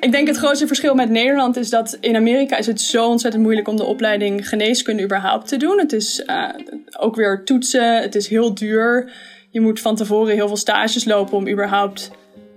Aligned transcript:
Ik 0.00 0.12
denk 0.12 0.28
het 0.28 0.36
grootste 0.36 0.66
verschil 0.66 0.94
met 0.94 1.10
Nederland 1.10 1.56
is 1.56 1.70
dat 1.70 1.96
in 2.00 2.16
Amerika 2.16 2.56
is 2.56 2.66
het 2.66 2.80
zo 2.80 3.08
ontzettend 3.08 3.42
moeilijk 3.42 3.68
om 3.68 3.76
de 3.76 3.84
opleiding 3.84 4.48
geneeskunde 4.48 5.02
überhaupt 5.02 5.48
te 5.48 5.56
doen. 5.56 5.78
Het 5.78 5.92
is 5.92 6.22
uh, 6.26 6.48
ook 6.98 7.16
weer 7.16 7.44
toetsen, 7.44 8.02
het 8.02 8.14
is 8.14 8.28
heel 8.28 8.54
duur. 8.54 9.12
Je 9.50 9.60
moet 9.60 9.80
van 9.80 9.96
tevoren 9.96 10.34
heel 10.34 10.46
veel 10.46 10.56
stages 10.56 11.04
lopen 11.04 11.36
om 11.36 11.48
überhaupt 11.48 12.10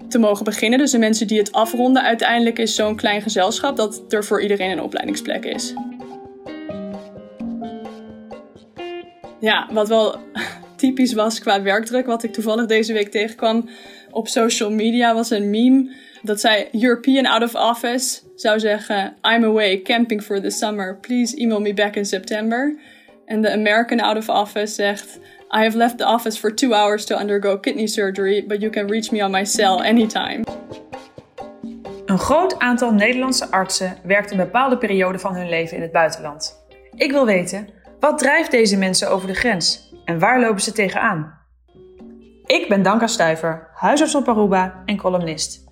te 0.09 0.18
mogen 0.18 0.45
beginnen. 0.45 0.80
Dus 0.80 0.91
de 0.91 0.98
mensen 0.98 1.27
die 1.27 1.38
het 1.38 1.52
afronden, 1.52 2.04
uiteindelijk 2.04 2.59
is 2.59 2.75
zo'n 2.75 2.95
klein 2.95 3.21
gezelschap 3.21 3.77
dat 3.77 4.02
er 4.09 4.23
voor 4.23 4.41
iedereen 4.41 4.71
een 4.71 4.82
opleidingsplek 4.82 5.45
is. 5.45 5.73
Ja, 9.39 9.68
wat 9.71 9.88
wel 9.88 10.16
typisch 10.84 11.13
was 11.13 11.39
qua 11.39 11.61
werkdruk, 11.61 12.05
wat 12.05 12.23
ik 12.23 12.34
toevallig 12.34 12.66
deze 12.66 12.93
week 12.93 13.11
tegenkwam 13.11 13.70
op 14.11 14.27
social 14.27 14.71
media, 14.71 15.13
was 15.13 15.30
een 15.30 15.49
meme 15.49 15.95
dat 16.21 16.40
zij 16.40 16.70
European 16.71 17.26
out 17.26 17.44
of 17.44 17.55
office 17.55 18.20
zou 18.35 18.59
zeggen: 18.59 19.16
I'm 19.21 19.43
away 19.43 19.81
camping 19.81 20.23
for 20.23 20.41
the 20.41 20.49
summer. 20.49 20.98
Please 20.98 21.35
email 21.35 21.59
me 21.59 21.73
back 21.73 21.95
in 21.95 22.05
September. 22.05 22.76
En 23.26 23.41
de 23.41 23.52
American 23.52 23.99
out 23.99 24.17
of 24.17 24.30
office 24.30 24.73
zegt: 24.73 25.20
I 25.49 25.59
have 25.63 25.77
left 25.77 25.98
the 25.98 26.05
office 26.05 26.40
for 26.40 26.55
two 26.55 26.73
hours 26.73 27.05
to 27.05 27.18
undergo 27.18 27.59
kidney 27.59 27.88
surgery, 27.88 28.45
but 28.48 28.59
you 28.62 28.71
can 28.71 28.88
reach 28.88 29.12
me 29.12 29.23
on 29.23 29.31
my 29.31 29.45
cell 29.45 29.77
anytime. 29.77 30.43
Een 32.05 32.20
groot 32.20 32.59
aantal 32.59 32.93
Nederlandse 32.93 33.52
artsen 33.52 33.98
werkt 34.04 34.31
een 34.31 34.38
bepaalde 34.38 34.77
periode 34.77 35.20
van 35.20 35.35
hun 35.35 35.49
leven 35.49 35.76
in 35.76 35.81
het 35.81 35.91
buitenland. 35.91 36.65
Ik 36.95 37.12
wil 37.12 37.26
weten, 37.26 37.68
wat 37.99 38.18
drijft 38.18 38.52
deze 38.52 38.77
mensen 38.77 39.09
over 39.09 39.27
de 39.27 39.34
grens 39.34 39.92
en 40.05 40.20
waar 40.20 40.39
lopen 40.39 40.62
ze 40.62 40.71
tegenaan? 40.71 41.41
Ik 42.45 42.66
ben 42.70 42.84
Danka 42.84 43.07
Stuiver, 43.07 43.70
huisarts 43.73 44.16
op 44.16 44.27
Aruba 44.27 44.84
en 44.85 44.98
columnist. 44.98 45.63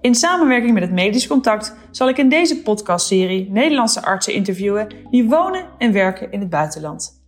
In 0.00 0.14
samenwerking 0.14 0.72
met 0.72 0.82
het 0.82 0.92
Medisch 0.92 1.26
Contact 1.26 1.76
zal 1.90 2.08
ik 2.08 2.18
in 2.18 2.28
deze 2.28 2.62
podcastserie 2.62 3.50
Nederlandse 3.50 4.02
artsen 4.02 4.32
interviewen 4.32 4.88
die 5.10 5.28
wonen 5.28 5.64
en 5.78 5.92
werken 5.92 6.32
in 6.32 6.40
het 6.40 6.50
buitenland. 6.50 7.22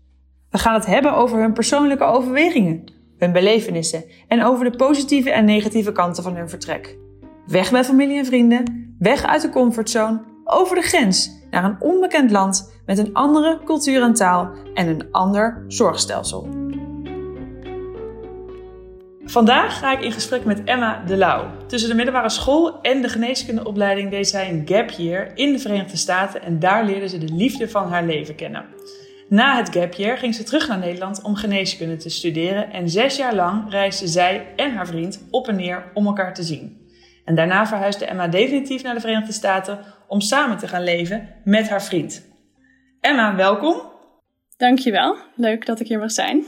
We 0.51 0.59
gaan 0.59 0.75
het 0.75 0.87
hebben 0.87 1.15
over 1.15 1.41
hun 1.41 1.53
persoonlijke 1.53 2.05
overwegingen, 2.05 2.93
hun 3.19 3.33
belevenissen 3.33 4.05
en 4.29 4.45
over 4.45 4.71
de 4.71 4.77
positieve 4.77 5.31
en 5.31 5.45
negatieve 5.45 5.93
kanten 5.93 6.23
van 6.23 6.37
hun 6.37 6.49
vertrek. 6.49 6.97
Weg 7.47 7.71
bij 7.71 7.85
familie 7.85 8.19
en 8.19 8.27
vrienden, 8.27 8.95
weg 8.99 9.25
uit 9.25 9.43
de 9.43 9.51
comfortzone, 9.51 10.23
over 10.45 10.77
de 10.77 10.83
grens 10.83 11.39
naar 11.51 11.65
een 11.65 11.81
onbekend 11.81 12.31
land 12.31 12.80
met 12.91 12.99
een 12.99 13.15
andere 13.15 13.59
cultuur 13.65 14.03
en 14.03 14.15
taal 14.15 14.51
en 14.75 14.87
een 14.89 15.09
ander 15.11 15.65
zorgstelsel. 15.69 16.49
Vandaag 19.25 19.79
ga 19.79 19.93
ik 19.93 20.01
in 20.01 20.13
gesprek 20.13 20.45
met 20.45 20.65
Emma 20.65 21.03
de 21.07 21.17
Lauw. 21.17 21.51
Tussen 21.67 21.89
de 21.89 21.95
middelbare 21.95 22.29
school 22.29 22.81
en 22.81 23.03
de 23.03 23.09
geneeskundeopleiding 23.09 24.11
deed 24.11 24.29
zij 24.29 24.51
een 24.51 24.63
gap 24.65 24.91
year 24.91 25.31
in 25.35 25.53
de 25.53 25.59
Verenigde 25.59 25.97
Staten 25.97 26.43
en 26.43 26.59
daar 26.59 26.85
leerde 26.85 27.09
ze 27.09 27.19
de 27.19 27.35
liefde 27.35 27.69
van 27.69 27.89
haar 27.89 28.05
leven 28.05 28.35
kennen. 28.35 28.65
Na 29.29 29.57
het 29.57 29.69
gap 29.69 29.93
year 29.93 30.19
ging 30.19 30.35
ze 30.35 30.43
terug 30.43 30.69
naar 30.69 30.79
Nederland 30.79 31.23
om 31.23 31.35
geneeskunde 31.35 31.97
te 31.97 32.11
studeren 32.11 32.71
en 32.73 32.89
zes 32.89 33.17
jaar 33.17 33.35
lang 33.35 33.71
reisden 33.71 34.09
zij 34.09 34.47
en 34.57 34.75
haar 34.75 34.87
vriend 34.87 35.27
op 35.31 35.49
en 35.49 35.57
neer 35.57 35.91
om 35.95 36.07
elkaar 36.07 36.35
te 36.35 36.43
zien. 36.43 36.89
En 37.25 37.35
daarna 37.35 37.67
verhuisde 37.67 38.05
Emma 38.05 38.29
definitief 38.29 38.83
naar 38.83 38.95
de 38.95 39.01
Verenigde 39.01 39.33
Staten 39.33 39.79
om 40.09 40.21
samen 40.21 40.59
te 40.59 40.69
gaan 40.69 40.85
leven 40.85 41.29
met 41.45 41.69
haar 41.69 41.83
vriend. 41.83 42.30
Emma, 43.01 43.37
welkom. 43.37 43.83
Dankjewel. 44.57 45.17
Leuk 45.35 45.67
dat 45.67 45.81
ik 45.81 45.89
hier 45.89 45.99
mag 45.99 46.11
zijn. 46.11 46.45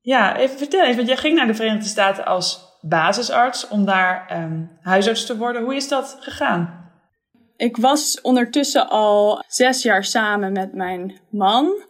Ja, 0.00 0.36
even 0.36 0.58
vertel 0.58 0.82
even, 0.82 0.96
want 0.96 1.08
jij 1.08 1.16
ging 1.16 1.36
naar 1.36 1.46
de 1.46 1.54
Verenigde 1.54 1.88
Staten 1.88 2.24
als 2.24 2.78
basisarts 2.80 3.68
om 3.68 3.84
daar 3.84 4.42
um, 4.42 4.70
huisarts 4.80 5.26
te 5.26 5.36
worden. 5.36 5.62
Hoe 5.62 5.74
is 5.74 5.88
dat 5.88 6.16
gegaan? 6.20 6.90
Ik 7.56 7.76
was 7.76 8.20
ondertussen 8.20 8.88
al 8.88 9.44
zes 9.46 9.82
jaar 9.82 10.04
samen 10.04 10.52
met 10.52 10.74
mijn 10.74 11.20
man. 11.30 11.84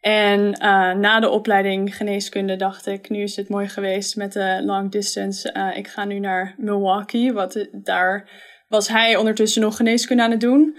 En 0.00 0.40
uh, 0.40 0.92
na 0.92 1.20
de 1.20 1.28
opleiding 1.28 1.96
geneeskunde 1.96 2.56
dacht 2.56 2.86
ik, 2.86 3.08
nu 3.08 3.22
is 3.22 3.36
het 3.36 3.48
mooi 3.48 3.68
geweest 3.68 4.16
met 4.16 4.32
de 4.32 4.62
long 4.64 4.90
distance. 4.90 5.54
Uh, 5.56 5.76
ik 5.76 5.88
ga 5.88 6.04
nu 6.04 6.18
naar 6.18 6.54
Milwaukee, 6.56 7.32
wat 7.32 7.66
daar 7.72 8.30
was 8.68 8.88
hij 8.88 9.16
ondertussen 9.16 9.62
nog 9.62 9.76
geneeskunde 9.76 10.22
aan 10.22 10.30
het 10.30 10.40
doen. 10.40 10.76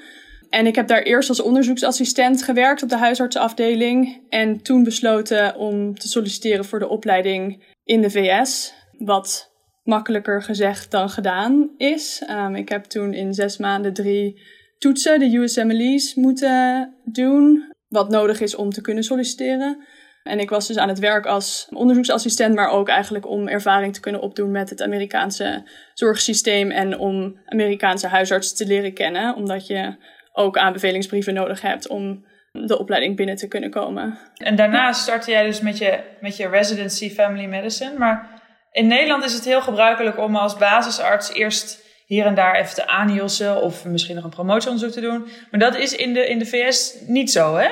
En 0.51 0.67
ik 0.67 0.75
heb 0.75 0.87
daar 0.87 1.01
eerst 1.01 1.29
als 1.29 1.41
onderzoeksassistent 1.41 2.43
gewerkt 2.43 2.83
op 2.83 2.89
de 2.89 2.97
huisartsenafdeling. 2.97 4.21
En 4.29 4.61
toen 4.61 4.83
besloten 4.83 5.55
om 5.55 5.97
te 5.97 6.07
solliciteren 6.07 6.65
voor 6.65 6.79
de 6.79 6.87
opleiding 6.89 7.63
in 7.83 8.01
de 8.01 8.09
VS. 8.09 8.73
Wat 8.97 9.51
makkelijker 9.83 10.41
gezegd 10.41 10.91
dan 10.91 11.09
gedaan 11.09 11.69
is. 11.77 12.23
Um, 12.29 12.55
ik 12.55 12.69
heb 12.69 12.83
toen 12.83 13.13
in 13.13 13.33
zes 13.33 13.57
maanden 13.57 13.93
drie 13.93 14.41
toetsen, 14.77 15.19
de 15.19 15.35
USMLE's, 15.35 16.15
moeten 16.15 16.93
doen. 17.03 17.73
Wat 17.87 18.09
nodig 18.09 18.41
is 18.41 18.55
om 18.55 18.69
te 18.69 18.81
kunnen 18.81 19.03
solliciteren. 19.03 19.83
En 20.23 20.39
ik 20.39 20.49
was 20.49 20.67
dus 20.67 20.77
aan 20.77 20.89
het 20.89 20.99
werk 20.99 21.25
als 21.25 21.67
onderzoeksassistent, 21.69 22.55
maar 22.55 22.69
ook 22.69 22.87
eigenlijk 22.87 23.27
om 23.27 23.47
ervaring 23.47 23.93
te 23.93 23.99
kunnen 23.99 24.21
opdoen 24.21 24.51
met 24.51 24.69
het 24.69 24.81
Amerikaanse 24.81 25.63
zorgsysteem 25.93 26.71
en 26.71 26.99
om 26.99 27.39
Amerikaanse 27.45 28.07
huisartsen 28.07 28.57
te 28.57 28.65
leren 28.65 28.93
kennen. 28.93 29.35
Omdat 29.35 29.67
je 29.67 29.95
ook 30.31 30.57
aanbevelingsbrieven 30.57 31.33
nodig 31.33 31.61
hebt 31.61 31.87
om 31.87 32.25
de 32.51 32.79
opleiding 32.79 33.15
binnen 33.15 33.35
te 33.35 33.47
kunnen 33.47 33.69
komen. 33.69 34.17
En 34.33 34.55
daarna 34.55 34.91
startte 34.91 35.31
jij 35.31 35.43
dus 35.43 35.61
met 35.61 35.77
je, 35.77 35.99
met 36.19 36.37
je 36.37 36.47
residency 36.47 37.09
family 37.09 37.45
medicine. 37.45 37.97
Maar 37.97 38.41
in 38.71 38.87
Nederland 38.87 39.23
is 39.23 39.33
het 39.33 39.45
heel 39.45 39.61
gebruikelijk 39.61 40.17
om 40.17 40.35
als 40.35 40.57
basisarts 40.57 41.33
eerst 41.33 41.83
hier 42.05 42.25
en 42.25 42.35
daar 42.35 42.55
even 42.55 42.75
te 42.75 42.87
aanhielsen 42.87 43.61
of 43.61 43.85
misschien 43.85 44.15
nog 44.15 44.23
een 44.23 44.29
promotieonderzoek 44.29 44.91
te 44.91 45.01
doen. 45.01 45.27
Maar 45.51 45.59
dat 45.59 45.75
is 45.75 45.95
in 45.95 46.13
de, 46.13 46.27
in 46.27 46.39
de 46.39 46.45
VS 46.45 46.95
niet 47.07 47.31
zo, 47.31 47.55
hè? 47.55 47.69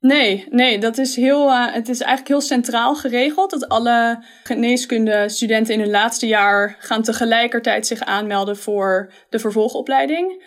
Nee, 0.00 0.46
nee, 0.50 0.78
dat 0.78 0.98
is 0.98 1.16
heel, 1.16 1.48
uh, 1.48 1.72
het 1.72 1.88
is 1.88 2.00
eigenlijk 2.00 2.28
heel 2.28 2.40
centraal 2.40 2.94
geregeld. 2.94 3.50
Dat 3.50 3.68
alle 3.68 4.24
geneeskundestudenten 4.42 5.74
in 5.74 5.80
hun 5.80 5.90
laatste 5.90 6.26
jaar 6.26 6.76
gaan 6.78 7.02
tegelijkertijd 7.02 7.86
zich 7.86 8.00
aanmelden 8.00 8.56
voor 8.56 9.12
de 9.28 9.38
vervolgopleiding. 9.38 10.42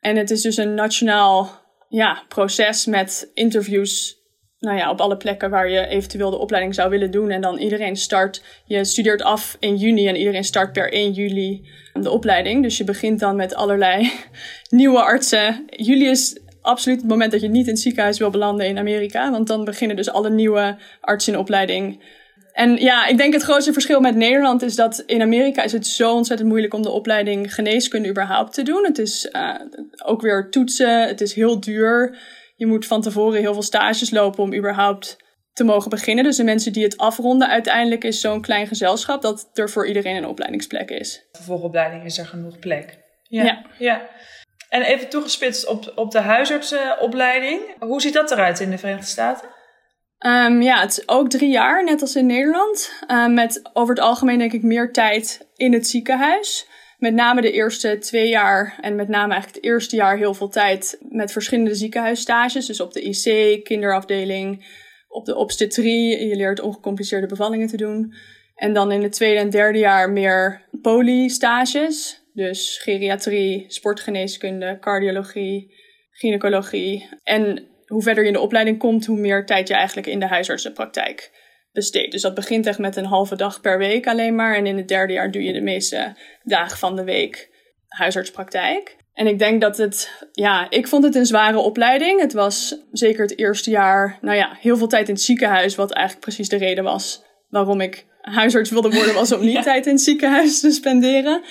En 0.00 0.16
het 0.16 0.30
is 0.30 0.42
dus 0.42 0.56
een 0.56 0.74
nationaal 0.74 1.50
ja, 1.88 2.24
proces 2.28 2.86
met 2.86 3.30
interviews 3.34 4.18
nou 4.60 4.76
ja, 4.76 4.90
op 4.90 5.00
alle 5.00 5.16
plekken 5.16 5.50
waar 5.50 5.70
je 5.70 5.86
eventueel 5.86 6.30
de 6.30 6.38
opleiding 6.38 6.74
zou 6.74 6.90
willen 6.90 7.10
doen. 7.10 7.30
En 7.30 7.40
dan 7.40 7.58
iedereen 7.58 7.96
start, 7.96 8.42
je 8.64 8.84
studeert 8.84 9.22
af 9.22 9.56
in 9.60 9.76
juni 9.76 10.08
en 10.08 10.16
iedereen 10.16 10.44
start 10.44 10.72
per 10.72 10.92
1 10.92 11.12
juli 11.12 11.68
de 11.92 12.10
opleiding. 12.10 12.62
Dus 12.62 12.78
je 12.78 12.84
begint 12.84 13.20
dan 13.20 13.36
met 13.36 13.54
allerlei 13.54 14.12
nieuwe 14.70 15.02
artsen. 15.02 15.64
Juli 15.76 16.08
is 16.08 16.40
absoluut 16.60 17.00
het 17.00 17.08
moment 17.08 17.32
dat 17.32 17.40
je 17.40 17.48
niet 17.48 17.66
in 17.66 17.72
het 17.72 17.80
ziekenhuis 17.80 18.18
wil 18.18 18.30
belanden 18.30 18.66
in 18.66 18.78
Amerika. 18.78 19.30
Want 19.30 19.46
dan 19.46 19.64
beginnen 19.64 19.96
dus 19.96 20.10
alle 20.10 20.30
nieuwe 20.30 20.76
artsen 21.00 21.32
in 21.32 21.38
opleiding 21.38 22.02
en 22.52 22.76
ja, 22.76 23.06
ik 23.06 23.16
denk 23.16 23.32
het 23.32 23.42
grootste 23.42 23.72
verschil 23.72 24.00
met 24.00 24.14
Nederland 24.14 24.62
is 24.62 24.76
dat 24.76 24.98
in 25.06 25.22
Amerika 25.22 25.62
is 25.62 25.72
het 25.72 25.86
zo 25.86 26.14
ontzettend 26.14 26.48
moeilijk 26.48 26.74
om 26.74 26.82
de 26.82 26.90
opleiding 26.90 27.54
geneeskunde 27.54 28.08
überhaupt 28.08 28.54
te 28.54 28.62
doen. 28.62 28.84
Het 28.84 28.98
is 28.98 29.28
uh, 29.32 29.54
ook 30.04 30.20
weer 30.20 30.50
toetsen, 30.50 31.06
het 31.06 31.20
is 31.20 31.34
heel 31.34 31.60
duur. 31.60 32.18
Je 32.56 32.66
moet 32.66 32.86
van 32.86 33.00
tevoren 33.00 33.40
heel 33.40 33.52
veel 33.52 33.62
stages 33.62 34.10
lopen 34.10 34.42
om 34.42 34.54
überhaupt 34.54 35.16
te 35.52 35.64
mogen 35.64 35.90
beginnen. 35.90 36.24
Dus 36.24 36.36
de 36.36 36.44
mensen 36.44 36.72
die 36.72 36.84
het 36.84 36.96
afronden, 36.96 37.48
uiteindelijk 37.48 38.04
is 38.04 38.20
zo'n 38.20 38.40
klein 38.40 38.66
gezelschap 38.66 39.22
dat 39.22 39.50
er 39.54 39.70
voor 39.70 39.86
iedereen 39.86 40.16
een 40.16 40.26
opleidingsplek 40.26 40.90
is. 40.90 41.28
Vervolgopleiding 41.32 42.04
is 42.04 42.18
er 42.18 42.26
genoeg 42.26 42.58
plek. 42.58 42.98
Ja. 43.22 43.42
ja. 43.42 43.62
ja. 43.78 44.08
En 44.68 44.82
even 44.82 45.08
toegespitst 45.08 45.66
op, 45.66 45.92
op 45.94 46.10
de 46.10 46.18
huisartsenopleiding. 46.18 47.60
Hoe 47.78 48.00
ziet 48.00 48.14
dat 48.14 48.30
eruit 48.30 48.60
in 48.60 48.70
de 48.70 48.78
Verenigde 48.78 49.06
Staten? 49.06 49.48
Um, 50.26 50.62
ja, 50.62 50.80
het 50.80 50.90
is 50.90 51.08
ook 51.08 51.30
drie 51.30 51.50
jaar, 51.50 51.84
net 51.84 52.00
als 52.00 52.16
in 52.16 52.26
Nederland. 52.26 52.92
Um, 53.10 53.34
met 53.34 53.70
over 53.72 53.94
het 53.94 54.04
algemeen 54.04 54.38
denk 54.38 54.52
ik 54.52 54.62
meer 54.62 54.92
tijd 54.92 55.48
in 55.56 55.72
het 55.72 55.86
ziekenhuis. 55.86 56.68
Met 56.98 57.14
name 57.14 57.40
de 57.40 57.52
eerste 57.52 57.98
twee 57.98 58.28
jaar 58.28 58.78
en 58.80 58.94
met 58.94 59.08
name 59.08 59.32
eigenlijk 59.32 59.54
het 59.54 59.72
eerste 59.72 59.96
jaar 59.96 60.16
heel 60.16 60.34
veel 60.34 60.48
tijd 60.48 60.98
met 61.08 61.32
verschillende 61.32 61.74
ziekenhuisstages. 61.74 62.66
Dus 62.66 62.80
op 62.80 62.92
de 62.92 63.02
IC, 63.02 63.64
kinderafdeling, 63.64 64.66
op 65.08 65.24
de 65.24 65.36
obstetrie. 65.36 66.26
Je 66.26 66.36
leert 66.36 66.60
ongecompliceerde 66.60 67.26
bevallingen 67.26 67.68
te 67.68 67.76
doen. 67.76 68.14
En 68.54 68.72
dan 68.72 68.92
in 68.92 69.02
het 69.02 69.12
tweede 69.12 69.40
en 69.40 69.50
derde 69.50 69.78
jaar 69.78 70.10
meer 70.10 70.62
polystages. 70.82 72.22
Dus 72.32 72.78
geriatrie, 72.82 73.64
sportgeneeskunde, 73.68 74.78
cardiologie, 74.80 75.74
gynaecologie. 76.10 77.08
En 77.22 77.69
hoe 77.90 78.02
verder 78.02 78.22
je 78.22 78.28
in 78.28 78.34
de 78.34 78.40
opleiding 78.40 78.78
komt, 78.78 79.06
hoe 79.06 79.18
meer 79.18 79.46
tijd 79.46 79.68
je 79.68 79.74
eigenlijk 79.74 80.06
in 80.06 80.20
de 80.20 80.26
huisartsenpraktijk 80.26 81.30
besteedt. 81.72 82.12
Dus 82.12 82.22
dat 82.22 82.34
begint 82.34 82.66
echt 82.66 82.78
met 82.78 82.96
een 82.96 83.04
halve 83.04 83.36
dag 83.36 83.60
per 83.60 83.78
week 83.78 84.06
alleen 84.06 84.34
maar. 84.34 84.56
En 84.56 84.66
in 84.66 84.76
het 84.76 84.88
derde 84.88 85.12
jaar 85.12 85.30
doe 85.30 85.42
je 85.42 85.52
de 85.52 85.60
meeste 85.60 86.16
dagen 86.42 86.78
van 86.78 86.96
de 86.96 87.04
week 87.04 87.50
huisartspraktijk. 87.88 88.96
En 89.14 89.26
ik 89.26 89.38
denk 89.38 89.60
dat 89.60 89.76
het, 89.76 90.26
ja, 90.32 90.70
ik 90.70 90.88
vond 90.88 91.04
het 91.04 91.14
een 91.14 91.26
zware 91.26 91.58
opleiding. 91.58 92.20
Het 92.20 92.32
was 92.32 92.76
zeker 92.92 93.22
het 93.22 93.38
eerste 93.38 93.70
jaar, 93.70 94.18
nou 94.20 94.36
ja, 94.36 94.56
heel 94.60 94.76
veel 94.76 94.88
tijd 94.88 95.08
in 95.08 95.14
het 95.14 95.22
ziekenhuis, 95.22 95.74
wat 95.74 95.92
eigenlijk 95.92 96.24
precies 96.24 96.48
de 96.48 96.56
reden 96.56 96.84
was 96.84 97.22
waarom 97.48 97.80
ik 97.80 98.06
huisarts 98.20 98.70
wilde 98.70 98.90
worden, 98.90 99.14
was 99.14 99.32
om 99.32 99.44
niet 99.46 99.62
tijd 99.62 99.86
in 99.86 99.92
het 99.92 100.02
ziekenhuis 100.02 100.60
te 100.60 100.70
spenderen. 100.70 101.42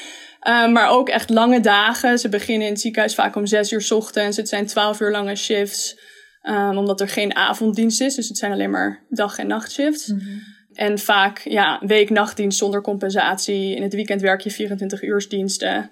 Uh, 0.47 0.67
maar 0.67 0.89
ook 0.89 1.09
echt 1.09 1.29
lange 1.29 1.59
dagen. 1.59 2.19
Ze 2.19 2.29
beginnen 2.29 2.67
in 2.67 2.73
het 2.73 2.81
ziekenhuis 2.81 3.15
vaak 3.15 3.35
om 3.35 3.45
zes 3.45 3.71
uur 3.71 3.87
ochtends. 3.89 4.37
Het 4.37 4.49
zijn 4.49 4.65
twaalf 4.65 4.99
uur 4.99 5.11
lange 5.11 5.35
shifts. 5.35 5.99
Um, 6.43 6.77
omdat 6.77 7.01
er 7.01 7.07
geen 7.07 7.35
avonddienst 7.35 8.01
is. 8.01 8.15
Dus 8.15 8.27
het 8.27 8.37
zijn 8.37 8.51
alleen 8.51 8.71
maar 8.71 9.05
dag- 9.09 9.37
en 9.37 9.47
nachtshifts. 9.47 10.07
Mm 10.07 10.19
-hmm. 10.19 10.41
En 10.73 10.99
vaak 10.99 11.39
ja, 11.39 11.81
week-nachtdienst 11.85 12.57
zonder 12.57 12.81
compensatie. 12.81 13.75
In 13.75 13.81
het 13.81 13.93
weekend 13.93 14.21
werk 14.21 14.41
je 14.41 14.51
24 14.51 15.03
uursdiensten. 15.03 15.91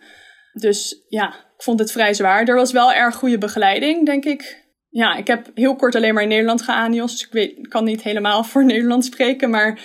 Dus 0.53 1.03
ja, 1.07 1.27
ik 1.27 1.63
vond 1.63 1.79
het 1.79 1.91
vrij 1.91 2.13
zwaar. 2.13 2.47
Er 2.47 2.55
was 2.55 2.71
wel 2.71 2.93
erg 2.93 3.15
goede 3.15 3.37
begeleiding, 3.37 4.05
denk 4.05 4.25
ik. 4.25 4.65
Ja, 4.89 5.15
ik 5.15 5.27
heb 5.27 5.51
heel 5.53 5.75
kort 5.75 5.95
alleen 5.95 6.13
maar 6.13 6.23
in 6.23 6.29
Nederland 6.29 6.61
geanios. 6.61 7.11
Dus 7.11 7.25
ik 7.25 7.31
weet, 7.31 7.67
kan 7.67 7.83
niet 7.83 8.01
helemaal 8.01 8.43
voor 8.43 8.65
Nederland 8.73 9.05
spreken. 9.05 9.49
Maar 9.49 9.79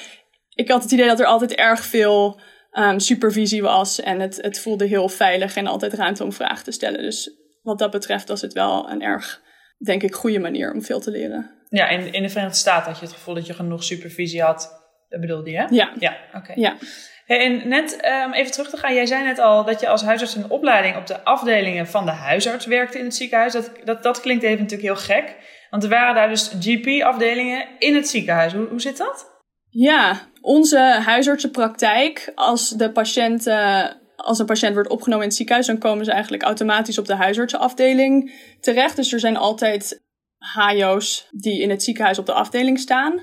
ik 0.54 0.68
had 0.68 0.82
het 0.82 0.92
idee 0.92 1.06
dat 1.06 1.20
er 1.20 1.26
altijd 1.26 1.54
erg 1.54 1.84
veel 1.84 2.40
um, 2.72 2.98
supervisie 2.98 3.62
was. 3.62 4.00
En 4.00 4.20
het, 4.20 4.38
het 4.40 4.58
voelde 4.58 4.86
heel 4.86 5.08
veilig 5.08 5.56
en 5.56 5.66
altijd 5.66 5.92
ruimte 5.92 6.24
om 6.24 6.32
vragen 6.32 6.64
te 6.64 6.70
stellen. 6.70 7.02
Dus 7.02 7.30
wat 7.62 7.78
dat 7.78 7.90
betreft 7.90 8.28
was 8.28 8.40
het 8.40 8.52
wel 8.52 8.90
een 8.90 9.02
erg, 9.02 9.41
denk 9.84 10.02
ik, 10.02 10.14
goede 10.14 10.38
manier 10.38 10.72
om 10.72 10.82
veel 10.82 11.00
te 11.00 11.10
leren. 11.10 11.50
Ja, 11.68 11.88
in, 11.88 12.12
in 12.12 12.22
de 12.22 12.28
Verenigde 12.28 12.58
Staten 12.58 12.90
had 12.90 13.00
je 13.00 13.06
het 13.06 13.14
gevoel 13.14 13.34
dat 13.34 13.46
je 13.46 13.54
genoeg 13.54 13.84
supervisie 13.84 14.42
had. 14.42 14.80
Dat 15.08 15.20
bedoelde 15.20 15.50
je? 15.50 15.66
Ja. 15.70 15.92
Ja, 15.98 16.16
oké. 16.34 16.52
Ja. 16.54 16.76
Hey, 17.24 17.38
en 17.38 17.68
net 17.68 18.12
um, 18.24 18.32
even 18.32 18.52
terug 18.52 18.70
te 18.70 18.76
gaan. 18.76 18.94
Jij 18.94 19.06
zei 19.06 19.24
net 19.24 19.38
al 19.38 19.64
dat 19.64 19.80
je 19.80 19.88
als 19.88 20.02
huisarts 20.02 20.34
een 20.34 20.50
opleiding 20.50 20.96
op 20.96 21.06
de 21.06 21.24
afdelingen 21.24 21.86
van 21.86 22.04
de 22.04 22.10
huisarts 22.10 22.66
werkte 22.66 22.98
in 22.98 23.04
het 23.04 23.14
ziekenhuis. 23.14 23.52
Dat, 23.52 23.70
dat, 23.84 24.02
dat 24.02 24.20
klinkt 24.20 24.42
even 24.42 24.60
natuurlijk 24.60 24.88
heel 24.88 25.16
gek. 25.16 25.36
Want 25.70 25.82
er 25.82 25.88
waren 25.88 26.14
daar 26.14 26.28
dus 26.28 26.52
GP-afdelingen 26.60 27.66
in 27.78 27.94
het 27.94 28.08
ziekenhuis. 28.08 28.52
Hoe, 28.52 28.68
hoe 28.68 28.80
zit 28.80 28.96
dat? 28.96 29.30
Ja, 29.68 30.20
onze 30.40 30.78
huisartsenpraktijk, 31.04 32.32
als 32.34 32.70
de 32.70 32.90
patiënt, 32.90 33.46
uh, 33.46 33.86
als 34.22 34.38
een 34.38 34.46
patiënt 34.46 34.74
wordt 34.74 34.88
opgenomen 34.88 35.22
in 35.22 35.28
het 35.28 35.36
ziekenhuis, 35.36 35.66
dan 35.66 35.78
komen 35.78 36.04
ze 36.04 36.12
eigenlijk 36.12 36.42
automatisch 36.42 36.98
op 36.98 37.06
de 37.06 37.14
huisartsenafdeling 37.14 38.32
terecht. 38.60 38.96
Dus 38.96 39.12
er 39.12 39.20
zijn 39.20 39.36
altijd 39.36 40.02
HJO's 40.38 41.28
die 41.30 41.60
in 41.60 41.70
het 41.70 41.82
ziekenhuis 41.82 42.18
op 42.18 42.26
de 42.26 42.32
afdeling 42.32 42.78
staan. 42.78 43.22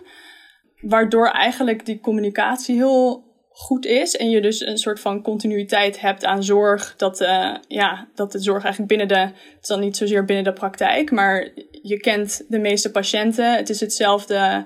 Waardoor 0.82 1.28
eigenlijk 1.28 1.86
die 1.86 2.00
communicatie 2.00 2.76
heel 2.76 3.28
goed 3.50 3.86
is 3.86 4.16
en 4.16 4.30
je 4.30 4.42
dus 4.42 4.66
een 4.66 4.78
soort 4.78 5.00
van 5.00 5.22
continuïteit 5.22 6.00
hebt 6.00 6.26
aan 6.26 6.44
zorg. 6.44 6.94
Dat, 6.98 7.22
uh, 7.22 7.56
ja, 7.68 8.08
dat 8.16 8.32
de 8.32 8.40
zorg 8.40 8.64
eigenlijk 8.64 8.98
binnen 8.98 9.08
de, 9.08 9.34
het 9.34 9.62
is 9.62 9.68
dan 9.68 9.80
niet 9.80 9.98
zozeer 9.98 10.26
binnen 10.26 10.46
de 10.46 10.54
praktijk, 10.54 11.12
maar 11.12 11.50
je 11.82 11.98
kent 11.98 12.46
de 12.48 12.60
meeste 12.60 12.92
patiënten. 12.92 13.56
Het 13.56 13.70
is 13.70 13.80
hetzelfde 13.80 14.66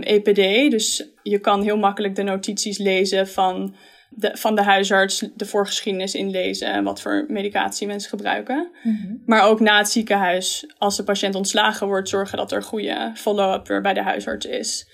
EPD, 0.00 0.70
dus 0.70 1.08
je 1.22 1.38
kan 1.38 1.62
heel 1.62 1.76
makkelijk 1.76 2.14
de 2.14 2.22
notities 2.22 2.78
lezen 2.78 3.28
van 3.28 3.74
de, 4.10 4.30
van 4.34 4.54
de 4.54 4.62
huisarts, 4.62 5.24
de 5.34 5.46
voorgeschiedenis 5.46 6.14
inlezen 6.14 6.72
en 6.72 6.84
wat 6.84 7.00
voor 7.00 7.24
medicatie 7.28 7.86
mensen 7.86 8.10
gebruiken. 8.10 8.70
Mm-hmm. 8.82 9.22
Maar 9.26 9.42
ook 9.42 9.60
na 9.60 9.78
het 9.78 9.88
ziekenhuis, 9.88 10.74
als 10.78 10.96
de 10.96 11.04
patiënt 11.04 11.34
ontslagen 11.34 11.86
wordt, 11.86 12.08
zorgen 12.08 12.38
dat 12.38 12.52
er 12.52 12.62
goede 12.62 13.12
follow-up 13.14 13.66
weer 13.66 13.80
bij 13.80 13.94
de 13.94 14.02
huisarts 14.02 14.46
is. 14.46 14.88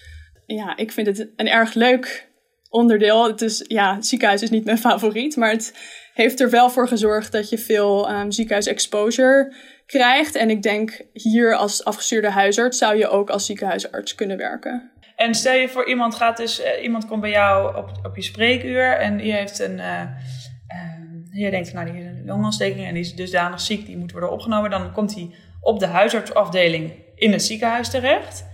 Ja, 0.46 0.76
ik 0.76 0.92
vind 0.92 1.06
het 1.06 1.28
een 1.36 1.48
erg 1.48 1.74
leuk 1.74 2.28
onderdeel. 2.70 3.26
Het 3.26 3.42
is, 3.42 3.64
ja, 3.66 3.94
het 3.94 4.06
ziekenhuis 4.06 4.42
is 4.42 4.50
niet 4.50 4.64
mijn 4.64 4.78
favoriet, 4.78 5.36
maar 5.36 5.50
het 5.50 5.74
heeft 6.14 6.40
er 6.40 6.50
wel 6.50 6.70
voor 6.70 6.88
gezorgd 6.88 7.32
dat 7.32 7.48
je 7.48 7.58
veel 7.58 8.10
um, 8.10 8.30
ziekenhuis-exposure 8.30 9.54
krijgt. 9.86 10.34
En 10.34 10.50
ik 10.50 10.62
denk 10.62 11.00
hier 11.12 11.54
als 11.54 11.84
afgestuurde 11.84 12.30
huisarts 12.30 12.78
zou 12.78 12.96
je 12.96 13.08
ook 13.08 13.30
als 13.30 13.46
ziekenhuisarts 13.46 14.14
kunnen 14.14 14.36
werken. 14.36 14.90
En 15.16 15.34
stel 15.34 15.54
je 15.54 15.68
voor, 15.68 15.86
iemand 15.86 16.14
gaat 16.14 16.36
dus, 16.36 16.60
uh, 16.60 16.82
iemand 16.82 17.06
komt 17.06 17.20
bij 17.20 17.30
jou 17.30 17.76
op, 17.76 17.90
op 18.02 18.16
je 18.16 18.22
spreekuur 18.22 18.92
en 18.92 19.16
die 19.16 19.32
heeft 19.32 19.58
een. 19.58 19.78
Uh, 19.78 20.02
je 21.32 21.50
denkt, 21.50 21.72
nou, 21.72 21.86
die 21.86 21.94
heeft 21.94 22.06
een 22.06 22.26
longontsteking 22.26 22.86
en 22.86 22.94
die 22.94 23.02
is 23.02 23.14
dusdanig 23.14 23.60
ziek, 23.60 23.86
die 23.86 23.96
moet 23.96 24.12
worden 24.12 24.30
opgenomen. 24.30 24.70
Dan 24.70 24.92
komt 24.92 25.14
hij 25.14 25.34
op 25.60 25.78
de 25.78 25.86
huisartsafdeling 25.86 26.92
in 27.14 27.32
het 27.32 27.42
ziekenhuis 27.42 27.90
terecht. 27.90 28.46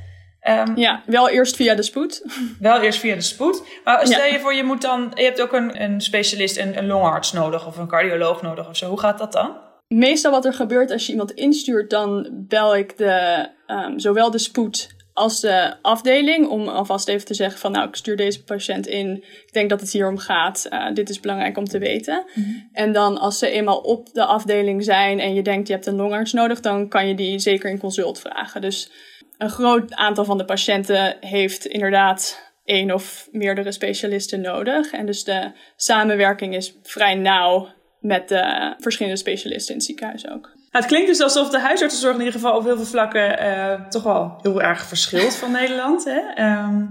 Um, 0.49 0.77
ja, 0.77 1.03
wel 1.07 1.29
eerst 1.29 1.57
via 1.57 1.75
de 1.75 1.83
spoed. 1.83 2.25
Wel 2.59 2.81
eerst 2.81 2.99
via 2.99 3.15
de 3.15 3.21
spoed. 3.21 3.63
Maar 3.85 4.07
stel 4.07 4.25
je 4.25 4.41
voor, 4.41 4.55
je 4.55 4.65
moet 4.65 4.83
dan, 4.83 5.13
je 5.15 5.23
hebt 5.23 5.41
ook 5.41 5.53
een, 5.53 5.83
een 5.83 6.01
specialist, 6.01 6.59
een, 6.59 6.79
een 6.79 6.87
longarts 6.87 7.33
nodig 7.33 7.67
of 7.67 7.77
een 7.77 7.89
cardioloog 7.89 8.43
nodig 8.43 8.69
of 8.69 8.77
zo. 8.77 8.89
Hoe 8.89 9.01
gaat 9.01 9.19
dat 9.19 9.33
dan? 9.33 9.57
Meestal 9.89 10.31
wat 10.31 10.45
er 10.45 10.55
gebeurt 10.55 10.91
als 10.91 11.07
je 11.07 11.13
iemand 11.13 11.31
instuurt, 11.31 11.91
dan 11.91 12.29
bel 12.33 12.77
ik 12.77 12.97
de, 12.97 13.49
um, 13.67 13.99
zowel 13.99 14.31
de 14.31 14.39
spoed 14.39 15.02
als 15.13 15.41
de 15.41 15.75
afdeling. 15.83 16.49
Om 16.49 16.69
alvast 16.69 17.09
even 17.09 17.27
te 17.27 17.35
zeggen 17.35 17.59
van 17.59 17.73
nou, 17.73 17.89
ik 17.89 17.97
stuur 17.97 18.17
deze 18.17 18.45
patiënt 18.45 18.87
in. 18.87 19.17
Ik 19.17 19.53
denk 19.53 19.71
dat 19.71 19.81
het 19.81 19.93
hier 19.93 20.09
om 20.09 20.19
gaat. 20.19 20.67
Uh, 20.71 20.93
dit 20.95 21.11
is 21.11 21.21
belangrijk 21.21 21.57
om 21.57 21.65
te 21.65 21.79
weten. 21.79 22.25
Mm-hmm. 22.35 22.69
En 22.73 22.93
dan 22.93 23.19
als 23.19 23.39
ze 23.39 23.51
eenmaal 23.51 23.79
op 23.79 24.13
de 24.13 24.25
afdeling 24.25 24.85
zijn 24.85 25.21
en 25.21 25.35
je 25.35 25.43
denkt 25.43 25.69
je 25.69 25.75
hebt 25.75 25.87
een 25.87 25.97
longarts 25.97 26.33
nodig, 26.33 26.61
dan 26.61 26.89
kan 26.89 27.09
je 27.09 27.15
die 27.15 27.39
zeker 27.39 27.71
in 27.71 27.79
consult 27.79 28.21
vragen. 28.21 28.61
Dus 28.61 28.91
een 29.39 29.51
groot 29.51 29.95
aantal 29.95 30.25
van 30.25 30.39
de 30.39 30.45
patiënten 30.45 31.17
heeft 31.21 31.67
inderdaad 31.67 32.51
één 32.65 32.91
of 32.91 33.29
meerdere 33.31 33.73
specialisten 33.73 34.41
nodig. 34.41 34.93
En 34.93 35.07
dus 35.07 35.25
de 35.25 35.53
samenwerking 35.77 36.55
is 36.55 36.75
vrij 36.83 37.15
nauw 37.15 37.69
met 38.01 38.29
de 38.29 38.75
verschillende 38.79 39.19
specialisten 39.19 39.71
in 39.71 39.77
het 39.77 39.87
ziekenhuis 39.87 40.29
ook. 40.29 40.53
Nou, 40.73 40.85
het 40.85 40.87
klinkt 40.87 41.09
dus 41.09 41.21
alsof 41.21 41.51
de 41.51 41.61
huisartsenzorg 41.61 42.15
in 42.15 42.25
ieder 42.25 42.41
geval 42.41 42.57
op 42.57 42.65
heel 42.65 42.77
veel 42.77 42.85
vlakken 42.85 43.45
uh, 43.45 43.89
toch 43.89 44.03
wel 44.03 44.39
heel 44.43 44.63
erg 44.63 44.85
verschilt 44.85 45.37
van 45.37 45.51
Nederland. 45.51 46.05
Hè? 46.05 46.19
Um, 46.19 46.91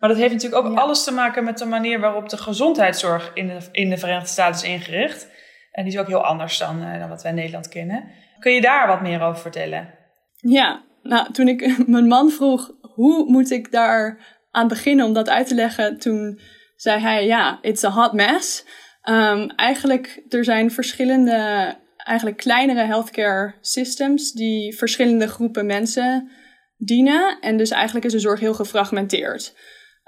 maar 0.00 0.08
dat 0.08 0.18
heeft 0.18 0.32
natuurlijk 0.32 0.64
ook 0.64 0.72
ja. 0.72 0.80
alles 0.80 1.04
te 1.04 1.12
maken 1.12 1.44
met 1.44 1.58
de 1.58 1.64
manier 1.64 2.00
waarop 2.00 2.28
de 2.28 2.36
gezondheidszorg 2.36 3.30
in 3.34 3.46
de, 3.46 3.58
in 3.72 3.90
de 3.90 3.98
Verenigde 3.98 4.28
Staten 4.28 4.54
is 4.54 4.68
ingericht. 4.68 5.28
En 5.70 5.84
die 5.84 5.92
is 5.92 5.98
ook 5.98 6.06
heel 6.06 6.24
anders 6.24 6.58
dan, 6.58 6.82
uh, 6.82 6.98
dan 6.98 7.08
wat 7.08 7.22
wij 7.22 7.30
in 7.30 7.36
Nederland 7.36 7.68
kennen. 7.68 8.04
Kun 8.38 8.52
je 8.52 8.60
daar 8.60 8.86
wat 8.86 9.00
meer 9.00 9.22
over 9.22 9.40
vertellen? 9.40 9.94
Ja, 10.36 10.82
nou, 11.02 11.32
toen 11.32 11.48
ik 11.48 11.76
mijn 11.86 12.06
man 12.06 12.30
vroeg 12.30 12.70
hoe 12.80 13.30
moet 13.30 13.50
ik 13.50 13.72
daar 13.72 14.18
aan 14.50 14.68
beginnen 14.68 15.06
om 15.06 15.12
dat 15.12 15.28
uit 15.28 15.48
te 15.48 15.54
leggen, 15.54 15.98
toen 15.98 16.40
zei 16.76 17.00
hij 17.00 17.26
ja, 17.26 17.58
it's 17.60 17.84
a 17.84 17.90
hot 17.90 18.12
mess. 18.12 18.64
Um, 19.04 19.50
eigenlijk, 19.50 20.22
er 20.28 20.44
zijn 20.44 20.70
verschillende, 20.70 21.74
eigenlijk 22.04 22.36
kleinere 22.36 22.84
healthcare 22.84 23.54
systems 23.60 24.32
die 24.32 24.76
verschillende 24.76 25.28
groepen 25.28 25.66
mensen 25.66 26.30
dienen. 26.76 27.38
En 27.40 27.56
dus 27.56 27.70
eigenlijk 27.70 28.04
is 28.04 28.12
de 28.12 28.18
zorg 28.18 28.40
heel 28.40 28.54
gefragmenteerd. 28.54 29.54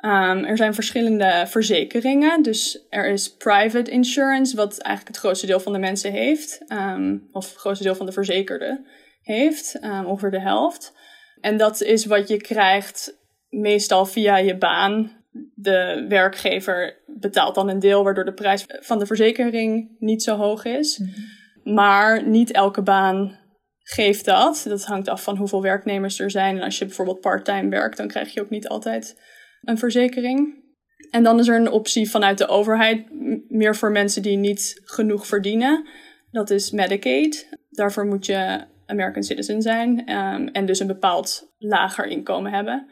Um, 0.05 0.45
er 0.45 0.57
zijn 0.57 0.75
verschillende 0.75 1.45
verzekeringen. 1.47 2.43
Dus 2.43 2.87
er 2.89 3.09
is 3.09 3.37
private 3.37 3.91
insurance, 3.91 4.57
wat 4.57 4.79
eigenlijk 4.79 5.17
het 5.17 5.25
grootste 5.25 5.47
deel 5.47 5.61
van 5.61 5.73
de 5.73 5.79
mensen 5.79 6.13
heeft. 6.13 6.61
Um, 6.69 7.29
of 7.33 7.49
het 7.49 7.59
grootste 7.59 7.85
deel 7.85 7.95
van 7.95 8.07
de 8.07 8.13
verzekerden 8.13 8.87
heeft, 9.23 9.79
um, 9.85 10.07
ongeveer 10.07 10.31
de 10.31 10.41
helft. 10.41 10.93
En 11.41 11.57
dat 11.57 11.83
is 11.83 12.05
wat 12.05 12.29
je 12.29 12.37
krijgt 12.37 13.17
meestal 13.49 14.07
via 14.07 14.37
je 14.37 14.57
baan. 14.57 15.23
De 15.55 16.05
werkgever 16.09 17.03
betaalt 17.07 17.55
dan 17.55 17.69
een 17.69 17.79
deel, 17.79 18.05
waardoor 18.05 18.25
de 18.25 18.35
prijs 18.35 18.65
van 18.69 18.99
de 18.99 19.07
verzekering 19.07 19.97
niet 19.99 20.23
zo 20.23 20.37
hoog 20.37 20.65
is. 20.65 20.99
Mm-hmm. 20.99 21.25
Maar 21.65 22.29
niet 22.29 22.53
elke 22.53 22.83
baan 22.83 23.39
geeft 23.79 24.25
dat. 24.25 24.65
Dat 24.69 24.85
hangt 24.85 25.09
af 25.09 25.23
van 25.23 25.37
hoeveel 25.37 25.63
werknemers 25.63 26.21
er 26.21 26.31
zijn. 26.31 26.57
En 26.57 26.63
als 26.63 26.79
je 26.79 26.85
bijvoorbeeld 26.85 27.21
parttime 27.21 27.69
werkt, 27.69 27.97
dan 27.97 28.09
krijg 28.09 28.35
je 28.35 28.41
ook 28.41 28.51
niet 28.51 28.69
altijd 28.69 29.23
een 29.63 29.79
verzekering. 29.79 30.63
En 31.11 31.23
dan 31.23 31.39
is 31.39 31.49
er 31.49 31.57
een 31.57 31.71
optie 31.71 32.11
vanuit 32.11 32.39
de 32.39 32.47
overheid, 32.47 33.07
meer 33.49 33.77
voor 33.77 33.91
mensen 33.91 34.23
die 34.23 34.37
niet 34.37 34.81
genoeg 34.85 35.27
verdienen. 35.27 35.87
Dat 36.31 36.51
is 36.51 36.71
Medicaid. 36.71 37.49
Daarvoor 37.71 38.07
moet 38.07 38.27
je 38.27 38.65
American 38.87 39.23
citizen 39.23 39.63
zijn 39.63 40.13
um, 40.13 40.49
en 40.49 40.67
dus 40.67 40.81
een 40.81 40.87
bepaald 40.87 41.53
lager 41.59 42.07
inkomen 42.07 42.53
hebben. 42.53 42.87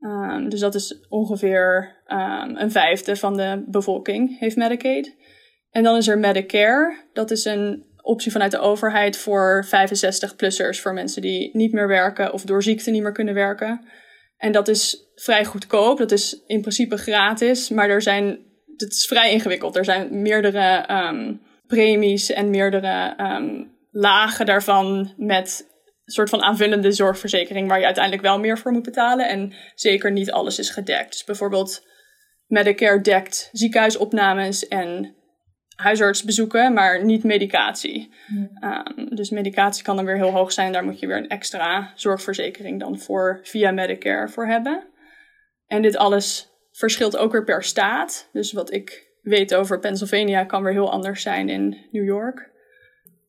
Um, 0.00 0.48
dus 0.48 0.60
dat 0.60 0.74
is 0.74 1.06
ongeveer 1.08 1.96
um, 2.06 2.56
een 2.56 2.70
vijfde 2.70 3.16
van 3.16 3.36
de 3.36 3.64
bevolking 3.66 4.38
heeft 4.38 4.56
Medicaid. 4.56 5.16
En 5.70 5.82
dan 5.82 5.96
is 5.96 6.08
er 6.08 6.18
Medicare. 6.18 6.96
Dat 7.12 7.30
is 7.30 7.44
een 7.44 7.86
optie 8.08 8.32
vanuit 8.32 8.50
de 8.50 8.58
overheid 8.58 9.16
voor 9.16 9.66
65-plussers, 9.66 10.80
voor 10.80 10.92
mensen 10.92 11.22
die 11.22 11.50
niet 11.52 11.72
meer 11.72 11.88
werken 11.88 12.32
of 12.32 12.42
door 12.42 12.62
ziekte 12.62 12.90
niet 12.90 13.02
meer 13.02 13.12
kunnen 13.12 13.34
werken. 13.34 13.88
En 14.36 14.52
dat 14.52 14.68
is 14.68 15.10
vrij 15.14 15.44
goedkoop. 15.44 15.98
Dat 15.98 16.12
is 16.12 16.42
in 16.46 16.60
principe 16.60 16.96
gratis, 16.96 17.68
maar 17.68 17.88
er 17.88 18.02
zijn, 18.02 18.38
het 18.76 18.92
is 18.92 19.06
vrij 19.06 19.32
ingewikkeld. 19.32 19.76
Er 19.76 19.84
zijn 19.84 20.22
meerdere 20.22 20.86
premies 21.66 22.30
en 22.30 22.50
meerdere 22.50 23.14
lagen 23.90 24.46
daarvan 24.46 25.14
met 25.16 25.66
een 26.04 26.12
soort 26.12 26.30
van 26.30 26.42
aanvullende 26.42 26.92
zorgverzekering 26.92 27.68
waar 27.68 27.78
je 27.78 27.84
uiteindelijk 27.84 28.24
wel 28.24 28.38
meer 28.38 28.58
voor 28.58 28.72
moet 28.72 28.82
betalen. 28.82 29.28
En 29.28 29.54
zeker 29.74 30.12
niet 30.12 30.30
alles 30.30 30.58
is 30.58 30.70
gedekt. 30.70 31.12
Dus 31.12 31.24
bijvoorbeeld 31.24 31.86
Medicare 32.46 33.00
dekt 33.00 33.48
ziekenhuisopnames 33.52 34.68
en 34.68 35.16
huisartsbezoeken, 35.82 36.72
maar 36.72 37.04
niet 37.04 37.24
medicatie. 37.24 38.10
Ja. 38.60 38.86
Um, 38.96 39.14
dus 39.14 39.30
medicatie 39.30 39.84
kan 39.84 39.96
dan 39.96 40.04
weer 40.04 40.16
heel 40.16 40.30
hoog 40.30 40.52
zijn. 40.52 40.72
Daar 40.72 40.84
moet 40.84 41.00
je 41.00 41.06
weer 41.06 41.16
een 41.16 41.28
extra 41.28 41.92
zorgverzekering 41.94 42.80
dan 42.80 42.98
voor 42.98 43.40
via 43.42 43.70
Medicare 43.70 44.28
voor 44.28 44.46
hebben. 44.46 44.84
En 45.66 45.82
dit 45.82 45.96
alles 45.96 46.48
verschilt 46.72 47.16
ook 47.16 47.32
weer 47.32 47.44
per 47.44 47.62
staat. 47.62 48.28
Dus 48.32 48.52
wat 48.52 48.72
ik 48.72 49.06
weet 49.22 49.54
over 49.54 49.78
Pennsylvania 49.78 50.44
kan 50.44 50.62
weer 50.62 50.72
heel 50.72 50.90
anders 50.90 51.22
zijn 51.22 51.48
in 51.48 51.76
New 51.90 52.04
York. 52.04 52.50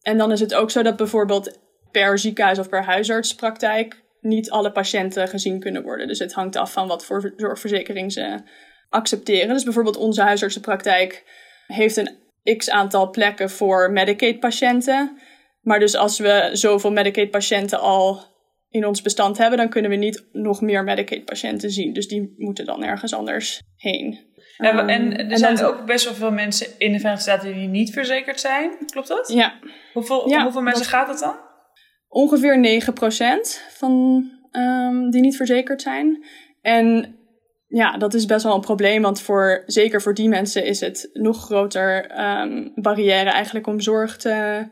En 0.01 0.17
dan 0.17 0.31
is 0.31 0.39
het 0.39 0.53
ook 0.53 0.71
zo 0.71 0.81
dat 0.81 0.95
bijvoorbeeld 0.95 1.59
per 1.91 2.19
ziekenhuis 2.19 2.59
of 2.59 2.69
per 2.69 2.83
huisartspraktijk 2.83 4.03
niet 4.21 4.51
alle 4.51 4.71
patiënten 4.71 5.27
gezien 5.27 5.59
kunnen 5.59 5.83
worden. 5.83 6.07
Dus 6.07 6.19
het 6.19 6.33
hangt 6.33 6.55
af 6.55 6.71
van 6.71 6.87
wat 6.87 7.05
voor 7.05 7.33
zorgverzekering 7.35 8.11
ze 8.11 8.39
accepteren. 8.89 9.53
Dus 9.53 9.63
bijvoorbeeld 9.63 9.97
onze 9.97 10.21
huisartsenpraktijk 10.21 11.23
heeft 11.67 11.97
een 11.97 12.27
x 12.57 12.69
aantal 12.69 13.09
plekken 13.09 13.49
voor 13.49 13.91
Medicaid-patiënten. 13.91 15.17
Maar 15.61 15.79
dus 15.79 15.95
als 15.95 16.19
we 16.19 16.49
zoveel 16.53 16.91
Medicaid-patiënten 16.91 17.79
al 17.79 18.21
in 18.69 18.85
ons 18.85 19.01
bestand 19.01 19.37
hebben, 19.37 19.57
dan 19.57 19.69
kunnen 19.69 19.91
we 19.91 19.97
niet 19.97 20.25
nog 20.31 20.61
meer 20.61 20.83
Medicaid-patiënten 20.83 21.69
zien. 21.71 21.93
Dus 21.93 22.07
die 22.07 22.33
moeten 22.37 22.65
dan 22.65 22.83
ergens 22.83 23.13
anders 23.13 23.61
heen. 23.75 24.27
En, 24.57 24.87
en 24.89 25.29
er 25.29 25.37
zijn 25.37 25.63
ook 25.63 25.85
best 25.85 26.05
wel 26.05 26.13
veel 26.13 26.31
mensen 26.31 26.67
in 26.77 26.91
de 26.91 26.97
Verenigde 26.99 27.21
Staten 27.31 27.53
die 27.53 27.67
niet 27.67 27.93
verzekerd 27.93 28.39
zijn. 28.39 28.71
Klopt 28.85 29.07
dat? 29.07 29.27
Ja. 29.33 29.59
Hoeveel, 29.93 30.29
Ja, 30.29 30.43
hoeveel 30.43 30.61
mensen 30.61 30.83
dat- 30.83 30.91
gaat 30.91 31.07
het 31.07 31.19
dan? 31.19 31.35
Ongeveer 32.07 32.59
9% 32.59 33.61
van 33.69 34.23
ehm, 34.51 35.09
die 35.09 35.21
niet 35.21 35.35
verzekerd 35.35 35.81
zijn. 35.81 36.25
En 36.61 37.15
ja, 37.69 37.97
dat 37.97 38.13
is 38.13 38.25
best 38.25 38.43
wel 38.43 38.55
een 38.55 38.61
probleem, 38.61 39.01
want 39.01 39.21
voor, 39.21 39.63
zeker 39.65 40.01
voor 40.01 40.13
die 40.13 40.29
mensen 40.29 40.65
is 40.65 40.79
het 40.79 41.09
nog 41.13 41.43
groter 41.43 42.05
ehm, 42.05 42.67
barrière 42.75 43.29
eigenlijk 43.29 43.67
om 43.67 43.79
zorg 43.79 44.17
te 44.17 44.67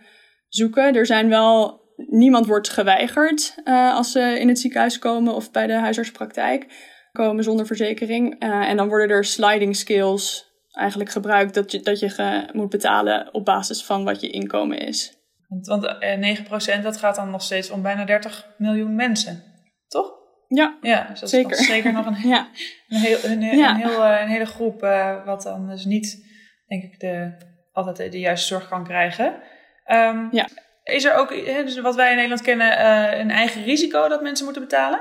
zoeken. 0.48 0.96
Er 0.96 1.06
zijn 1.06 1.30
wel, 1.30 1.82
niemand 1.96 2.46
wordt 2.46 2.70
geweigerd 2.70 3.56
eh, 3.64 3.96
als 3.96 4.12
ze 4.12 4.40
in 4.40 4.48
het 4.48 4.60
ziekenhuis 4.60 5.00
komen 5.00 5.34
of 5.34 5.52
bij 5.52 5.68
de 5.68 5.74
huisartspraktijk 5.74 6.66
komen 7.12 7.44
zonder 7.44 7.66
verzekering. 7.66 8.40
Eh, 8.40 8.50
en 8.50 8.78
dan 8.78 8.88
worden 8.88 9.10
er 9.10 9.26
sliding 9.26 9.76
scales 9.76 10.46
eigenlijk 10.72 11.10
gebruikt 11.10 11.54
dat 11.54 11.72
je, 11.72 11.80
dat 11.80 12.00
je 12.00 12.50
moet 12.54 12.70
betalen 12.70 13.34
op 13.34 13.46
basis 13.46 13.86
van 13.86 14.04
wat 14.04 14.22
je 14.22 14.30
inkomen 14.30 14.80
is. 14.80 15.18
Want, 15.48 15.68
want 15.68 15.86
eh, 16.00 16.80
9% 16.80 16.84
dat 16.84 16.98
gaat 16.98 17.16
dan 17.16 17.30
nog 17.30 17.42
steeds 17.42 17.70
om 17.70 17.82
bijna 17.82 18.06
30 18.06 18.48
miljoen 18.58 18.96
mensen. 18.96 19.44
Toch? 19.88 20.17
Ja, 20.48 20.78
Ja, 20.82 21.08
dus 21.10 21.20
dat 21.20 21.30
Zeker. 21.30 21.52
is 21.52 21.66
zeker 21.66 21.92
nog 21.94 22.06
een, 22.06 22.28
ja. 22.30 22.48
een, 22.88 22.98
heel, 23.00 23.18
een, 23.24 23.42
een 23.42 23.58
Ja. 23.58 23.76
heel, 23.76 24.04
eh, 24.04 24.22
een 24.22 24.28
hele 24.28 24.46
groep 24.46 24.84
eh, 24.84 25.26
wat 25.26 25.42
dan 25.44 25.70
dus 25.70 25.86
niet, 25.86 26.26
denk 26.68 26.84
ik, 26.84 27.00
de, 27.00 27.32
altijd 27.72 27.98
de, 27.98 28.10
de 28.10 28.20
juiste 28.20 28.48
zorg 28.48 28.68
kan 28.70 28.84
krijgen. 28.84 29.42
Ehm, 29.86 30.28
Ja. 30.32 30.48
Is 30.84 31.04
er 31.04 31.14
ook, 31.16 31.30
dus 31.46 31.80
wat 31.80 31.96
wij 31.96 32.10
in 32.10 32.16
Nederland 32.16 32.42
kennen, 32.42 32.78
eh, 32.78 33.20
een 33.20 33.32
eigen 33.32 33.64
risico 33.64 34.08
dat 34.08 34.22
mensen 34.22 34.46
moeten 34.46 34.64
betalen? 34.64 35.00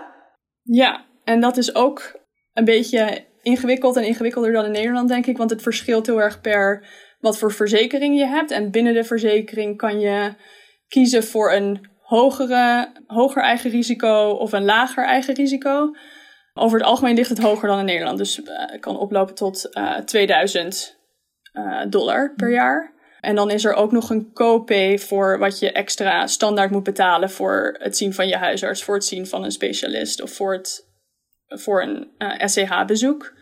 Ja, 0.62 1.04
en 1.24 1.40
dat 1.40 1.56
is 1.56 1.74
ook 1.74 2.20
een 2.52 2.64
beetje 2.64 3.24
ingewikkeld 3.42 3.96
en 3.96 4.04
ingewikkelder 4.06 4.52
dan 4.52 4.64
in 4.64 4.70
Nederland, 4.70 5.08
denk 5.08 5.26
ik. 5.26 5.36
Want 5.36 5.50
het 5.50 5.62
verschilt 5.62 6.06
heel 6.06 6.20
erg 6.20 6.40
per 6.40 6.86
wat 7.20 7.38
voor 7.38 7.52
verzekering 7.52 8.18
je 8.18 8.26
hebt. 8.26 8.50
En 8.50 8.70
binnen 8.70 8.94
de 8.94 9.04
verzekering 9.04 9.76
kan 9.76 10.00
je 10.00 10.34
kiezen 10.88 11.24
voor 11.24 11.52
een 11.52 11.88
hogere, 12.06 12.92
hoger 13.06 13.42
eigen 13.42 13.70
risico 13.70 14.30
of 14.30 14.52
een 14.52 14.64
lager 14.64 15.04
eigen 15.04 15.34
risico. 15.34 15.90
Over 16.54 16.78
het 16.78 16.86
algemeen 16.86 17.14
ligt 17.14 17.28
het 17.28 17.38
hoger 17.38 17.68
dan 17.68 17.78
in 17.78 17.84
Nederland. 17.84 18.18
Dus 18.18 18.42
eh, 18.42 18.54
het 18.56 18.80
kan 18.80 18.98
oplopen 18.98 19.34
tot 19.34 19.72
eh 19.72 19.96
2000 19.96 20.98
eh, 21.52 21.80
dollar 21.88 22.34
per 22.36 22.50
jaar. 22.50 22.94
En 23.20 23.34
dan 23.34 23.50
is 23.50 23.64
er 23.64 23.74
ook 23.74 23.92
nog 23.92 24.10
een 24.10 24.32
copay 24.32 24.98
voor 24.98 25.38
wat 25.38 25.58
je 25.58 25.72
extra 25.72 26.26
standaard 26.26 26.70
moet 26.70 26.82
betalen 26.82 27.30
voor 27.30 27.76
het 27.78 27.96
zien 27.96 28.14
van 28.14 28.28
je 28.28 28.36
huisarts, 28.36 28.84
voor 28.84 28.94
het 28.94 29.04
zien 29.04 29.26
van 29.26 29.44
een 29.44 29.50
specialist 29.50 30.22
of 30.22 30.30
voor, 30.30 30.52
het, 30.52 30.88
voor 31.46 31.82
een 31.82 32.10
SCH-bezoek. 32.48 33.32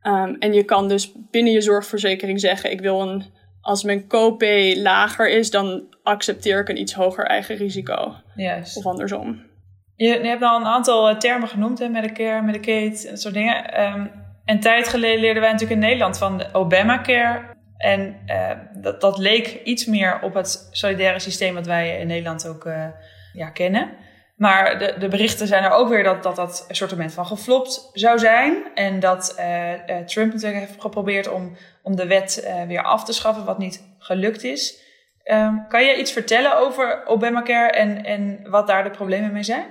Ehm, 0.00 0.34
en 0.38 0.52
je 0.52 0.64
kan 0.64 0.88
dus 0.88 1.12
binnen 1.30 1.52
je 1.52 1.60
zorgverzekering 1.60 2.40
zeggen: 2.40 2.70
ik 2.70 2.80
wil 2.80 3.00
een, 3.00 3.24
als 3.66 3.82
mijn 3.82 4.06
copay 4.06 4.82
lager 4.82 5.30
is, 5.30 5.50
dan 5.50 5.82
accepteer 6.02 6.60
ik 6.60 6.68
een 6.68 6.80
iets 6.80 6.94
hoger 6.94 7.24
eigen 7.24 7.56
risico. 7.56 8.14
Juist. 8.34 8.76
Of 8.76 8.86
andersom. 8.86 9.42
Je, 9.96 10.06
je 10.06 10.28
hebt 10.28 10.42
al 10.42 10.60
een 10.60 10.66
aantal 10.66 11.08
eh, 11.08 11.16
termen 11.16 11.48
genoemd, 11.48 11.78
hè, 11.78 11.88
Medicare, 11.88 12.42
Medicaid 12.42 13.04
en 13.04 13.10
dat 13.10 13.20
soort 13.20 13.34
dingen. 13.34 13.72
Ehm, 13.72 14.06
een 14.44 14.60
tijd 14.60 14.88
geleden 14.88 15.20
leerden 15.20 15.42
wij 15.42 15.52
natuurlijk 15.52 15.80
in 15.80 15.86
Nederland 15.86 16.18
van 16.18 16.38
de 16.38 16.46
Obamacare. 16.52 17.54
En 17.76 18.16
eh, 18.26 18.50
dat, 18.74 19.00
dat 19.00 19.18
leek 19.18 19.60
iets 19.64 19.86
meer 19.86 20.20
op 20.22 20.34
het 20.34 20.68
solidaire 20.70 21.18
systeem 21.18 21.54
wat 21.54 21.66
wij 21.66 21.98
in 22.00 22.06
Nederland 22.06 22.48
ook 22.48 22.64
eh, 22.64 22.86
ja, 23.32 23.50
kennen. 23.50 23.90
Maar 24.36 24.78
de, 24.78 24.94
de 24.98 25.08
berichten 25.08 25.46
zijn 25.46 25.64
er 25.64 25.70
ook 25.70 25.88
weer 25.88 26.02
dat 26.02 26.22
dat, 26.22 26.36
dat 26.36 26.64
een 26.68 26.74
soort 26.74 27.12
van 27.12 27.26
geflopt 27.26 27.90
zou 27.92 28.18
zijn. 28.18 28.56
En 28.74 29.00
dat 29.00 29.34
Trump 30.06 30.32
natuurlijk 30.32 30.60
heeft 30.60 30.80
geprobeerd 30.80 31.28
om, 31.28 31.56
om 31.86 31.96
de 31.96 32.06
wet 32.06 32.40
eh, 32.40 32.66
weer 32.66 32.82
af 32.82 33.04
te 33.04 33.12
schaffen, 33.12 33.44
wat 33.44 33.58
niet 33.58 33.82
gelukt 33.98 34.44
is. 34.44 34.80
Ehm, 35.22 35.56
kan 35.68 35.84
je 35.84 35.98
iets 35.98 36.12
vertellen 36.12 36.58
over 36.58 37.06
Obamacare 37.06 37.70
en, 37.70 38.04
en 38.04 38.50
wat 38.50 38.66
daar 38.66 38.84
de 38.84 38.90
problemen 38.90 39.32
mee 39.32 39.42
zijn? 39.42 39.66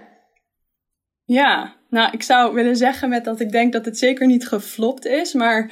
Ja, 1.24 1.76
nou, 1.90 2.12
ik 2.12 2.24
zou 2.24 2.54
willen 2.54 2.76
zeggen 2.76 3.10
met 3.10 3.26
dat 3.26 3.40
ik 3.40 3.52
denk 3.52 3.74
dat 3.74 3.86
het 3.86 3.98
zeker 3.98 4.28
niet 4.28 4.48
geflopt 4.48 5.06
is, 5.06 5.34
maar 5.34 5.72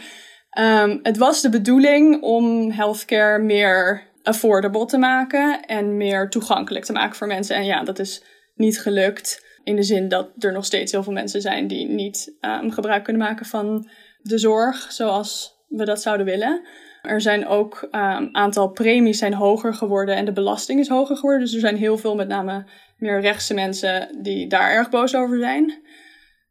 ehm, 0.50 1.00
het 1.02 1.18
was 1.18 1.42
de 1.42 1.50
bedoeling 1.50 2.22
om 2.22 2.72
healthcare 2.72 3.44
meer 3.44 4.04
affordable 4.24 4.86
te 4.86 4.98
maken 4.98 5.66
en 5.66 5.98
meer 5.98 6.30
toegankelijk 6.30 6.86
te 6.86 6.94
maken 6.94 7.16
voor 7.16 7.28
mensen. 7.28 7.56
En 7.56 7.66
ja, 7.66 7.84
dat 7.84 8.00
is 8.00 8.24
niet 8.56 8.80
gelukt 8.80 9.46
in 9.64 9.76
de 9.76 9.84
zin 9.84 10.08
dat 10.08 10.30
er 10.40 10.52
nog 10.52 10.66
steeds 10.66 10.92
heel 10.92 11.04
veel 11.04 11.14
mensen 11.14 11.42
zijn 11.42 11.68
die 11.68 11.88
niet 11.88 12.36
ehm, 12.40 12.70
gebruik 12.70 13.04
kunnen 13.04 13.22
maken 13.22 13.46
van 13.46 13.90
de 14.22 14.38
zorg 14.38 14.92
zoals 14.92 15.53
we 15.78 15.86
dat 15.86 16.02
zouden 16.02 16.26
willen. 16.26 16.62
Er 17.02 17.22
zijn 17.22 17.48
ook 17.48 17.88
een 17.92 18.36
aantal 18.36 18.70
premies 18.70 19.18
zijn 19.18 19.34
hoger 19.34 19.74
geworden 19.74 20.16
en 20.16 20.26
de 20.26 20.32
belasting 20.32 20.80
is 20.80 20.88
hoger 20.88 21.16
geworden. 21.16 21.42
Dus 21.42 21.54
er 21.54 21.60
zijn 21.60 21.78
heel 21.78 21.98
veel, 21.98 22.16
met 22.16 22.28
name 22.28 22.66
meer 22.98 23.22
rechtse 23.22 23.54
mensen, 23.54 24.18
die 24.22 24.48
daar 24.48 24.72
erg 24.72 24.90
boos 24.90 25.16
over 25.16 25.40
zijn. 25.40 25.82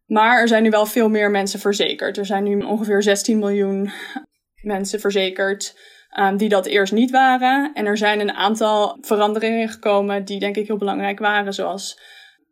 Maar 0.06 0.40
er 0.40 0.48
zijn 0.48 0.62
nu 0.62 0.70
wel 0.70 0.86
veel 0.86 1.08
meer 1.08 1.30
mensen 1.30 1.60
verzekerd. 1.60 2.18
Er 2.18 2.26
zijn 2.26 2.44
nu 2.44 2.60
ongeveer 2.60 3.02
16 3.02 3.38
miljoen 3.38 3.90
mensen 4.62 5.00
verzekerd 5.00 5.78
um, 6.18 6.36
die 6.36 6.48
dat 6.48 6.66
eerst 6.66 6.92
niet 6.92 7.10
waren. 7.10 7.70
En 7.74 7.86
er 7.86 7.96
zijn 7.96 8.20
een 8.20 8.32
aantal 8.32 8.98
veranderingen 9.00 9.68
gekomen 9.68 10.24
die 10.24 10.38
denk 10.38 10.56
ik 10.56 10.66
heel 10.66 10.76
belangrijk 10.76 11.18
waren. 11.18 11.54
Zoals 11.54 12.00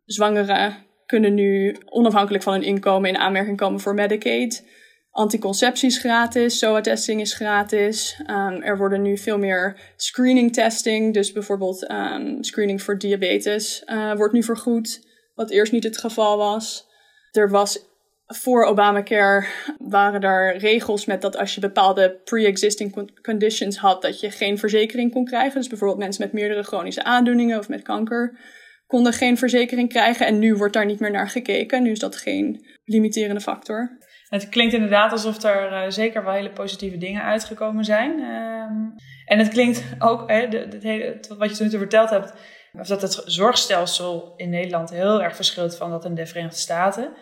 zwangeren 0.04 0.76
kunnen 1.06 1.34
nu 1.34 1.76
onafhankelijk 1.84 2.42
van 2.42 2.52
hun 2.52 2.62
inkomen 2.62 3.08
in 3.08 3.18
aanmerking 3.18 3.56
komen 3.56 3.80
voor 3.80 3.94
Medicaid. 3.94 4.68
Anticonceptie 5.10 5.88
is 5.88 5.98
gratis, 5.98 6.58
SOA-testing 6.58 7.20
is 7.20 7.34
gratis. 7.34 8.20
Er 8.60 8.78
worden 8.78 9.02
nu 9.02 9.18
veel 9.18 9.38
meer 9.38 9.92
screening 9.96 10.52
testing, 10.52 11.14
dus 11.14 11.32
bijvoorbeeld 11.32 11.90
um, 11.90 12.42
screening 12.44 12.82
voor 12.82 12.98
diabetes, 12.98 13.82
uh, 13.86 14.14
wordt 14.14 14.32
nu 14.32 14.42
vergoed, 14.42 15.06
wat 15.34 15.50
eerst 15.50 15.72
niet 15.72 15.84
het 15.84 15.98
geval 15.98 16.36
was. 16.36 16.88
Er 17.30 17.50
was 17.50 17.88
voor 18.26 18.64
Obamacare 18.64 19.46
waren 19.78 20.20
er 20.20 20.56
regels 20.56 21.04
met 21.04 21.22
dat 21.22 21.36
als 21.36 21.54
je 21.54 21.60
bepaalde 21.60 22.20
pre-existing 22.24 23.10
conditions 23.22 23.78
had, 23.78 24.02
dat 24.02 24.20
je 24.20 24.30
geen 24.30 24.58
verzekering 24.58 25.12
kon 25.12 25.24
krijgen. 25.24 25.58
Dus 25.58 25.68
bijvoorbeeld 25.68 26.00
mensen 26.00 26.24
met 26.24 26.32
meerdere 26.32 26.62
chronische 26.62 27.04
aandoeningen 27.04 27.58
of 27.58 27.68
met 27.68 27.82
kanker 27.82 28.38
konden 28.86 29.12
geen 29.12 29.38
verzekering 29.38 29.88
krijgen. 29.88 30.26
En 30.26 30.38
nu 30.38 30.54
wordt 30.54 30.74
daar 30.74 30.86
niet 30.86 31.00
meer 31.00 31.10
naar 31.10 31.28
gekeken. 31.28 31.82
Nu 31.82 31.90
is 31.90 31.98
dat 31.98 32.16
geen 32.16 32.66
limiterende 32.84 33.40
factor. 33.40 33.98
Het 34.30 34.48
klinkt 34.48 34.74
inderdaad 34.74 35.12
alsof 35.12 35.42
er 35.42 35.72
uh, 35.72 35.84
zeker 35.88 36.24
wel 36.24 36.32
hele 36.32 36.52
positieve 36.52 36.96
dingen 36.96 37.22
uitgekomen 37.22 37.84
zijn. 37.84 38.10
Um, 38.10 38.94
en 39.24 39.38
het 39.38 39.48
klinkt 39.48 39.84
ook, 39.98 40.30
hè, 40.30 40.48
hele, 40.80 41.20
wat 41.38 41.50
je 41.50 41.68
toen 41.68 41.78
verteld 41.78 42.10
hebt, 42.10 42.34
of 42.72 42.86
dat 42.86 43.02
het 43.02 43.22
zorgstelsel 43.24 44.34
in 44.36 44.50
Nederland 44.50 44.90
heel 44.90 45.22
erg 45.22 45.36
verschilt 45.36 45.76
van 45.76 45.90
dat 45.90 46.04
in 46.04 46.14
de 46.14 46.26
Verenigde 46.26 46.56
Staten. 46.56 47.12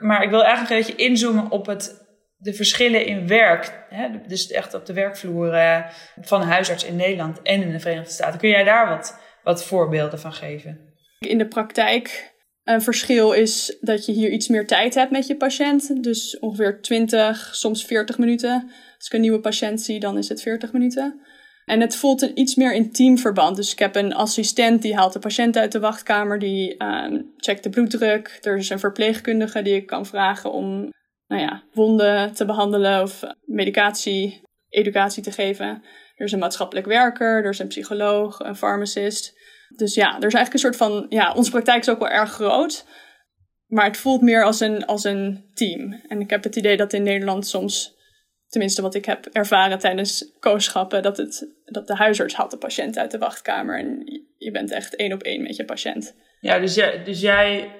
Maar 0.00 0.22
ik 0.22 0.30
wil 0.30 0.44
eigenlijk 0.44 0.70
een 0.70 0.86
beetje 0.86 1.04
inzoomen 1.04 1.50
op 1.50 1.66
het, 1.66 2.06
de 2.36 2.54
verschillen 2.54 3.06
in 3.06 3.26
werk. 3.26 3.84
Hè? 3.88 4.08
Dus 4.26 4.50
echt 4.50 4.74
op 4.74 4.86
de 4.86 4.92
werkvloer 4.92 5.84
van 6.20 6.42
huisarts 6.42 6.84
in 6.84 6.96
Nederland 6.96 7.42
en 7.42 7.62
in 7.62 7.72
de 7.72 7.80
Verenigde 7.80 8.12
Staten. 8.12 8.38
Kun 8.38 8.48
jij 8.48 8.64
daar 8.64 8.88
wat, 8.88 9.20
wat 9.42 9.64
voorbeelden 9.64 10.20
van 10.20 10.32
geven? 10.32 10.94
In 11.18 11.38
de 11.38 11.48
praktijk 11.48 12.33
een 12.64 12.82
verschil 12.82 13.32
is 13.32 13.76
dat 13.80 14.06
je 14.06 14.12
hier 14.12 14.30
iets 14.30 14.48
meer 14.48 14.66
tijd 14.66 14.94
hebt 14.94 15.10
met 15.10 15.26
je 15.26 15.36
patiënt. 15.36 16.02
Dus 16.02 16.38
ongeveer 16.38 16.82
20, 16.82 17.54
soms 17.54 17.84
40 17.84 18.18
minuten. 18.18 18.70
Als 18.96 19.06
ik 19.06 19.12
een 19.12 19.20
nieuwe 19.20 19.40
patiënt 19.40 19.80
zie, 19.80 20.00
dan 20.00 20.18
is 20.18 20.28
het 20.28 20.42
40 20.42 20.72
minuten. 20.72 21.20
En 21.64 21.80
het 21.80 21.96
voelt 21.96 22.22
een 22.22 22.38
iets 22.38 22.54
meer 22.54 22.72
intiem 22.72 23.18
verband. 23.18 23.56
Dus 23.56 23.72
ik 23.72 23.78
heb 23.78 23.96
een 23.96 24.14
assistent 24.14 24.82
die 24.82 24.94
haalt 24.94 25.12
de 25.12 25.18
patiënt 25.18 25.56
uit 25.56 25.72
de 25.72 25.80
wachtkamer, 25.80 26.38
die 26.38 26.84
um, 26.84 27.32
checkt 27.36 27.62
de 27.62 27.70
bloeddruk. 27.70 28.38
Er 28.42 28.56
is 28.56 28.70
een 28.70 28.78
verpleegkundige 28.78 29.62
die 29.62 29.74
ik 29.74 29.86
kan 29.86 30.06
vragen 30.06 30.52
om 30.52 30.92
nou 31.26 31.42
ja, 31.42 31.62
wonden 31.72 32.32
te 32.32 32.44
behandelen 32.44 33.02
of 33.02 33.22
medicatie, 33.44 34.42
educatie 34.68 35.22
te 35.22 35.32
geven. 35.32 35.82
Er 36.16 36.24
is 36.24 36.32
een 36.32 36.38
maatschappelijk 36.38 36.86
werker, 36.86 37.44
er 37.44 37.50
is 37.50 37.58
een 37.58 37.68
psycholoog, 37.68 38.38
een 38.38 38.56
farmacist. 38.56 39.38
Dus 39.68 39.94
ja, 39.94 40.08
er 40.08 40.26
is 40.26 40.34
eigenlijk 40.34 40.52
een 40.52 40.58
soort 40.58 40.76
van, 40.76 41.06
ja, 41.08 41.32
onze 41.34 41.50
praktijk 41.50 41.80
is 41.80 41.88
ook 41.88 41.98
wel 41.98 42.08
erg 42.08 42.30
groot. 42.30 42.86
maar 43.66 43.84
het 43.84 43.96
voelt 43.96 44.22
meer 44.22 44.44
als 44.44 44.60
een, 44.60 44.86
als 44.86 45.04
een 45.04 45.50
team. 45.54 45.92
En 46.08 46.20
ik 46.20 46.30
heb 46.30 46.44
het 46.44 46.56
idee 46.56 46.76
dat 46.76 46.92
in 46.92 47.02
Nederland 47.02 47.46
soms, 47.46 47.96
tenminste 48.48 48.82
wat 48.82 48.94
ik 48.94 49.04
heb 49.04 49.26
ervaren 49.26 49.78
tijdens 49.78 50.36
kooschappen, 50.38 51.02
dat, 51.02 51.16
het, 51.16 51.54
dat 51.64 51.86
de 51.86 51.94
huisarts 51.94 52.34
haalt 52.34 52.50
de 52.50 52.58
patiënt 52.58 52.98
uit 52.98 53.10
de 53.10 53.18
wachtkamer 53.18 53.78
en 53.78 54.02
je 54.38 54.50
bent 54.50 54.70
echt 54.70 54.96
één 54.96 55.12
op 55.12 55.22
één 55.22 55.42
met 55.42 55.56
je 55.56 55.64
patiënt. 55.64 56.16
Ja, 56.40 56.58
dus 56.58 56.74
jij, 56.74 57.04
dus 57.04 57.20
jij 57.20 57.74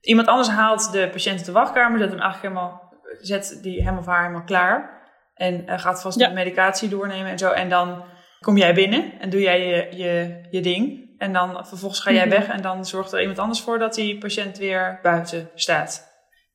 iemand 0.00 0.28
anders 0.28 0.48
haalt 0.48 0.92
de 0.92 1.08
patiënt 1.12 1.36
uit 1.36 1.46
de 1.46 1.52
wachtkamer, 1.52 1.98
zet 1.98 2.10
hem 2.10 2.20
eigenlijk 2.20 2.54
helemaal, 2.54 2.94
zet 3.20 3.58
die 3.62 3.82
hem 3.82 3.98
of 3.98 4.06
haar 4.06 4.20
helemaal 4.20 4.44
klaar. 4.44 4.98
En 5.34 5.62
uh, 5.66 5.78
gaat 5.78 6.02
vast 6.02 6.18
de 6.18 6.30
medicatie 6.30 6.88
doornemen 6.88 7.30
en 7.30 7.38
zo. 7.38 7.50
En 7.50 7.68
dan 7.68 8.04
kom 8.40 8.56
jij 8.56 8.74
binnen 8.74 9.20
en 9.20 9.30
doe 9.30 9.40
jij 9.40 9.66
je, 9.66 9.96
je, 9.96 10.40
je 10.50 10.60
ding. 10.60 11.09
En 11.20 11.32
dan 11.32 11.66
vervolgens 11.66 12.00
ga 12.00 12.12
jij 12.12 12.26
mhm. 12.26 12.36
weg 12.36 12.48
en 12.48 12.62
dan 12.62 12.86
zorgt 12.86 13.12
er 13.12 13.20
iemand 13.20 13.38
anders 13.38 13.60
voor 13.60 13.78
dat 13.78 13.94
die 13.94 14.18
patiënt 14.18 14.58
weer 14.58 14.98
buiten 15.02 15.50
staat. 15.54 16.08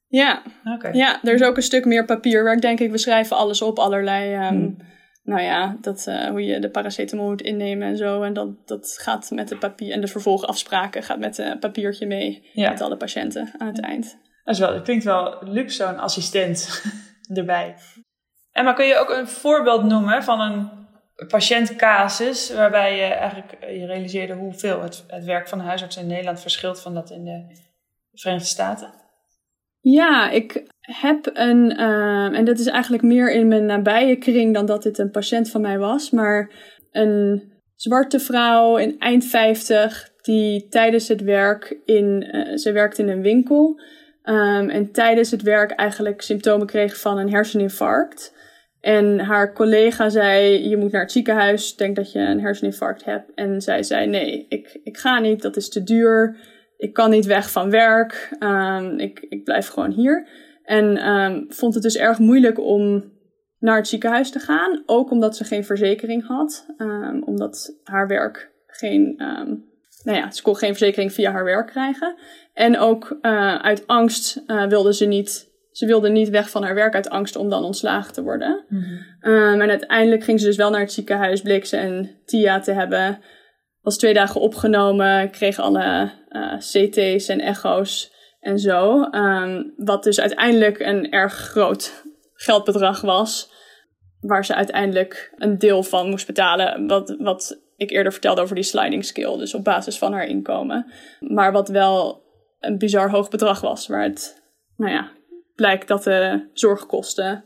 Ja, 0.07 0.41
okay. 0.75 0.93
ja 0.93 1.19
er 1.24 1.34
is 1.34 1.43
ook 1.43 1.55
een 1.55 1.63
stuk 1.63 1.86
meer 1.86 2.05
papierwerk, 2.05 2.62
denk 2.62 2.79
ik. 2.79 2.91
We 2.91 2.98
schrijven 2.98 3.38
alles 3.38 3.62
op, 3.62 3.79
allerlei. 3.79 4.48
Um, 4.48 4.77
Nou 5.24 5.41
ja, 5.41 5.77
dat, 5.81 6.05
uh, 6.10 6.27
hoe 6.27 6.45
je 6.45 6.60
de 6.60 6.69
paracetamol 6.69 7.27
moet 7.27 7.41
innemen 7.41 7.88
en 7.88 7.98
zo. 7.98 8.22
En 8.22 8.34
dat, 8.34 8.67
dat 8.67 8.98
gaat 9.01 9.31
met 9.31 9.48
de 9.48 9.57
papier. 9.57 9.93
En 9.93 10.01
de 10.01 10.07
vervolgafspraken 10.07 11.03
gaat 11.03 11.19
met 11.19 11.38
een 11.38 11.60
papiertje 11.60 12.07
mee. 12.07 12.50
Met 12.53 12.81
alle 12.81 12.98
patiënten 12.98 13.51
aan 13.57 13.67
het 13.67 13.81
eind. 13.81 14.17
Dat, 14.43 14.53
is 14.53 14.60
wel, 14.60 14.74
dat 14.74 14.84
klinkt 14.84 15.03
wel 15.03 15.38
luxe, 15.41 15.84
zo'n 15.84 16.00
assistent 16.00 16.84
erbij. 17.39 17.75
En 18.51 18.63
maar 18.63 18.74
kun 18.74 18.86
je 18.86 18.98
ook 18.98 19.10
een 19.10 19.27
voorbeeld 19.27 19.84
noemen 19.84 20.24
van 20.24 20.41
een 20.41 20.85
patiëntcasus 21.27 22.53
waarbij 22.53 22.95
je 22.95 23.03
eigenlijk 23.03 23.51
eh, 23.51 23.79
je 23.79 23.86
realiseerde 23.86 24.34
hoeveel 24.34 24.81
het, 24.81 25.03
het 25.07 25.24
werk 25.24 25.48
van 25.48 25.57
de 25.57 25.63
huisarts 25.63 25.98
in 25.98 26.07
Nederland 26.07 26.41
verschilt 26.41 26.81
van 26.81 26.93
dat 26.93 27.12
in 27.12 27.24
de 27.24 27.63
Verenigde 28.13 28.48
Staten? 28.48 28.93
Ja, 29.79 30.29
ik 30.29 30.63
heb 30.81 31.29
een, 31.34 31.72
uh, 31.79 32.38
en 32.38 32.45
dat 32.45 32.60
is 32.60 32.65
eigenlijk 32.65 33.03
meer 33.03 33.31
in 33.31 33.48
mijn 33.48 33.65
nabije 33.65 34.15
kring 34.15 34.53
dan 34.53 34.65
dat 34.65 34.84
dit 34.84 34.98
een 34.98 35.12
patiënt 35.12 35.50
van 35.50 35.62
mij 35.62 35.77
was, 35.77 36.10
maar 36.10 36.51
een 36.91 37.53
zwarte 37.75 38.19
vrouw 38.19 38.77
in 38.77 39.00
eind 39.00 39.25
50 39.25 40.10
die 40.22 40.67
tijdens 40.67 41.07
het 41.07 41.22
werk 41.22 41.77
in, 41.86 42.29
uh, 42.31 42.57
ze 42.57 42.72
werkt 42.72 42.98
in 42.98 43.07
een 43.07 43.22
winkel 43.22 43.79
um, 44.24 44.69
en 44.69 44.91
tijdens 44.91 45.31
het 45.31 45.41
werk 45.41 45.72
eigenlijk 45.72 46.22
symptomen 46.22 46.67
kreeg 46.67 47.00
van 47.00 47.17
een 47.17 47.29
herseninfarct. 47.29 48.34
En 48.86 49.20
haar 49.20 49.54
collega 49.54 50.10
zei: 50.10 50.70
Je 50.70 50.77
moet 50.77 50.92
naar 50.92 51.01
het 51.01 51.12
ziekenhuis. 51.12 51.75
Denk 51.75 51.96
dat 51.96 52.12
je 52.12 52.20
een 52.20 52.42
herseninfarct 52.42 53.06
hebt. 53.06 53.32
En 53.36 53.62
zij 53.62 53.84
zei: 53.84 54.08
Nee, 54.08 54.46
ik, 54.50 54.80
ik 54.84 54.98
ga 54.98 55.20
niet. 55.20 55.42
Dat 55.42 55.56
is 55.56 55.70
te 55.70 55.84
duur. 55.84 56.38
Ik 56.77 56.94
kan 56.94 57.10
niet 57.10 57.25
weg 57.25 57.51
van 57.51 57.70
werk. 57.70 58.36
Um, 58.39 59.00
ik, 59.00 59.25
ik 59.30 59.44
blijf 59.44 59.68
gewoon 59.68 59.92
hier. 59.92 60.27
En 60.63 61.10
um, 61.10 61.46
vond 61.50 61.74
het 61.74 61.84
dus 61.84 61.98
erg 61.98 62.20
moeilijk 62.20 62.60
om 62.60 63.12
naar 63.60 63.77
het 63.77 63.88
ziekenhuis 63.88 64.32
te 64.32 64.39
gaan. 64.39 64.84
Ook 64.86 65.12
omdat 65.12 65.38
ze 65.38 65.44
geen 65.44 65.65
verzekering 65.65 66.27
had. 66.27 66.65
Um, 66.77 67.24
omdat 67.24 67.77
haar 67.84 68.08
werk 68.08 68.51
geen. 68.68 69.13
nou 70.04 70.18
ja, 70.18 70.32
ze 70.32 70.42
kon 70.42 70.56
geen 70.56 70.75
verzekering 70.75 71.13
via 71.13 71.32
haar 71.32 71.44
werk 71.44 71.68
krijgen. 71.68 72.15
En 72.54 72.77
ook 72.77 73.18
uh, 73.22 73.56
uit 73.56 73.88
angst 73.88 74.44
uh, 74.48 74.68
wilde 74.68 74.94
ze 74.94 75.06
niet 75.06 75.54
ze 75.75 75.86
wilde 75.86 76.10
niet 76.10 76.29
weg 76.29 76.50
van 76.50 76.63
haar 76.63 76.75
werk 76.75 76.96
uit 76.96 77.10
angst 77.10 77.36
om 77.36 77.50
dan 77.50 77.63
ontslagen 77.63 78.13
te 78.13 78.24
worden. 78.24 78.65
Mm 78.67 79.13
en 79.20 79.70
uiteindelijk 79.70 80.24
ging 80.24 80.39
ze 80.39 80.46
dus 80.46 80.55
wel 80.55 80.70
naar 80.70 80.79
het 80.79 80.91
ziekenhuis, 80.91 81.41
bleek 81.41 81.65
ze 81.65 81.77
een 81.77 82.12
TIA 82.25 82.60
te 82.60 82.72
hebben. 82.72 83.20
Was 83.82 83.98
twee 83.98 84.13
dagen 84.13 84.41
opgenomen, 84.41 85.32
kreeg 85.32 85.60
alle 85.60 86.12
uh, 86.29 86.58
CT's 86.58 87.27
en 87.27 87.39
echo's 87.39 88.13
en 88.39 88.60
zo. 88.60 89.03
Um, 89.12 89.74
wat 89.77 90.03
dus 90.03 90.20
uiteindelijk 90.20 90.79
een 90.79 91.12
erg 91.12 91.34
groot 91.34 92.03
geldbedrag 92.34 93.01
was. 93.01 93.51
Waar 94.20 94.46
ze 94.46 94.55
uiteindelijk 94.55 95.34
een 95.36 95.58
deel 95.58 95.84
van 95.84 96.10
moest 96.10 96.27
betalen. 96.27 96.88
Wat, 96.88 97.15
wat 97.20 97.62
ik 97.75 97.91
eerder 97.91 98.12
vertelde 98.12 98.41
over 98.41 98.55
die 98.55 98.63
sliding 98.63 99.06
scale. 99.06 99.38
Dus 99.38 99.54
op 99.54 99.63
basis 99.63 99.97
van 99.97 100.13
haar 100.13 100.28
inkomen. 100.28 100.91
Maar 101.19 101.52
wat 101.52 101.69
wel 101.69 102.23
een 102.60 102.78
bizar 102.78 103.10
hoog 103.10 103.30
bedrag 103.30 103.62
was. 103.62 103.88
Waar 103.88 104.04
het, 104.04 104.43
nou 104.78 104.91
ja, 104.91 105.12
blijkt 105.56 105.88
dat 105.88 106.04
de 106.04 106.50
zorgkosten 106.54 107.46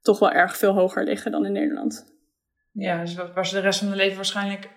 toch 0.00 0.18
wel 0.18 0.30
erg 0.30 0.56
veel 0.56 0.72
hoger 0.72 1.04
liggen 1.04 1.32
dan 1.32 1.46
in 1.46 1.52
Nederland. 1.52 2.14
Ja, 2.72 3.00
dus 3.00 3.14
waar 3.14 3.46
ze 3.46 3.54
de 3.54 3.60
rest 3.60 3.78
van 3.78 3.88
hun 3.88 3.96
leven 3.96 4.16
waarschijnlijk 4.16 4.70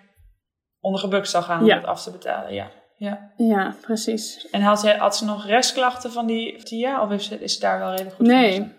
onder 0.80 1.00
gebukt 1.00 1.28
zal 1.28 1.42
gaan 1.42 1.62
om 1.62 1.70
het 1.70 1.84
af 1.84 2.02
te 2.02 2.10
betalen. 2.10 2.54
Ja. 2.54 2.70
Ja. 2.96 3.32
ja, 3.36 3.74
precies. 3.80 4.48
En 4.50 4.60
had 4.60 4.80
ze, 4.80 4.90
had 4.90 5.16
ze 5.16 5.24
nog 5.24 5.46
restklachten 5.46 6.12
van 6.12 6.26
die 6.26 6.62
TIA 6.62 7.02
of 7.02 7.10
is, 7.10 7.28
is 7.28 7.54
ze 7.54 7.60
daar 7.60 7.78
wel 7.78 7.90
redelijk 7.90 8.14
goed 8.14 8.26
nee. 8.26 8.72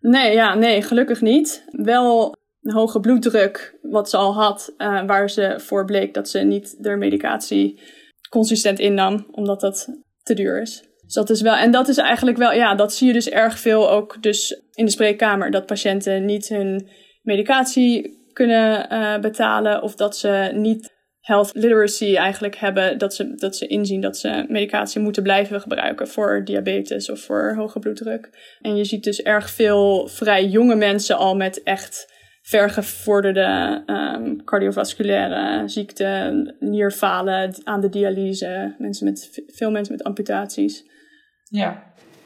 Nee, 0.00 0.32
ja, 0.32 0.54
nee, 0.54 0.82
gelukkig 0.82 1.20
niet. 1.20 1.64
Wel 1.70 2.36
een 2.62 2.72
hoge 2.72 3.00
bloeddruk, 3.00 3.78
wat 3.82 4.10
ze 4.10 4.16
al 4.16 4.34
had, 4.34 4.74
uh, 4.78 5.06
waar 5.06 5.30
ze 5.30 5.54
voor 5.58 5.84
bleek 5.84 6.14
dat 6.14 6.28
ze 6.28 6.38
niet 6.38 6.82
de 6.82 6.96
medicatie 6.96 7.80
consistent 8.28 8.78
innam, 8.78 9.26
omdat 9.30 9.60
dat 9.60 9.88
te 10.22 10.34
duur 10.34 10.60
is. 10.60 10.84
Dus 11.12 11.24
dat 11.24 11.36
is 11.36 11.42
wel, 11.42 11.54
en 11.54 11.70
dat 11.70 11.88
is 11.88 11.96
eigenlijk 11.96 12.36
wel, 12.36 12.52
ja, 12.52 12.74
dat 12.74 12.94
zie 12.94 13.06
je 13.06 13.12
dus 13.12 13.28
erg 13.28 13.58
veel 13.58 13.90
ook 13.90 14.22
dus 14.22 14.62
in 14.74 14.84
de 14.84 14.90
spreekkamer. 14.90 15.50
Dat 15.50 15.66
patiënten 15.66 16.24
niet 16.24 16.48
hun 16.48 16.88
medicatie 17.22 18.20
kunnen 18.32 18.92
uh, 18.92 19.18
betalen 19.18 19.82
of 19.82 19.94
dat 19.94 20.16
ze 20.16 20.50
niet 20.54 20.92
health 21.20 21.50
literacy 21.54 22.16
eigenlijk 22.16 22.56
hebben. 22.56 22.98
Dat 22.98 23.14
ze, 23.14 23.34
dat 23.34 23.56
ze 23.56 23.66
inzien 23.66 24.00
dat 24.00 24.16
ze 24.16 24.44
medicatie 24.48 25.00
moeten 25.00 25.22
blijven 25.22 25.60
gebruiken 25.60 26.08
voor 26.08 26.44
diabetes 26.44 27.10
of 27.10 27.20
voor 27.20 27.54
hoge 27.56 27.78
bloeddruk. 27.78 28.56
En 28.60 28.76
je 28.76 28.84
ziet 28.84 29.04
dus 29.04 29.22
erg 29.22 29.50
veel 29.50 30.08
vrij 30.08 30.46
jonge 30.46 30.76
mensen 30.76 31.16
al 31.16 31.36
met 31.36 31.62
echt 31.62 32.12
vergevorderde 32.42 33.82
um, 33.86 34.44
cardiovasculaire 34.44 35.68
ziekten, 35.68 36.54
nierfalen 36.58 37.54
aan 37.64 37.80
de 37.80 37.88
dialyse, 37.88 38.74
mensen 38.78 39.06
met, 39.06 39.42
veel 39.46 39.70
mensen 39.70 39.94
met 39.96 40.04
amputaties. 40.04 40.90
Ja. 41.52 41.82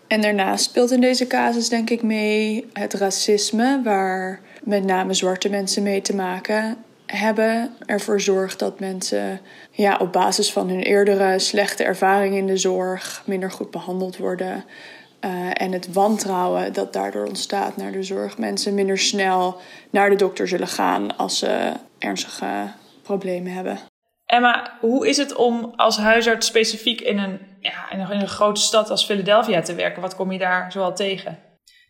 En 0.07 0.21
daarnaast 0.21 0.65
speelt 0.65 0.91
in 0.91 1.01
deze 1.01 1.27
casus 1.27 1.69
denk 1.69 1.91
ik 1.91 2.03
mee 2.03 2.67
het 2.73 2.95
racisme, 2.95 3.81
waar 3.85 4.41
met 4.63 4.85
name 4.85 5.15
zwarte 5.15 5.49
mensen 5.49 5.83
mee 5.83 6.01
te 6.01 6.15
maken 6.15 6.77
hebben. 7.07 7.75
Ervoor 7.87 8.21
zorgt 8.21 8.59
dat 8.59 8.81
mensen 8.81 9.41
ja, 9.71 9.97
op 9.97 10.13
basis 10.13 10.53
van 10.53 10.69
hun 10.69 10.83
eerdere 10.83 11.39
slechte 11.39 11.85
ervaringen 11.85 12.39
in 12.39 12.47
de 12.47 12.57
zorg 12.57 13.23
minder 13.27 13.51
goed 13.51 13.71
behandeld 13.71 14.17
worden. 14.17 14.65
Uh, 15.21 15.31
en 15.53 15.73
het 15.73 15.93
wantrouwen 15.93 16.73
dat 16.73 16.93
daardoor 16.93 17.27
ontstaat 17.27 17.77
naar 17.77 17.93
de 17.93 18.03
zorg. 18.03 18.39
Mensen 18.39 18.75
minder 18.75 18.99
snel 18.99 19.57
naar 19.91 20.11
de 20.11 20.17
dokter 20.17 20.49
zullen 20.49 20.69
gaan 20.69 21.17
als 21.17 21.39
ze 21.39 21.73
ernstige 21.99 22.73
problemen 23.03 23.53
hebben. 23.53 23.79
Emma, 24.27 24.77
hoe 24.81 25.09
is 25.09 25.17
het 25.17 25.35
om 25.35 25.73
als 25.77 25.97
huisarts 25.97 26.47
specifiek 26.47 27.01
in 27.01 27.19
een, 27.19 27.39
ja, 27.73 27.91
in 27.91 28.21
een, 28.21 28.29
grote 28.29 28.61
stad 28.61 28.91
als 28.91 29.05
Philadelphia 29.05 29.61
te 29.61 29.75
werken? 29.75 30.03
Wat 30.03 30.15
kom 30.15 30.33
je 30.33 30.39
daar 30.39 30.73
zoal 30.73 30.95
tegen? 30.95 31.39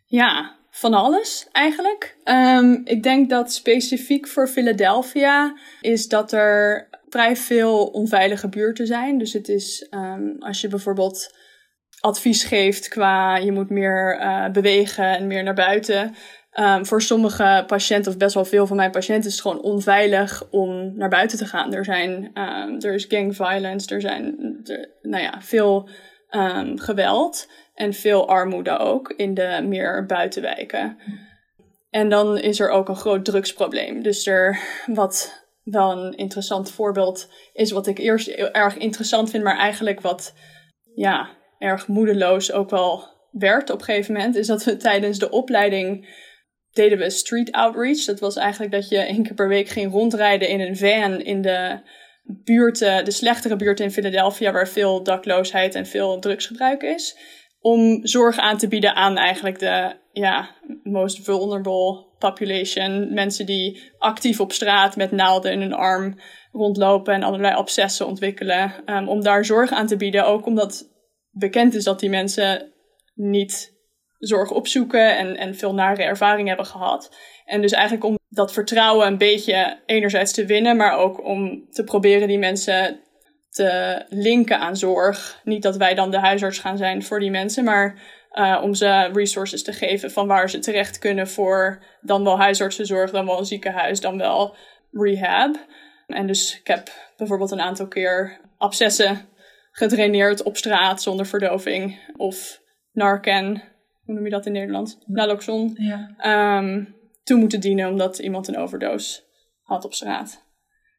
Ja, 0.07 0.57
van 0.71 0.95
alles 0.95 1.49
eigenlijk. 1.53 2.17
Um, 2.25 2.81
ik 2.85 3.03
denk 3.03 3.31
dat 3.31 3.53
specifiek 3.53 4.29
voor 4.29 4.49
Philadelphia 4.49 5.57
is 5.81 6.09
dat 6.09 6.33
er 6.33 6.89
vrij 7.09 7.37
veel 7.37 7.87
onveilige 7.87 8.49
buurten 8.49 8.87
zijn. 8.87 9.19
Dus 9.19 9.33
het 9.33 9.49
is 9.49 9.87
um, 9.91 10.37
als 10.39 10.61
je 10.61 10.69
bijvoorbeeld 10.69 11.35
advies 12.01 12.45
geeft 12.45 12.89
qua 12.89 13.37
je 13.37 13.53
moet 13.53 13.71
meer 13.71 14.21
uh, 14.21 14.51
bewegen 14.51 15.17
en 15.17 15.27
meer 15.27 15.43
naar 15.43 15.55
buiten. 15.55 16.15
Um, 16.61 16.87
voor 16.87 17.03
sommige 17.03 17.65
patiënten, 17.67 18.13
of 18.13 18.19
best 18.19 18.35
wel 18.35 18.45
veel 18.45 18.67
van 18.67 18.77
mijn 18.77 18.91
patiënten, 18.91 19.29
is 19.29 19.33
het 19.33 19.43
gewoon 19.43 19.61
onveilig 19.61 20.47
om 20.51 20.97
naar 20.97 21.09
buiten 21.09 21.39
te 21.39 21.47
gaan. 21.47 21.75
Er, 21.75 21.85
zijn, 21.85 22.31
um, 22.35 22.81
er 22.81 22.95
is 22.95 23.05
gang 23.09 23.37
violence, 23.37 23.95
er 23.95 24.01
zijn 24.01 24.37
nou 25.03 25.23
ja, 25.23 25.41
veel 25.41 25.89
um, 26.31 26.79
geweld 26.79 27.49
en 27.75 27.93
veel 27.93 28.29
armoede 28.29 28.79
ook 28.79 29.11
in 29.11 29.35
de 29.35 29.61
meer 29.65 30.07
buitenwijken. 30.07 30.99
En 31.91 32.09
dan 32.09 32.39
is 32.39 32.61
er 32.61 32.71
ook 32.71 32.89
een 32.89 32.97
groot 32.97 33.25
drugsprobleem. 33.25 34.03
Dus 34.03 34.27
er, 34.27 34.59
wat 34.87 35.45
wel 35.63 35.93
een 35.93 36.17
interessant 36.17 36.71
voorbeeld 36.71 37.29
is, 37.53 37.71
wat 37.71 37.87
ik 37.87 37.99
eerst 37.99 38.29
erg 38.29 38.77
interessant 38.77 39.31
vind, 39.31 39.45
maar 39.45 39.59
eigenlijk 39.59 40.01
wat 40.01 40.35
ja, 40.95 41.29
erg 41.59 41.87
moedeloos 41.87 42.53
ook 42.53 42.71
wel 42.71 43.15
werd 43.31 43.71
op 43.71 43.79
een 43.79 43.85
gegeven 43.85 44.15
moment, 44.15 44.37
is 44.37 44.47
dat 44.47 44.65
we 44.65 44.77
tijdens 44.77 45.19
de 45.19 45.31
opleiding 45.31 46.25
deden 46.77 46.99
we 46.99 47.11
street 47.11 47.53
outreach. 47.53 48.05
Dat 48.05 48.21
was 48.21 48.37
eigenlijk 48.37 48.73
dat 48.73 48.89
je 48.89 48.99
één 48.99 49.23
keer 49.23 49.35
per 49.35 49.49
week 49.49 49.69
ging 49.69 49.93
rondrijden 49.93 50.49
in 50.49 50.61
een 50.61 50.77
van 50.77 51.21
in 51.21 51.43
de 51.43 51.81
buurten, 52.45 53.05
de 53.05 53.11
slechtere 53.11 53.57
buurten 53.57 53.85
in 53.85 53.91
Philadelphia, 53.91 54.53
waar 54.53 54.69
veel 54.69 55.03
dakloosheid 55.03 55.75
en 55.75 55.87
veel 55.87 56.19
drugsgebruik 56.19 56.83
is. 56.83 57.17
Om 57.61 58.07
zorg 58.07 58.39
aan 58.39 58.59
te 58.59 58.69
bieden 58.69 58.95
aan 58.95 59.17
eigenlijk 59.17 59.59
de 59.59 59.97
ja, 60.13 60.51
most 60.83 61.25
vulnerable 61.25 62.07
population. 62.19 63.15
Mensen 63.15 63.47
die 63.47 63.93
actief 63.99 64.41
op 64.41 64.53
straat 64.53 64.97
met 64.97 65.11
naalden 65.11 65.53
in 65.53 65.61
hun 65.61 65.73
arm 65.73 66.21
rondlopen 66.53 67.15
en 67.15 67.23
allerlei 67.23 67.55
abscessen 67.55 68.07
ontwikkelen. 68.07 68.73
Um, 68.87 69.09
om 69.09 69.23
daar 69.23 69.45
zorg 69.45 69.71
aan 69.71 69.87
te 69.87 69.97
bieden. 69.97 70.27
Ook 70.27 70.47
omdat 70.47 70.91
bekend 71.31 71.75
is 71.75 71.85
dat 71.85 72.01
die 72.01 72.11
mensen 72.11 72.73
niet 73.15 73.76
zorg 74.27 74.51
opzoeken 74.51 75.17
en, 75.17 75.37
en 75.37 75.55
veel 75.55 75.75
nare 75.75 76.03
ervaring 76.03 76.49
hebben 76.49 76.67
gehad. 76.67 77.17
En 77.45 77.61
dus 77.61 77.73
eigenlijk 77.73 78.05
om 78.05 78.19
dat 78.29 78.53
vertrouwen 78.53 79.07
een 79.07 79.19
beetje 79.19 79.79
enerzijds 79.87 80.33
te 80.33 80.47
winnen, 80.47 80.77
maar 80.77 80.97
ook 80.99 81.25
om 81.25 81.71
te 81.71 81.85
proberen 81.85 82.29
die 82.29 82.39
mensen 82.39 83.01
te 83.51 84.03
linken 84.09 84.59
aan 84.59 84.77
zorg. 84.77 85.41
Niet 85.45 85.63
dat 85.63 85.77
wij 85.77 85.95
dan 85.95 86.11
de 86.11 86.19
huisarts 86.19 86.59
gaan 86.59 86.77
zijn 86.77 87.03
voor 87.03 87.21
die 87.21 87.31
mensen, 87.31 87.65
maar 87.65 87.99
uh, 88.33 88.61
om 88.63 88.75
ze 88.75 89.11
resources 89.13 89.63
te 89.63 89.73
geven 89.73 90.11
van 90.11 90.27
waar 90.27 90.51
ze 90.51 90.59
terecht 90.59 90.99
kunnen 90.99 91.29
voor 91.29 91.85
dan 92.01 92.25
wel 92.25 92.39
huisartsenzorg, 92.39 93.11
dan 93.11 93.27
wel 93.27 93.45
ziekenhuis, 93.45 94.01
dan 94.01 94.19
wel 94.19 94.57
rehab. 94.93 95.57
En 96.07 96.27
dus 96.27 96.59
ik 96.59 96.67
heb 96.67 96.89
bijvoorbeeld 97.17 97.51
een 97.51 97.61
aantal 97.61 97.89
keer 97.89 98.41
abscessen 98.59 99.29
gedraineerd 99.71 100.43
op 100.43 100.57
straat 100.57 101.03
zonder 101.03 101.27
verdoving. 101.27 101.99
Of 102.17 102.61
Narcan, 102.93 103.63
hoe 104.07 104.15
noem 104.15 104.25
je 104.25 104.31
dat 104.31 104.47
in 104.47 104.53
Nederland? 104.53 104.99
Naloxon. 105.07 105.77
Ja. 105.79 106.59
Um, 106.59 106.95
toe 107.25 107.39
moeten 107.39 107.61
dienen 107.61 107.89
omdat 107.89 108.19
iemand 108.19 108.49
een 108.49 108.59
overdose 108.59 109.23
had 109.63 109.85
op 109.85 109.95
straat. 109.95 110.45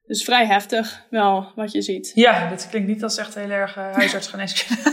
Dus 0.06 0.24
vrij 0.24 0.46
heftig 0.46 1.06
wel 1.10 1.52
wat 1.56 1.72
je 1.72 1.82
ziet. 1.82 2.12
Ja, 2.16 2.50
dat 2.50 2.68
klinkt 2.70 2.88
niet 2.88 3.04
als 3.04 3.18
echt 3.18 3.36
heel 3.36 3.50
erg 3.50 3.78
uh, 3.78 3.94
huisartsgeneeskunde. 3.94 4.92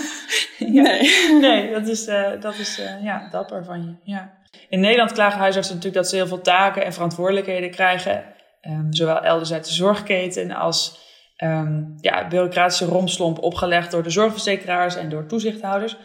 ja. 0.79 0.83
Nee. 0.83 1.39
Nee, 1.41 1.73
dat 1.73 1.87
is, 1.87 2.09
uh, 2.09 2.41
dat 2.41 2.59
is 2.59 2.81
uh, 2.81 3.05
ja, 3.05 3.29
dapper 3.31 3.65
van 3.65 3.83
je. 3.83 4.13
Ja. 4.13 4.33
In 4.69 4.81
Nederland 4.81 5.13
klagen 5.13 5.39
huisartsen 5.39 5.75
natuurlijk 5.75 6.03
dat 6.03 6.11
ze 6.11 6.17
heel 6.17 6.27
veel 6.27 6.41
taken 6.41 6.85
en 6.85 6.93
verantwoordelijkheden 6.93 7.71
krijgen. 7.71 8.25
Um, 8.63 8.93
zowel 8.93 9.21
elders 9.23 9.53
uit 9.53 9.65
de 9.65 9.73
zorgketen 9.73 10.51
als 10.51 10.99
um, 11.43 11.95
ja, 12.01 12.29
bureaucratische 12.29 12.85
romslomp 12.85 13.39
opgelegd 13.39 13.91
door 13.91 14.03
de 14.03 14.11
zorgverzekeraars 14.11 14.97
en 14.97 15.09
door 15.09 15.27
toezichthouders. 15.27 15.97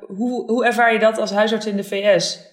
Hoe, 0.00 0.50
hoe 0.50 0.64
ervaar 0.64 0.92
je 0.92 0.98
dat 0.98 1.18
als 1.18 1.30
huisarts 1.30 1.66
in 1.66 1.76
de 1.76 1.84
VS? 1.84 2.52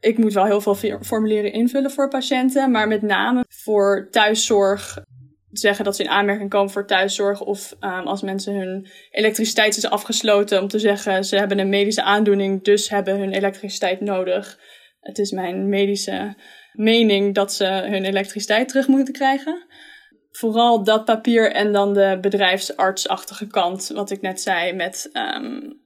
ik 0.00 0.18
moet 0.18 0.32
wel 0.32 0.44
heel 0.44 0.60
veel 0.60 0.98
formulieren 1.00 1.52
invullen 1.52 1.90
voor 1.90 2.08
patiënten, 2.08 2.70
maar 2.70 2.88
met 2.88 3.02
name 3.02 3.44
voor 3.48 4.08
thuiszorg 4.10 4.98
zeggen 5.50 5.84
dat 5.84 5.96
ze 5.96 6.02
in 6.02 6.08
aanmerking 6.08 6.50
komen 6.50 6.70
voor 6.70 6.86
thuiszorg 6.86 7.40
of 7.40 7.76
um, 7.80 8.06
als 8.06 8.22
mensen 8.22 8.54
hun 8.54 8.88
elektriciteit 9.10 9.76
is 9.76 9.86
afgesloten 9.86 10.62
om 10.62 10.68
te 10.68 10.78
zeggen 10.78 11.24
ze 11.24 11.36
hebben 11.36 11.58
een 11.58 11.68
medische 11.68 12.02
aandoening, 12.02 12.64
dus 12.64 12.88
hebben 12.88 13.18
hun 13.18 13.32
elektriciteit 13.32 14.00
nodig. 14.00 14.58
Het 15.00 15.18
is 15.18 15.30
mijn 15.30 15.68
medische 15.68 16.34
mening 16.72 17.34
dat 17.34 17.52
ze 17.52 17.64
hun 17.64 18.04
elektriciteit 18.04 18.68
terug 18.68 18.88
moeten 18.88 19.14
krijgen. 19.14 19.66
Vooral 20.30 20.84
dat 20.84 21.04
papier 21.04 21.52
en 21.52 21.72
dan 21.72 21.94
de 21.94 22.18
bedrijfsartsachtige 22.20 23.46
kant, 23.46 23.90
wat 23.94 24.10
ik 24.10 24.20
net 24.20 24.40
zei, 24.40 24.72
met 24.72 25.10
um, 25.12 25.84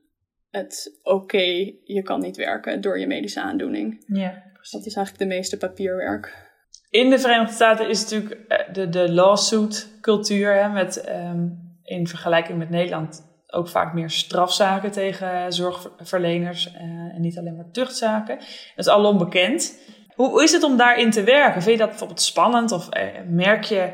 het 0.51 0.99
oké, 1.03 1.73
je 1.85 2.03
kan 2.03 2.21
niet 2.21 2.37
werken 2.37 2.81
door 2.81 2.99
je 2.99 3.07
medische 3.07 3.41
aandoening. 3.41 4.05
Ja, 4.07 4.43
precies. 4.53 4.73
Dat 4.73 4.87
is 4.87 4.95
eigenlijk 4.95 5.29
de 5.29 5.37
meeste 5.37 5.57
papierwerk. 5.57 6.49
In 6.91 7.11
de 7.11 7.19
Verenigde 7.19 7.55
Staten 7.55 7.89
is 7.89 8.03
natuurlijk 8.03 8.41
eh, 8.49 8.73
de, 8.73 8.89
de 8.89 9.13
lawsuit 9.13 9.99
cultuur 10.01 10.55
hè, 10.55 10.69
met 10.69 11.09
um, 11.09 11.79
in 11.83 12.07
vergelijking 12.07 12.59
met 12.59 12.71
Nederland 12.71 13.29
ook 13.47 13.69
vaak 13.69 13.95
meer 13.95 14.11
strafzaken 14.11 14.91
tegen 14.91 15.53
zorgverleners 15.53 16.67
uh, 16.75 16.81
en 16.83 17.21
niet 17.21 17.39
alleen 17.39 17.57
maar 17.57 17.71
tuchtzaken. 17.71 18.37
Dat 18.37 18.47
is 18.87 18.89
alom 18.89 19.19
bekend. 19.19 19.79
Hoe, 20.15 20.43
is 20.43 20.53
het 20.53 20.63
om 20.63 20.77
daarin 20.77 21.11
te 21.11 21.25
werken? 21.25 21.63
Vind 21.63 21.75
je 21.75 21.81
dat 21.81 21.89
bijvoorbeeld 21.89 22.21
spannend 22.21 22.73
of 22.73 22.89
uh, 22.97 23.03
merk 23.29 23.65
je, 23.65 23.93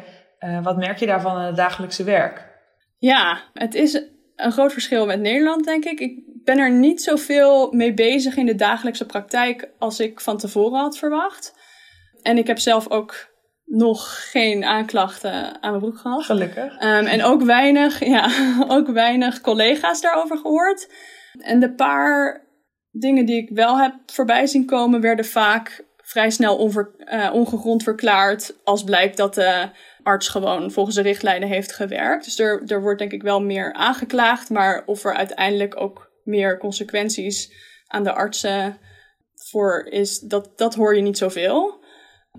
wat 0.63 0.77
merk 0.77 0.99
je 0.99 1.07
daarvan 1.07 1.39
in 1.39 1.47
het 1.47 1.57
dagelijkse 1.57 2.05
werk? 2.05 2.47
Ja, 2.99 3.43
het 3.53 3.75
is 3.75 4.03
een 4.37 4.53
groot 4.53 4.73
verschil 4.73 5.07
met 5.07 5.21
Nederland, 5.21 5.65
denk 5.65 5.85
ik. 5.85 6.01
Ik 6.01 6.26
ben 6.47 6.59
er 6.59 6.71
niet 6.71 7.03
zoveel 7.03 7.73
mee 7.73 7.95
bezig 7.95 8.37
in 8.37 8.47
de 8.47 8.55
dagelijkse 8.55 9.07
praktijk 9.07 9.69
als 9.79 10.01
ik 10.01 10.21
van 10.21 10.39
tevoren 10.39 10.81
had 10.81 10.99
verwacht. 10.99 11.55
En 12.23 12.39
ik 12.39 12.47
heb 12.47 12.59
zelf 12.59 12.91
ook 12.91 13.35
nog 13.65 14.31
geen 14.31 14.65
aanklachten 14.65 15.63
aan 15.63 15.71
mijn 15.71 15.83
broek 15.83 15.99
gehad. 15.99 16.25
Gelukkig. 16.25 16.73
Um, 16.73 17.07
en 17.07 17.23
ook 17.23 17.43
weinig, 17.43 18.05
ja, 18.17 18.31
ook 18.69 18.89
weinig 18.89 19.41
collega's 19.41 20.01
daarover 20.01 20.37
gehoord. 20.39 20.93
En 21.39 21.61
de 21.61 21.75
paar 21.75 22.45
dingen 22.91 23.27
die 23.27 23.43
ik 23.43 23.51
wel 23.51 23.79
heb 23.79 23.95
voorbij 24.07 24.47
zien 24.47 24.67
komen, 24.67 25.01
werden 25.01 25.25
vaak 25.25 25.85
vrij 25.97 26.31
snel 26.31 26.57
onver, 26.57 26.91
uh, 26.99 27.31
ongegrond 27.33 27.83
verklaard. 27.83 28.55
Als 28.65 28.85
blijkt 28.85 29.17
dat 29.17 29.35
de 29.35 29.69
arts 30.03 30.29
gewoon 30.29 30.71
volgens 30.71 30.97
de 30.97 31.03
richtlijnen 31.03 31.49
heeft 31.49 31.73
gewerkt. 31.73 32.25
Dus 32.25 32.39
er, 32.39 32.63
er 32.67 32.83
wordt 32.83 32.99
denk 32.99 33.13
ik 33.13 33.23
wel 33.23 33.43
meer 33.43 33.73
aangeklaagd. 33.73 34.51
Maar 34.51 34.83
of 34.87 35.05
er 35.05 35.15
uiteindelijk 35.15 35.81
ook 35.81 36.06
meer 36.27 36.59
consequenties 36.59 37.53
aan 37.87 38.05
de 38.05 38.13
artsen 38.13 38.79
voor 39.35 39.87
is, 39.91 40.19
dat, 40.19 40.59
dat 40.59 40.75
hoor 40.75 40.97
je 40.97 41.03
niet 41.03 41.19
zoveel. 41.19 41.85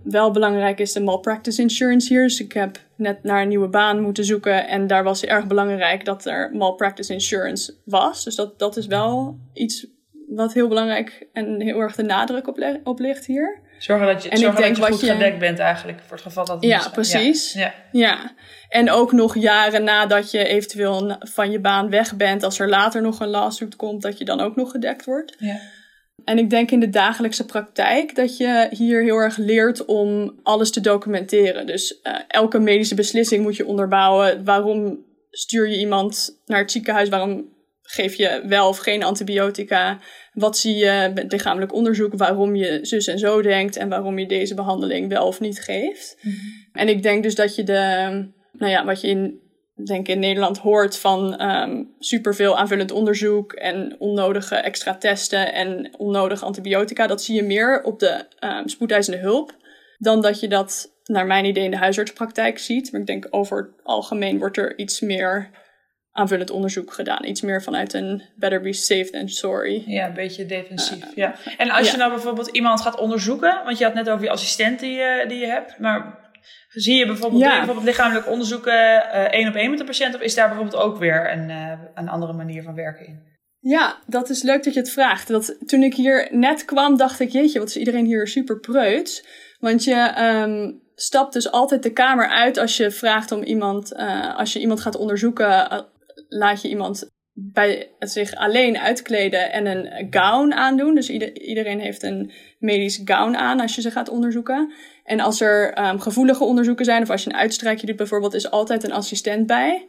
Wel 0.03 0.31
belangrijk 0.31 0.79
is 0.79 0.93
de 0.93 1.01
malpractice 1.01 1.61
insurance 1.61 2.07
hier. 2.07 2.23
Dus 2.23 2.39
ik 2.39 2.53
heb 2.53 2.79
net 2.95 3.23
naar 3.23 3.41
een 3.41 3.47
nieuwe 3.47 3.69
baan 3.69 4.01
moeten 4.01 4.25
zoeken. 4.25 4.67
En 4.67 4.87
daar 4.87 5.03
was 5.03 5.25
erg 5.25 5.47
belangrijk 5.47 6.05
dat 6.05 6.25
er 6.25 6.51
malpractice 6.53 7.13
insurance 7.13 7.73
was. 7.85 8.23
Dus 8.23 8.35
dat, 8.35 8.59
dat 8.59 8.77
is 8.77 8.85
wel 8.85 9.39
iets 9.53 9.87
wat 10.27 10.53
heel 10.53 10.67
belangrijk 10.67 11.27
en 11.33 11.61
heel 11.61 11.79
erg 11.79 11.95
de 11.95 12.03
nadruk 12.03 12.47
op, 12.47 12.79
op 12.83 12.99
ligt 12.99 13.25
hier. 13.25 13.61
Zorgen 13.77 14.07
dat 14.07 14.23
je, 14.23 14.29
en 14.29 14.37
zorgen 14.37 14.61
dat 14.61 14.77
je 14.77 14.83
goed 14.83 14.99
je... 14.99 15.11
gedekt 15.11 15.39
bent 15.39 15.59
eigenlijk, 15.59 15.99
voor 15.99 16.15
het 16.15 16.21
geval 16.21 16.45
dat 16.45 16.55
het 16.55 16.65
Ja, 16.65 16.89
precies. 16.89 17.53
Ja. 17.53 17.73
ja. 17.91 18.35
En 18.69 18.91
ook 18.91 19.11
nog 19.11 19.35
jaren 19.35 19.83
nadat 19.83 20.31
je 20.31 20.47
eventueel 20.47 21.15
van 21.19 21.51
je 21.51 21.59
baan 21.59 21.89
weg 21.89 22.15
bent, 22.15 22.43
als 22.43 22.59
er 22.59 22.69
later 22.69 23.01
nog 23.01 23.19
een 23.19 23.27
lawsuit 23.27 23.75
komt, 23.75 24.01
dat 24.01 24.17
je 24.17 24.25
dan 24.25 24.39
ook 24.39 24.55
nog 24.55 24.71
gedekt 24.71 25.05
wordt. 25.05 25.35
Ja. 25.39 25.59
En 26.23 26.37
ik 26.37 26.49
denk 26.49 26.71
in 26.71 26.79
de 26.79 26.89
dagelijkse 26.89 27.45
praktijk 27.45 28.15
dat 28.15 28.37
je 28.37 28.67
hier 28.69 29.03
heel 29.03 29.17
erg 29.17 29.37
leert 29.37 29.85
om 29.85 30.39
alles 30.43 30.71
te 30.71 30.81
documenteren. 30.81 31.65
Dus 31.65 31.99
uh, 32.03 32.19
elke 32.27 32.59
medische 32.59 32.95
beslissing 32.95 33.43
moet 33.43 33.55
je 33.55 33.65
onderbouwen. 33.65 34.43
Waarom 34.43 35.05
stuur 35.31 35.69
je 35.69 35.77
iemand 35.77 36.41
naar 36.45 36.59
het 36.59 36.71
ziekenhuis? 36.71 37.09
Waarom 37.09 37.55
geef 37.81 38.15
je 38.15 38.43
wel 38.45 38.67
of 38.67 38.77
geen 38.77 39.03
antibiotica? 39.03 39.99
Wat 40.37 40.57
zie 40.57 40.75
je 40.75 41.11
met 41.13 41.31
lichamelijk 41.31 41.73
onderzoek? 41.73 42.13
Waarom 42.13 42.55
je 42.55 42.79
zus 42.81 43.07
en 43.07 43.19
zo 43.19 43.41
denkt 43.41 43.75
en 43.75 43.89
waarom 43.89 44.19
je 44.19 44.25
deze 44.25 44.55
behandeling 44.55 45.09
wel 45.09 45.27
of 45.27 45.39
niet 45.39 45.61
geeft? 45.61 46.17
Mm 46.21 46.31
-hmm. 46.31 46.69
En 46.73 46.87
ik 46.87 47.03
denk 47.03 47.23
dus 47.23 47.35
dat 47.35 47.55
je 47.55 47.63
de, 47.63 47.81
nou 48.51 48.71
ja, 48.71 48.85
wat 48.85 49.01
je 49.01 49.07
in, 49.07 49.39
denk 49.85 50.07
in 50.07 50.19
Nederland 50.19 50.57
hoort 50.57 50.97
van 50.97 51.41
um, 51.41 51.93
superveel 51.99 52.57
aanvullend 52.57 52.91
onderzoek 52.91 53.53
en 53.53 53.95
onnodige 53.99 54.55
extra 54.55 54.95
testen 54.95 55.53
en 55.53 55.93
onnodige 55.97 56.45
antibiotica, 56.45 57.07
dat 57.07 57.23
zie 57.23 57.35
je 57.35 57.43
meer 57.43 57.83
op 57.83 57.99
de 57.99 58.25
um, 58.39 58.67
spoedeisende 58.67 59.19
hulp 59.19 59.55
dan 59.97 60.21
dat 60.21 60.39
je 60.39 60.47
dat 60.47 60.95
naar 61.03 61.25
mijn 61.25 61.45
idee 61.45 61.63
in 61.63 61.71
de 61.71 61.77
huisartspraktijk 61.77 62.59
ziet. 62.59 62.91
Maar 62.91 63.01
ik 63.01 63.07
denk 63.07 63.27
over 63.29 63.57
het 63.57 63.83
algemeen 63.83 64.39
wordt 64.39 64.57
er 64.57 64.77
iets 64.77 64.99
meer 64.99 65.49
aanvullend 66.17 66.49
onderzoek 66.49 66.93
gedaan. 66.93 67.25
Iets 67.25 67.41
meer 67.41 67.63
vanuit 67.63 67.93
een 67.93 68.23
better 68.35 68.61
be 68.61 68.73
safe 68.73 69.09
than 69.09 69.29
sorry. 69.29 69.83
Ja, 69.85 70.07
een 70.07 70.13
beetje 70.13 70.45
defensief. 70.45 71.05
Uh, 71.05 71.15
ja. 71.15 71.35
En 71.57 71.69
als 71.69 71.91
je 71.91 71.97
nou 71.97 72.11
bijvoorbeeld 72.11 72.47
iemand 72.47 72.81
gaat 72.81 72.97
onderzoeken, 72.97 73.61
want 73.63 73.77
je 73.77 73.83
had 73.83 73.93
net 73.93 74.09
over 74.09 74.23
je 74.23 74.31
assistent 74.31 74.79
die, 74.79 74.91
je, 74.91 75.25
die 75.27 75.39
je 75.39 75.45
hebt, 75.45 75.79
maar 75.79 76.19
zie 76.69 76.95
je 76.95 77.05
bijvoorbeeld, 77.05 77.41
ja. 77.41 77.55
bijvoorbeeld 77.57 77.85
lichamelijk 77.85 78.27
onderzoeken 78.27 78.73
uh, 78.73 79.23
één 79.23 79.47
op 79.47 79.55
één 79.55 79.69
met 79.69 79.79
de 79.79 79.85
patiënt, 79.85 80.15
of 80.15 80.21
is 80.21 80.35
daar 80.35 80.47
bijvoorbeeld 80.47 80.83
ook 80.83 80.97
weer 80.97 81.31
een, 81.31 81.49
uh, 81.49 81.71
een 81.95 82.09
andere 82.09 82.33
manier 82.33 82.63
van 82.63 82.75
werken 82.75 83.05
in? 83.05 83.35
Ja, 83.59 83.97
dat 84.05 84.29
is 84.29 84.43
leuk 84.43 84.63
dat 84.63 84.73
je 84.73 84.79
het 84.79 84.91
vraagt. 84.91 85.27
Dat, 85.27 85.57
toen 85.65 85.83
ik 85.83 85.93
hier 85.93 86.27
net 86.31 86.65
kwam, 86.65 86.97
dacht 86.97 87.19
ik, 87.19 87.29
jeetje, 87.29 87.59
wat 87.59 87.67
is 87.67 87.77
iedereen 87.77 88.05
hier 88.05 88.27
super 88.27 88.59
preuts. 88.59 89.25
Want 89.59 89.83
je 89.83 90.13
um, 90.19 90.81
stapt 90.95 91.33
dus 91.33 91.51
altijd 91.51 91.83
de 91.83 91.93
kamer 91.93 92.27
uit 92.27 92.57
als 92.57 92.77
je 92.77 92.91
vraagt 92.91 93.31
om 93.31 93.43
iemand, 93.43 93.93
uh, 93.93 94.37
als 94.37 94.53
je 94.53 94.59
iemand 94.59 94.81
gaat 94.81 94.95
onderzoeken, 94.95 95.85
laat 96.27 96.61
je 96.61 96.69
iemand 96.69 97.15
bij 97.39 97.91
zich 97.99 98.35
alleen 98.35 98.77
uitkleden 98.77 99.51
en 99.51 99.65
een 99.65 100.07
gown 100.09 100.53
aandoen. 100.53 100.95
Dus 100.95 101.09
iedereen 101.09 101.79
heeft 101.79 102.03
een 102.03 102.31
medisch 102.59 103.01
gown 103.05 103.35
aan 103.35 103.59
als 103.59 103.75
je 103.75 103.81
ze 103.81 103.91
gaat 103.91 104.09
onderzoeken. 104.09 104.73
En 105.03 105.19
als 105.19 105.41
er 105.41 105.87
um, 105.87 105.99
gevoelige 105.99 106.43
onderzoeken 106.43 106.85
zijn, 106.85 107.01
of 107.01 107.09
als 107.09 107.23
je 107.23 107.29
een 107.29 107.35
uitstrijkje 107.35 107.87
doet 107.87 107.95
bijvoorbeeld, 107.95 108.33
is 108.33 108.51
altijd 108.51 108.83
een 108.83 108.91
assistent 108.91 109.47
bij. 109.47 109.85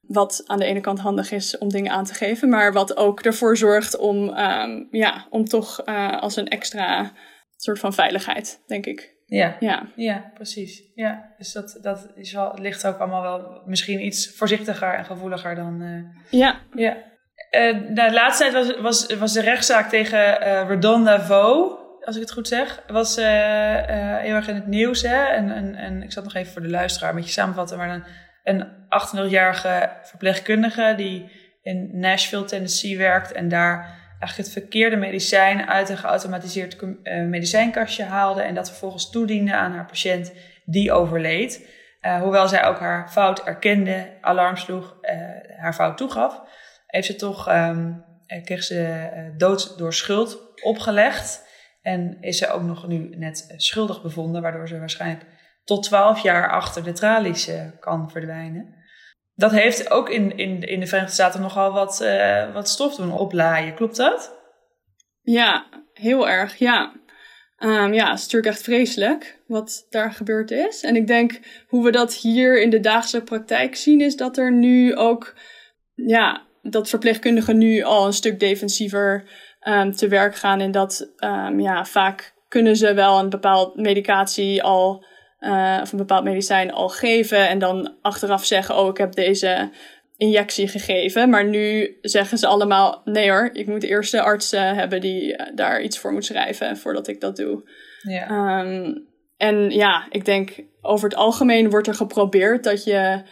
Wat 0.00 0.42
aan 0.46 0.58
de 0.58 0.64
ene 0.64 0.80
kant 0.80 0.98
handig 0.98 1.30
is 1.32 1.58
om 1.58 1.68
dingen 1.68 1.92
aan 1.92 2.04
te 2.04 2.14
geven, 2.14 2.48
maar 2.48 2.72
wat 2.72 2.96
ook 2.96 3.20
ervoor 3.20 3.56
zorgt 3.56 3.96
om, 3.96 4.28
um, 4.28 4.88
ja, 4.90 5.26
om 5.30 5.44
toch 5.44 5.82
uh, 5.88 6.20
als 6.20 6.36
een 6.36 6.48
extra 6.48 7.12
soort 7.56 7.78
van 7.78 7.94
veiligheid, 7.94 8.62
denk 8.66 8.86
ik. 8.86 9.13
Ja, 9.26 9.56
ja. 9.60 9.86
ja 9.96 10.30
precies. 10.34 10.82
Ja, 10.94 11.32
dus 11.38 11.52
dat, 11.52 11.78
dat 11.82 12.12
is 12.14 12.32
wel, 12.32 12.54
ligt 12.58 12.86
ook 12.86 12.98
allemaal 12.98 13.22
wel 13.22 13.62
misschien 13.66 14.04
iets 14.04 14.36
voorzichtiger 14.36 14.94
en 14.94 15.04
gevoeliger 15.04 15.54
dan. 15.54 15.82
Uh, 15.82 16.04
ja. 16.40 16.60
ja. 16.74 16.96
Uh, 17.50 17.94
de 17.94 18.12
laatste 18.12 18.42
tijd 18.42 18.54
was, 18.54 18.80
was, 18.80 19.16
was 19.16 19.32
de 19.32 19.40
rechtszaak 19.40 19.88
tegen 19.88 20.42
uh, 20.42 20.68
Redonda 20.68 21.20
Vo, 21.20 21.78
als 22.00 22.14
ik 22.14 22.22
het 22.22 22.32
goed 22.32 22.48
zeg. 22.48 22.82
Was 22.86 23.16
heel 23.16 24.34
erg 24.34 24.48
in 24.48 24.54
het 24.54 24.66
nieuws. 24.66 25.02
Hè? 25.02 25.24
En, 25.24 25.50
en, 25.50 25.74
en 25.74 26.02
ik 26.02 26.12
zat 26.12 26.24
nog 26.24 26.34
even 26.34 26.52
voor 26.52 26.62
de 26.62 26.70
luisteraar 26.70 27.10
een 27.10 27.16
beetje 27.16 27.32
samenvatten. 27.32 27.78
Maar 27.78 27.90
een, 27.90 28.04
een 28.44 28.66
28-jarige 29.28 29.90
verpleegkundige 30.02 30.94
die 30.96 31.30
in 31.62 31.90
Nashville, 31.92 32.44
Tennessee 32.44 32.98
werkt 32.98 33.32
en 33.32 33.48
daar 33.48 34.03
eigenlijk 34.24 34.48
het 34.48 34.62
verkeerde 34.62 34.96
medicijn 34.96 35.68
uit 35.68 35.88
een 35.88 35.96
geautomatiseerd 35.96 36.82
uh, 36.82 37.24
medicijnkastje 37.24 38.04
haalde 38.04 38.42
en 38.42 38.54
dat 38.54 38.68
vervolgens 38.68 39.10
toediende 39.10 39.54
aan 39.54 39.72
haar 39.72 39.86
patiënt 39.86 40.32
die 40.64 40.92
overleed. 40.92 41.68
Uh, 42.00 42.20
hoewel 42.20 42.48
zij 42.48 42.64
ook 42.64 42.78
haar 42.78 43.08
fout 43.08 43.42
erkende, 43.42 44.10
alarm 44.20 44.56
sloeg, 44.56 44.96
uh, 45.02 45.10
haar 45.56 45.74
fout 45.74 45.96
toegaf, 45.96 46.42
heeft 46.86 47.06
ze 47.06 47.16
toch, 47.16 47.48
um, 47.52 48.04
kreeg 48.44 48.62
ze 48.62 49.32
dood 49.36 49.78
door 49.78 49.94
schuld 49.94 50.38
opgelegd. 50.62 51.42
En 51.82 52.16
is 52.20 52.38
ze 52.38 52.50
ook 52.50 52.62
nog 52.62 52.86
nu 52.86 53.16
net 53.16 53.54
schuldig 53.56 54.02
bevonden, 54.02 54.42
waardoor 54.42 54.68
ze 54.68 54.78
waarschijnlijk 54.78 55.24
tot 55.64 55.82
12 55.82 56.22
jaar 56.22 56.50
achter 56.50 56.84
de 56.84 56.92
tralies 56.92 57.50
kan 57.80 58.10
verdwijnen 58.10 58.73
dat 59.34 59.50
heeft 59.50 59.90
ook 59.90 60.08
in, 60.08 60.36
in, 60.36 60.60
in 60.60 60.80
de 60.80 60.86
Verenigde 60.86 61.14
Staten 61.14 61.40
nogal 61.40 61.72
wat, 61.72 62.00
uh, 62.02 62.52
wat 62.52 62.68
stof 62.68 62.94
doen 62.94 63.12
oplaaien. 63.12 63.74
Klopt 63.74 63.96
dat? 63.96 64.34
Ja, 65.22 65.66
heel 65.92 66.28
erg, 66.28 66.56
ja. 66.56 66.92
Um, 67.58 67.92
ja, 67.92 68.10
het 68.10 68.18
is 68.18 68.24
natuurlijk 68.24 68.54
echt 68.54 68.62
vreselijk 68.62 69.42
wat 69.46 69.86
daar 69.90 70.12
gebeurd 70.12 70.50
is. 70.50 70.82
En 70.82 70.96
ik 70.96 71.06
denk 71.06 71.40
hoe 71.68 71.84
we 71.84 71.90
dat 71.90 72.14
hier 72.14 72.62
in 72.62 72.70
de 72.70 72.80
dagelijkse 72.80 73.22
praktijk 73.22 73.76
zien, 73.76 74.00
is 74.00 74.16
dat 74.16 74.36
er 74.36 74.52
nu 74.52 74.96
ook, 74.96 75.34
ja, 75.94 76.42
dat 76.62 76.88
verpleegkundigen 76.88 77.58
nu 77.58 77.82
al 77.82 78.06
een 78.06 78.12
stuk 78.12 78.40
defensiever 78.40 79.30
um, 79.68 79.92
te 79.92 80.08
werk 80.08 80.36
gaan. 80.36 80.60
En 80.60 80.70
dat, 80.70 81.12
um, 81.18 81.60
ja, 81.60 81.84
vaak 81.84 82.34
kunnen 82.48 82.76
ze 82.76 82.94
wel 82.94 83.18
een 83.18 83.30
bepaald 83.30 83.76
medicatie 83.76 84.62
al 84.62 85.04
uh, 85.44 85.78
of 85.82 85.92
een 85.92 85.98
bepaald 85.98 86.24
medicijn 86.24 86.72
al 86.72 86.88
geven 86.88 87.48
en 87.48 87.58
dan 87.58 87.94
achteraf 88.02 88.44
zeggen: 88.44 88.78
Oh, 88.78 88.88
ik 88.88 88.96
heb 88.96 89.14
deze 89.14 89.70
injectie 90.16 90.68
gegeven. 90.68 91.30
Maar 91.30 91.44
nu 91.44 91.98
zeggen 92.00 92.38
ze 92.38 92.46
allemaal: 92.46 93.00
Nee 93.04 93.30
hoor, 93.30 93.50
ik 93.52 93.66
moet 93.66 93.82
eerst 93.82 94.12
de 94.12 94.22
arts 94.22 94.52
uh, 94.52 94.72
hebben 94.72 95.00
die 95.00 95.32
uh, 95.32 95.46
daar 95.54 95.82
iets 95.82 95.98
voor 95.98 96.12
moet 96.12 96.24
schrijven 96.24 96.76
voordat 96.76 97.08
ik 97.08 97.20
dat 97.20 97.36
doe. 97.36 97.70
Ja. 98.02 98.60
Um, 98.60 99.06
en 99.36 99.70
ja, 99.70 100.06
ik 100.10 100.24
denk 100.24 100.64
over 100.80 101.08
het 101.08 101.18
algemeen 101.18 101.70
wordt 101.70 101.86
er 101.86 101.94
geprobeerd 101.94 102.64
dat 102.64 102.84
je 102.84 103.22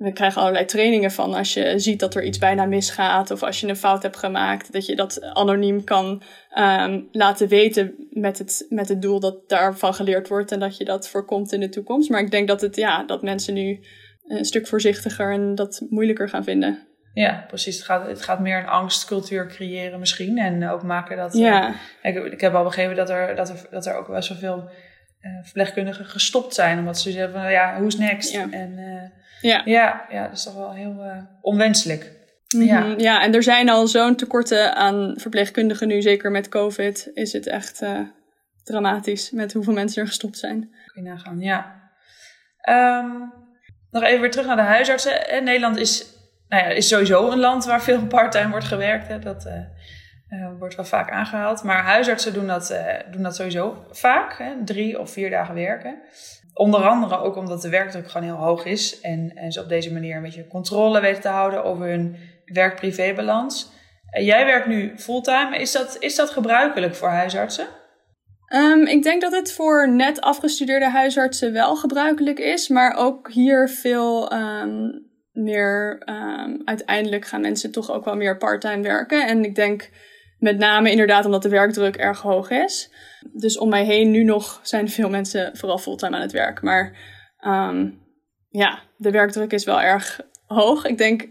we 0.00 0.12
krijgen 0.12 0.40
allerlei 0.40 0.64
trainingen 0.64 1.10
van 1.10 1.34
als 1.34 1.54
je 1.54 1.78
ziet 1.78 2.00
dat 2.00 2.14
er 2.14 2.24
iets 2.24 2.38
bijna 2.38 2.64
misgaat 2.64 3.30
of 3.30 3.42
als 3.42 3.60
je 3.60 3.68
een 3.68 3.76
fout 3.76 4.02
hebt 4.02 4.16
gemaakt, 4.16 4.72
dat 4.72 4.86
je 4.86 4.96
dat 4.96 5.22
anoniem 5.22 5.84
kan 5.84 6.22
um, 6.58 7.08
laten 7.12 7.48
weten 7.48 7.94
met 8.10 8.38
het, 8.38 8.66
met 8.68 8.88
het 8.88 9.02
doel 9.02 9.20
dat 9.20 9.48
daarvan 9.48 9.94
geleerd 9.94 10.28
wordt 10.28 10.52
en 10.52 10.60
dat 10.60 10.76
je 10.76 10.84
dat 10.84 11.08
voorkomt 11.08 11.52
in 11.52 11.60
de 11.60 11.68
toekomst. 11.68 12.10
Maar 12.10 12.20
ik 12.20 12.30
denk 12.30 12.48
dat, 12.48 12.60
het, 12.60 12.76
ja, 12.76 13.04
dat 13.04 13.22
mensen 13.22 13.54
nu 13.54 13.80
een 14.26 14.44
stuk 14.44 14.66
voorzichtiger 14.66 15.32
en 15.32 15.54
dat 15.54 15.82
moeilijker 15.90 16.28
gaan 16.28 16.44
vinden. 16.44 16.86
Ja, 17.14 17.44
precies. 17.48 17.76
Het 17.76 17.84
gaat, 17.84 18.06
het 18.06 18.22
gaat 18.22 18.40
meer 18.40 18.58
een 18.58 18.66
angstcultuur 18.66 19.46
creëren 19.46 19.98
misschien. 19.98 20.38
En 20.38 20.68
ook 20.68 20.82
maken 20.82 21.16
dat... 21.16 21.32
Ja. 21.32 21.68
Uh, 22.02 22.16
ik, 22.16 22.32
ik 22.32 22.40
heb 22.40 22.54
al 22.54 22.64
begrepen 22.64 22.96
dat 22.96 23.10
er, 23.10 23.36
dat 23.36 23.48
er, 23.48 23.66
dat 23.70 23.86
er 23.86 23.96
ook 23.96 24.08
best 24.08 24.28
wel 24.28 24.38
veel 24.38 24.70
uh, 25.20 25.30
verpleegkundigen 25.42 26.04
gestopt 26.04 26.54
zijn. 26.54 26.78
Omdat 26.78 26.98
ze 26.98 27.10
zeggen 27.10 27.32
van, 27.32 27.50
ja, 27.50 27.74
who's 27.78 27.96
next? 27.96 28.32
Ja. 28.32 28.50
En 28.50 28.70
uh, 28.78 29.19
ja. 29.40 29.62
Ja, 29.64 30.06
ja, 30.08 30.22
dat 30.22 30.36
is 30.36 30.42
toch 30.42 30.54
wel 30.54 30.72
heel 30.72 30.94
uh, 30.98 31.16
onwenselijk. 31.40 32.18
Mm 32.54 32.60
-hmm. 32.60 32.68
ja. 32.68 32.94
ja, 32.96 33.22
en 33.22 33.34
er 33.34 33.42
zijn 33.42 33.68
al 33.68 33.86
zo'n 33.86 34.16
tekorten 34.16 34.74
aan 34.74 35.14
verpleegkundigen 35.16 35.88
nu, 35.88 36.02
zeker 36.02 36.30
met 36.30 36.48
COVID, 36.48 37.10
is 37.14 37.32
het 37.32 37.46
echt 37.46 37.82
uh, 37.82 38.00
dramatisch 38.64 39.30
met 39.30 39.52
hoeveel 39.52 39.72
mensen 39.72 40.02
er 40.02 40.08
gestopt 40.08 40.38
zijn. 40.38 40.60
Kun 40.86 41.02
je 41.02 41.08
nagaan, 41.08 41.40
ja. 41.40 41.78
Um, 42.70 43.32
nog 43.90 44.02
even 44.02 44.20
weer 44.20 44.30
terug 44.30 44.46
naar 44.46 44.56
de 44.56 44.62
huisartsen. 44.62 45.44
Nederland 45.44 45.76
is, 45.76 46.06
nou 46.48 46.62
ja, 46.62 46.68
is 46.68 46.88
sowieso 46.88 47.30
een 47.30 47.38
land 47.38 47.64
waar 47.64 47.82
veel 47.82 48.06
parttime 48.06 48.50
wordt 48.50 48.66
gewerkt. 48.66 49.08
Hè. 49.08 49.18
Dat 49.18 49.46
uh, 49.46 50.58
wordt 50.58 50.76
wel 50.76 50.84
vaak 50.84 51.10
aangehaald. 51.10 51.62
Maar 51.62 51.82
huisartsen 51.82 52.32
doen 52.32 52.46
dat, 52.46 52.74
doen 53.10 53.22
dat 53.22 53.36
sowieso 53.36 53.86
vaak. 53.90 54.38
Hè. 54.38 54.64
Drie 54.64 55.00
of 55.00 55.10
vier 55.10 55.30
dagen 55.30 55.54
werken. 55.54 56.02
Onder 56.54 56.88
andere 56.88 57.18
ook 57.18 57.36
omdat 57.36 57.62
de 57.62 57.68
werkdruk 57.68 58.10
gewoon 58.10 58.26
heel 58.26 58.44
hoog 58.44 58.64
is 58.64 59.00
en, 59.00 59.32
en 59.34 59.52
ze 59.52 59.60
op 59.60 59.68
deze 59.68 59.92
manier 59.92 60.16
een 60.16 60.22
beetje 60.22 60.46
controle 60.46 61.00
weten 61.00 61.22
te 61.22 61.28
houden 61.28 61.64
over 61.64 61.86
hun 61.86 62.16
werk-privé-balans. 62.44 63.72
Uh, 64.18 64.26
jij 64.26 64.44
werkt 64.44 64.66
nu 64.66 64.92
fulltime. 64.96 65.58
Is 65.58 65.72
dat, 65.72 65.96
is 65.98 66.16
dat 66.16 66.30
gebruikelijk 66.30 66.94
voor 66.94 67.08
huisartsen? 67.08 67.66
Um, 68.54 68.86
ik 68.86 69.02
denk 69.02 69.20
dat 69.20 69.32
het 69.32 69.52
voor 69.52 69.90
net 69.90 70.20
afgestudeerde 70.20 70.90
huisartsen 70.90 71.52
wel 71.52 71.76
gebruikelijk 71.76 72.38
is, 72.38 72.68
maar 72.68 72.94
ook 72.96 73.30
hier 73.32 73.68
veel 73.68 74.32
um, 74.32 75.08
meer. 75.32 76.02
Um, 76.06 76.62
uiteindelijk 76.64 77.24
gaan 77.24 77.40
mensen 77.40 77.72
toch 77.72 77.90
ook 77.90 78.04
wel 78.04 78.16
meer 78.16 78.36
parttime 78.36 78.82
werken. 78.82 79.26
En 79.26 79.44
ik 79.44 79.54
denk 79.54 79.90
met 80.40 80.58
name 80.58 80.90
inderdaad 80.90 81.24
omdat 81.24 81.42
de 81.42 81.48
werkdruk 81.48 81.96
erg 81.96 82.20
hoog 82.20 82.50
is. 82.50 82.90
Dus 83.32 83.58
om 83.58 83.68
mij 83.68 83.84
heen 83.84 84.10
nu 84.10 84.24
nog 84.24 84.60
zijn 84.62 84.88
veel 84.88 85.08
mensen 85.08 85.56
vooral 85.56 85.78
fulltime 85.78 86.16
aan 86.16 86.22
het 86.22 86.32
werk. 86.32 86.62
Maar 86.62 86.96
um, 87.46 88.02
ja, 88.48 88.82
de 88.96 89.10
werkdruk 89.10 89.52
is 89.52 89.64
wel 89.64 89.80
erg 89.80 90.20
hoog. 90.46 90.84
Ik 90.84 90.98
denk 90.98 91.28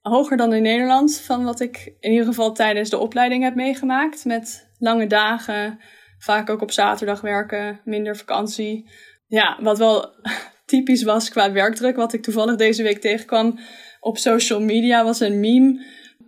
hoger 0.00 0.36
dan 0.36 0.52
in 0.52 0.62
Nederland, 0.62 1.20
van 1.20 1.44
wat 1.44 1.60
ik 1.60 1.94
in 2.00 2.10
ieder 2.10 2.26
geval 2.26 2.52
tijdens 2.52 2.90
de 2.90 2.98
opleiding 2.98 3.42
heb 3.42 3.54
meegemaakt. 3.54 4.24
Met 4.24 4.70
lange 4.78 5.06
dagen, 5.06 5.78
vaak 6.18 6.50
ook 6.50 6.62
op 6.62 6.70
zaterdag 6.70 7.20
werken, 7.20 7.80
minder 7.84 8.16
vakantie. 8.16 8.90
Ja, 9.26 9.58
wat 9.60 9.78
wel 9.78 10.14
typisch 10.64 11.02
was 11.02 11.30
qua 11.30 11.52
werkdruk, 11.52 11.96
wat 11.96 12.12
ik 12.12 12.22
toevallig 12.22 12.56
deze 12.56 12.82
week 12.82 13.00
tegenkwam 13.00 13.58
op 14.00 14.18
social 14.18 14.60
media, 14.60 15.04
was 15.04 15.20
een 15.20 15.40
meme. 15.40 15.84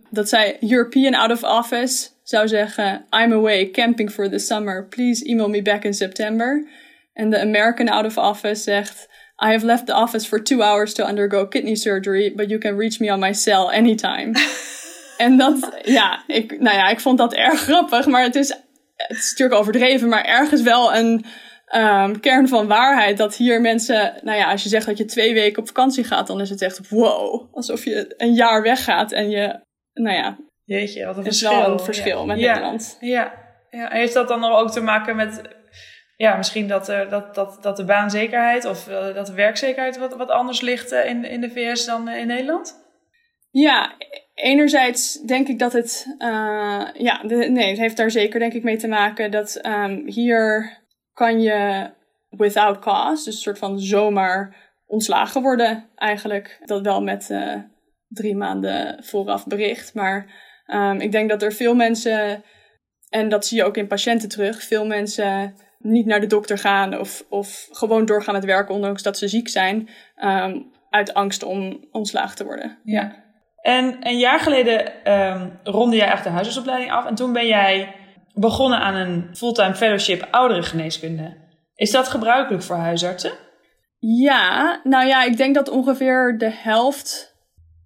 Dat 0.09 0.29
zei 0.29 0.57
European 0.59 1.13
out 1.13 1.31
of 1.31 1.43
office 1.43 2.13
zou 2.25 2.47
zeggen: 2.47 3.05
I'm 3.11 3.31
away 3.31 3.69
camping 3.69 4.11
for 4.11 4.29
the 4.29 4.39
summer. 4.39 4.87
Please 4.87 5.25
email 5.25 5.49
me 5.49 5.61
back 5.61 5.83
in 5.83 5.93
September. 5.93 6.67
En 7.13 7.29
de 7.29 7.39
American 7.39 7.89
out 7.89 8.05
of 8.05 8.17
office 8.17 8.63
zegt: 8.63 9.07
I 9.37 9.51
have 9.51 9.65
left 9.65 9.85
the 9.85 9.93
office 9.93 10.27
for 10.27 10.43
two 10.43 10.61
hours 10.61 10.93
to 10.93 11.05
undergo 11.05 11.47
kidney 11.47 11.75
surgery, 11.75 12.33
but 12.35 12.49
you 12.49 12.59
can 12.59 12.77
reach 12.77 12.99
me 12.99 13.11
on 13.11 13.19
my 13.19 13.33
cell 13.33 13.69
anytime. 13.69 14.31
en 15.17 15.37
dat, 15.37 15.79
ja, 15.83 16.23
ik, 16.27 16.59
nou 16.59 16.77
ja, 16.77 16.89
ik 16.89 16.99
vond 16.99 17.17
dat 17.17 17.33
erg 17.33 17.59
grappig, 17.59 18.05
maar 18.05 18.23
het 18.23 18.35
is, 18.35 18.49
het 18.95 19.17
is 19.17 19.29
natuurlijk 19.29 19.59
overdreven, 19.59 20.09
maar 20.09 20.23
ergens 20.23 20.61
wel 20.61 20.95
een 20.95 21.25
um, 21.75 22.19
kern 22.19 22.47
van 22.47 22.67
waarheid. 22.67 23.17
Dat 23.17 23.35
hier 23.35 23.61
mensen, 23.61 24.13
nou 24.21 24.37
ja, 24.37 24.51
als 24.51 24.63
je 24.63 24.69
zegt 24.69 24.85
dat 24.85 24.97
je 24.97 25.05
twee 25.05 25.33
weken 25.33 25.61
op 25.61 25.67
vakantie 25.67 26.03
gaat, 26.03 26.27
dan 26.27 26.41
is 26.41 26.49
het 26.49 26.61
echt 26.61 26.89
wow. 26.89 27.55
Alsof 27.55 27.83
je 27.83 28.13
een 28.17 28.33
jaar 28.33 28.61
weggaat 28.61 29.11
en 29.11 29.29
je, 29.29 29.59
nou 29.93 30.15
ja, 30.15 30.37
Jeetje, 30.65 31.05
wat 31.05 31.17
een 31.17 31.25
is 31.25 31.39
verschil. 31.39 31.61
wel 31.61 31.71
een 31.71 31.79
verschil 31.79 32.25
met 32.25 32.39
ja. 32.39 32.51
Nederland. 32.51 32.97
Ja. 32.99 33.33
ja, 33.69 33.89
heeft 33.89 34.13
dat 34.13 34.27
dan 34.27 34.39
nog 34.39 34.59
ook 34.59 34.71
te 34.71 34.81
maken 34.81 35.15
met 35.15 35.41
ja, 36.17 36.35
misschien 36.35 36.67
dat, 36.67 36.89
uh, 36.89 37.09
dat, 37.09 37.35
dat, 37.35 37.57
dat 37.61 37.77
de 37.77 37.85
baanzekerheid 37.85 38.65
of 38.65 38.87
uh, 38.87 39.13
dat 39.13 39.25
de 39.25 39.33
werkzekerheid 39.33 39.97
wat, 39.97 40.15
wat 40.15 40.29
anders 40.29 40.61
ligt 40.61 40.91
uh, 40.91 41.09
in, 41.09 41.25
in 41.25 41.41
de 41.41 41.49
VS 41.49 41.85
dan 41.85 42.09
in 42.09 42.27
Nederland? 42.27 42.83
Ja, 43.51 43.95
enerzijds 44.33 45.21
denk 45.21 45.47
ik 45.47 45.59
dat 45.59 45.73
het, 45.73 46.15
ja, 46.97 47.21
de, 47.23 47.35
nee, 47.35 47.69
het 47.69 47.77
heeft 47.77 47.97
daar 47.97 48.11
zeker 48.11 48.39
denk 48.39 48.53
ik 48.53 48.63
mee 48.63 48.77
te 48.77 48.87
maken 48.87 49.31
dat 49.31 49.65
um, 49.65 50.03
hier 50.05 50.71
kan 51.13 51.41
je 51.41 51.89
without 52.29 52.79
cause, 52.79 53.23
dus 53.23 53.35
een 53.35 53.41
soort 53.41 53.57
van 53.57 53.79
zomaar 53.79 54.55
ontslagen 54.85 55.41
worden 55.41 55.89
eigenlijk. 55.95 56.59
Dat 56.65 56.81
wel 56.81 57.01
met 57.01 57.31
drie 58.07 58.35
maanden 58.35 59.03
vooraf 59.03 59.47
bericht, 59.47 59.93
maar 59.93 60.44
Um, 60.67 60.99
ik 60.99 61.11
denk 61.11 61.29
dat 61.29 61.41
er 61.41 61.53
veel 61.53 61.75
mensen, 61.75 62.43
en 63.09 63.29
dat 63.29 63.45
zie 63.45 63.57
je 63.57 63.63
ook 63.63 63.77
in 63.77 63.87
patiënten 63.87 64.29
terug, 64.29 64.63
veel 64.63 64.85
mensen 64.85 65.55
niet 65.79 66.05
naar 66.05 66.19
de 66.19 66.27
dokter 66.27 66.57
gaan 66.57 66.99
of, 66.99 67.25
of 67.29 67.67
gewoon 67.71 68.05
doorgaan 68.05 68.33
met 68.33 68.45
werken, 68.45 68.75
ondanks 68.75 69.03
dat 69.03 69.17
ze 69.17 69.27
ziek 69.27 69.49
zijn, 69.49 69.89
um, 70.23 70.71
uit 70.89 71.13
angst 71.13 71.43
om 71.43 71.87
ontslagen 71.91 72.35
te 72.35 72.43
worden. 72.43 72.77
Ja. 72.83 73.23
En 73.61 73.97
een 73.99 74.17
jaar 74.17 74.39
geleden 74.39 75.11
um, 75.13 75.59
ronde 75.63 75.95
jij 75.95 76.07
echt 76.07 76.23
de 76.23 76.29
huisartsopleiding 76.29 76.91
af 76.91 77.05
en 77.05 77.15
toen 77.15 77.33
ben 77.33 77.47
jij 77.47 77.95
begonnen 78.33 78.79
aan 78.79 78.95
een 78.95 79.29
fulltime 79.35 79.75
fellowship 79.75 80.27
ouderengeneeskunde. 80.31 81.37
Is 81.75 81.91
dat 81.91 82.07
gebruikelijk 82.07 82.63
voor 82.63 82.75
huisartsen? 82.75 83.31
Ja, 83.99 84.79
nou 84.83 85.07
ja, 85.07 85.23
ik 85.23 85.37
denk 85.37 85.55
dat 85.55 85.69
ongeveer 85.69 86.35
de 86.37 86.51
helft 86.51 87.34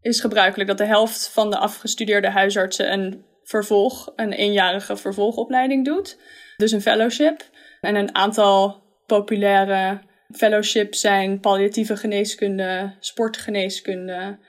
is 0.01 0.19
gebruikelijk 0.19 0.69
dat 0.69 0.77
de 0.77 0.85
helft 0.85 1.29
van 1.29 1.49
de 1.49 1.57
afgestudeerde 1.57 2.29
huisartsen 2.29 2.91
een 2.91 3.25
vervolg, 3.43 4.11
een 4.15 4.33
eenjarige 4.33 4.97
vervolgopleiding 4.97 5.85
doet. 5.85 6.17
Dus 6.57 6.71
een 6.71 6.81
fellowship. 6.81 7.49
En 7.81 7.95
een 7.95 8.15
aantal 8.15 8.83
populaire 9.05 10.01
fellowships 10.35 10.99
zijn 10.99 11.39
palliatieve 11.39 11.97
geneeskunde, 11.97 12.95
sportgeneeskunde, 12.99 14.39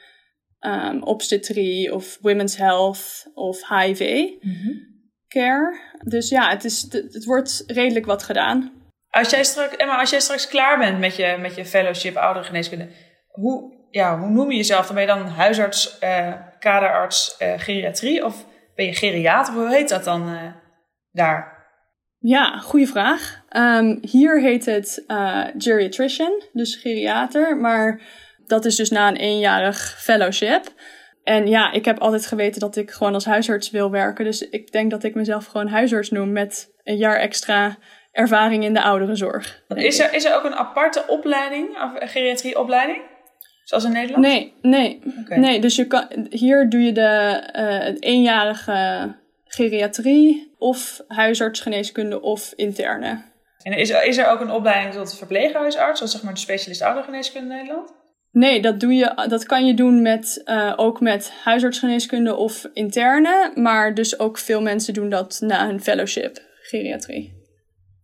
um, 0.60 1.02
obstetrie 1.02 1.94
of 1.94 2.18
women's 2.20 2.56
health 2.56 3.30
of 3.34 3.68
HIV 3.68 4.28
mm 4.40 4.88
care. 5.30 5.80
Dus 6.04 6.28
ja, 6.28 6.50
het, 6.50 6.64
is, 6.64 6.86
het, 6.90 7.24
wordt 7.24 7.64
redelijk 7.66 8.06
wat 8.06 8.22
gedaan. 8.22 8.72
Als 9.10 9.30
jij 9.30 9.44
straks, 9.44 9.76
Emma, 9.76 9.98
als 9.98 10.10
jij 10.10 10.20
straks 10.20 10.48
klaar 10.48 10.78
bent 10.78 10.98
met 10.98 11.16
je, 11.16 11.36
met 11.40 11.54
je 11.54 11.64
fellowship 11.64 12.16
ouderengeneeskunde, 12.16 12.88
hoe 13.26 13.79
ja, 13.90 14.18
hoe 14.18 14.28
noem 14.28 14.50
je 14.50 14.56
jezelf? 14.56 14.86
Dan 14.86 14.94
ben 14.94 15.04
je 15.04 15.10
dan 15.10 15.26
huisarts 15.28 15.98
uh, 16.00 16.32
kaderarts 16.58 17.36
uh, 17.38 17.52
geriatrie 17.56 18.24
of 18.24 18.46
ben 18.74 18.86
je 18.86 18.94
geriater? 18.94 19.54
Hoe 19.54 19.68
heet 19.68 19.88
dat 19.88 20.04
dan 20.04 20.28
uh, 20.28 20.52
daar? 21.10 21.58
Ja, 22.18 22.58
goede 22.58 22.86
vraag. 22.86 23.42
Um, 23.56 23.98
hier 24.00 24.40
heet 24.40 24.66
het 24.66 25.04
uh, 25.06 25.44
geriatrician, 25.58 26.42
dus 26.52 26.76
geriater. 26.76 27.56
Maar 27.56 28.00
dat 28.46 28.64
is 28.64 28.76
dus 28.76 28.90
na 28.90 29.08
een 29.08 29.16
eenjarig 29.16 29.96
fellowship. 29.98 30.72
En 31.22 31.46
ja, 31.46 31.72
ik 31.72 31.84
heb 31.84 31.98
altijd 31.98 32.26
geweten 32.26 32.60
dat 32.60 32.76
ik 32.76 32.90
gewoon 32.90 33.14
als 33.14 33.24
huisarts 33.24 33.70
wil 33.70 33.90
werken. 33.90 34.24
Dus 34.24 34.48
ik 34.48 34.72
denk 34.72 34.90
dat 34.90 35.04
ik 35.04 35.14
mezelf 35.14 35.46
gewoon 35.46 35.68
huisarts 35.68 36.10
noem 36.10 36.32
met 36.32 36.72
een 36.82 36.96
jaar 36.96 37.16
extra 37.16 37.76
ervaring 38.12 38.64
in 38.64 38.74
de 38.74 38.82
ouderenzorg. 38.82 39.62
Is 39.68 39.98
er, 39.98 40.14
is 40.14 40.24
er 40.24 40.34
ook 40.34 40.44
een 40.44 40.54
aparte 40.54 41.04
opleiding, 41.06 41.82
of 41.82 42.10
geriatrieopleiding? 42.10 43.09
Zoals 43.64 43.84
in 43.84 43.92
Nederland? 43.92 44.26
Nee, 44.26 44.54
nee. 44.62 45.00
nee 45.28 45.60
dus 45.60 45.76
je 45.76 45.86
kan, 45.86 46.26
hier 46.30 46.68
doe 46.68 46.80
je 46.80 46.92
de 46.92 47.42
uh, 47.56 48.10
eenjarige 48.10 49.14
geriatrie 49.44 50.54
of 50.58 51.00
huisartsgeneeskunde 51.08 52.20
of 52.20 52.52
interne. 52.56 53.22
En 53.62 53.72
is, 53.72 53.90
is 53.90 54.18
er 54.18 54.28
ook 54.28 54.40
een 54.40 54.50
opleiding 54.50 54.94
tot 54.94 55.18
verpleeghuisarts, 55.18 55.98
zoals 55.98 56.12
zeg 56.12 56.22
maar 56.22 56.34
de 56.34 56.40
specialist 56.40 56.82
oudergeneeskunde 56.82 57.50
in 57.50 57.56
Nederland? 57.56 57.98
Nee, 58.32 58.62
dat, 58.62 58.80
doe 58.80 58.94
je, 58.94 59.26
dat 59.28 59.44
kan 59.44 59.66
je 59.66 59.74
doen 59.74 60.02
met, 60.02 60.42
uh, 60.44 60.72
ook 60.76 61.00
met 61.00 61.32
huisartsgeneeskunde 61.44 62.36
of 62.36 62.66
interne. 62.72 63.52
Maar 63.54 63.94
dus 63.94 64.18
ook 64.18 64.38
veel 64.38 64.62
mensen 64.62 64.94
doen 64.94 65.08
dat 65.08 65.38
na 65.40 65.66
hun 65.66 65.80
fellowship 65.80 66.38
geriatrie. 66.62 67.32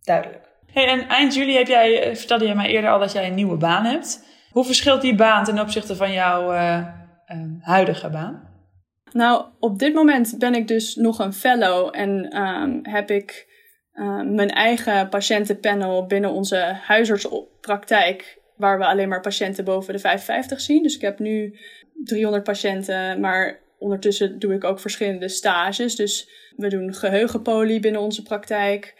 Duidelijk. 0.03 0.45
Hey, 0.71 0.87
en 0.87 1.07
eind 1.07 1.33
juli 1.33 1.55
heb 1.55 1.67
jij, 1.67 2.03
eh, 2.03 2.15
vertelde 2.15 2.47
je 2.47 2.55
mij 2.55 2.69
eerder 2.69 2.89
al 2.89 2.99
dat 2.99 3.11
jij 3.11 3.27
een 3.27 3.35
nieuwe 3.35 3.57
baan 3.57 3.85
hebt. 3.85 4.25
Hoe 4.51 4.65
verschilt 4.65 5.01
die 5.01 5.15
baan 5.15 5.43
ten 5.43 5.59
opzichte 5.59 5.95
van 5.95 6.11
jouw 6.11 6.53
uh, 6.53 6.85
huidige 7.61 8.09
baan? 8.09 8.47
Nou, 9.11 9.45
op 9.59 9.79
dit 9.79 9.93
moment 9.93 10.35
ben 10.37 10.55
ik 10.55 10.67
dus 10.67 10.95
nog 10.95 11.19
een 11.19 11.33
fellow 11.33 11.89
en 11.91 12.41
um, 12.41 12.79
heb 12.83 13.11
ik 13.11 13.47
uh, 13.93 14.21
mijn 14.21 14.49
eigen 14.49 15.09
patiëntenpanel 15.09 16.05
binnen 16.05 16.31
onze 16.31 16.57
huisartspraktijk, 16.83 18.41
waar 18.55 18.77
we 18.77 18.85
alleen 18.85 19.09
maar 19.09 19.21
patiënten 19.21 19.63
boven 19.63 19.93
de 19.93 19.99
55 19.99 20.61
zien. 20.61 20.83
Dus 20.83 20.95
ik 20.95 21.01
heb 21.01 21.19
nu 21.19 21.59
300 22.03 22.43
patiënten, 22.43 23.19
maar 23.19 23.59
ondertussen 23.79 24.39
doe 24.39 24.53
ik 24.53 24.63
ook 24.63 24.79
verschillende 24.79 25.29
stages. 25.29 25.95
Dus 25.95 26.29
we 26.55 26.69
doen 26.69 26.93
geheugenpolie 26.93 27.79
binnen 27.79 28.01
onze 28.01 28.23
praktijk. 28.23 28.95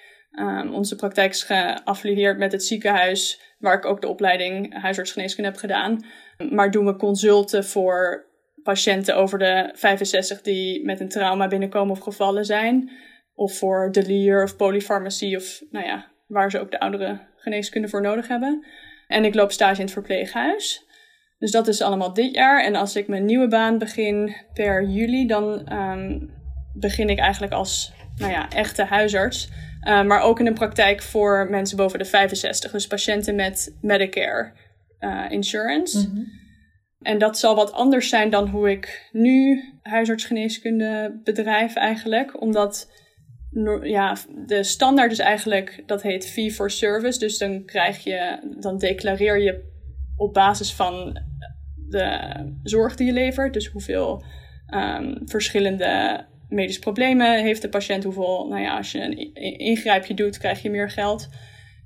Onze 0.72 0.96
praktijk 0.96 1.32
is 1.32 1.44
geaffilieerd 1.44 2.38
met 2.38 2.52
het 2.52 2.64
ziekenhuis, 2.64 3.42
waar 3.58 3.78
ik 3.78 3.86
ook 3.86 4.02
de 4.02 4.08
opleiding 4.08 4.82
huisartsgeneeskunde 4.82 5.50
heb 5.50 5.60
gedaan. 5.60 6.06
Maar 6.50 6.72
doen 6.72 6.86
we 6.86 6.96
consulten 6.96 7.65
voor 7.65 8.26
patiënten 8.63 9.15
over 9.15 9.39
de 9.39 9.70
65 9.74 10.41
die 10.41 10.86
met 10.86 11.00
een 11.00 11.10
trauma 11.10 11.48
binnenkomen 11.48 11.91
of 11.91 12.00
gevallen 12.00 12.46
zijn. 12.46 12.91
Of 13.34 13.58
voor 13.58 13.91
delier 13.91 14.43
of 14.43 14.56
polyfarmacie 14.56 15.38
of 15.38 15.62
nou 15.72 15.86
ja, 15.86 16.12
waar 16.28 16.52
ze 16.52 16.60
ook 16.60 16.72
de 16.72 16.80
oudere 16.80 17.20
geneeskunde 17.36 17.88
voor 17.88 18.02
nodig 18.02 18.28
hebben. 18.28 18.65
En 19.08 19.26
ik 19.26 19.36
loop 19.36 19.52
stage 19.52 19.76
in 19.76 19.82
het 19.86 19.91
verpleeghuis. 19.91 20.86
Dus 21.38 21.52
dat 21.52 21.67
is 21.67 21.82
allemaal 21.82 22.13
dit 22.13 22.36
jaar. 22.36 22.63
En 22.63 22.76
als 22.76 22.96
ik 22.96 23.08
mijn 23.08 23.26
nieuwe 23.26 23.48
baan 23.48 23.78
begin 23.78 24.36
per 24.54 24.84
juli, 24.84 25.28
dan 25.28 25.74
um, 25.74 26.34
begin 26.74 27.10
ik 27.10 27.20
eigenlijk 27.20 27.54
als 27.54 27.93
nou 28.15 28.32
ja, 28.32 28.50
echte 28.50 28.84
huisarts. 28.84 29.50
Uh, 29.84 30.04
maar 30.04 30.22
ook 30.22 30.40
in 30.40 30.48
een 30.48 30.54
praktijk 30.54 31.02
voor 31.02 31.48
mensen 31.50 31.78
boven 31.78 32.00
de 32.00 32.06
65. 32.06 32.72
Dus 32.72 32.88
patiënten 32.88 33.36
met 33.36 33.78
Medicare 33.82 34.52
uh, 35.00 35.26
insurance. 35.30 35.98
Mm 35.98 36.16
-hmm. 36.16 36.26
En 37.02 37.18
dat 37.18 37.40
zal 37.40 37.56
wat 37.56 37.72
anders 37.72 38.10
zijn 38.10 38.30
dan 38.30 38.48
hoe 38.48 38.72
ik 38.72 39.10
nu 39.12 39.63
huisartsgeneeskunde 39.82 41.20
bedrijf 41.24 41.76
eigenlijk. 41.76 42.42
Omdat 42.42 42.92
ja, 43.82 44.18
de 44.46 44.63
standaard 44.63 45.12
is 45.12 45.20
eigenlijk, 45.20 45.84
dat 45.86 46.02
heet 46.02 46.30
fee 46.30 46.52
for 46.52 46.72
service. 46.72 47.20
Dus 47.20 47.38
dan 47.38 47.66
krijg 47.66 48.04
je, 48.04 48.40
dan 48.60 48.78
declareer 48.78 49.40
je 49.40 49.63
op 50.16 50.34
basis 50.34 50.74
van 50.74 51.20
de 51.90 52.20
zorg 52.63 52.96
die 52.96 53.08
je 53.08 53.13
levert. 53.13 53.54
Dus 53.54 53.68
hoeveel 53.68 54.24
um, 54.76 55.22
verschillende 55.26 56.26
medische 56.50 56.80
problemen 56.80 57.42
heeft 57.42 57.62
de 57.62 57.70
patiënt. 57.70 58.04
Hoeveel, 58.04 58.48
nou 58.50 58.62
ja, 58.62 58.78
als 58.78 58.92
je 58.92 59.02
een 59.02 59.34
ingrijpje 59.58 60.14
doet, 60.14 60.38
krijg 60.38 60.62
je 60.62 60.70
meer 60.70 60.90
geld. 60.90 61.30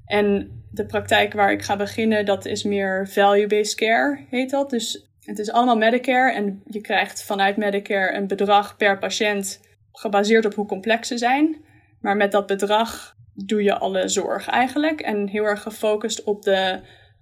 En 0.05 0.51
de 0.71 0.85
praktijk 0.85 1.33
waar 1.33 1.51
ik 1.51 1.61
ga 1.61 1.75
beginnen, 1.75 2.25
dat 2.25 2.45
is 2.45 2.63
meer 2.63 3.07
value-based 3.09 3.75
care, 3.75 4.25
heet 4.29 4.49
dat. 4.49 4.69
Dus 4.69 5.09
het 5.21 5.39
is 5.39 5.51
allemaal 5.51 5.77
Medicare 5.77 6.33
en 6.33 6.61
je 6.65 6.81
krijgt 6.81 7.23
vanuit 7.23 7.57
Medicare 7.57 8.15
een 8.15 8.27
bedrag 8.27 8.77
per 8.77 8.97
patiënt 8.97 9.59
gebaseerd 9.91 10.45
op 10.45 10.53
hoe 10.53 10.65
complex 10.65 11.07
ze 11.07 11.17
zijn. 11.17 11.55
Maar 12.01 12.17
met 12.17 12.31
dat 12.31 12.47
bedrag 12.47 13.15
doe 13.33 13.63
je 13.63 13.77
alle 13.77 14.07
zorg 14.07 14.47
eigenlijk 14.47 15.01
en 15.01 15.27
heel 15.27 15.43
erg 15.43 15.61
gefocust 15.61 16.23
op 16.23 16.43
de 16.43 16.79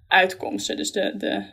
uitkomsten. 0.08 0.76
Dus 0.76 0.92
de, 0.92 1.14
de, 1.16 1.44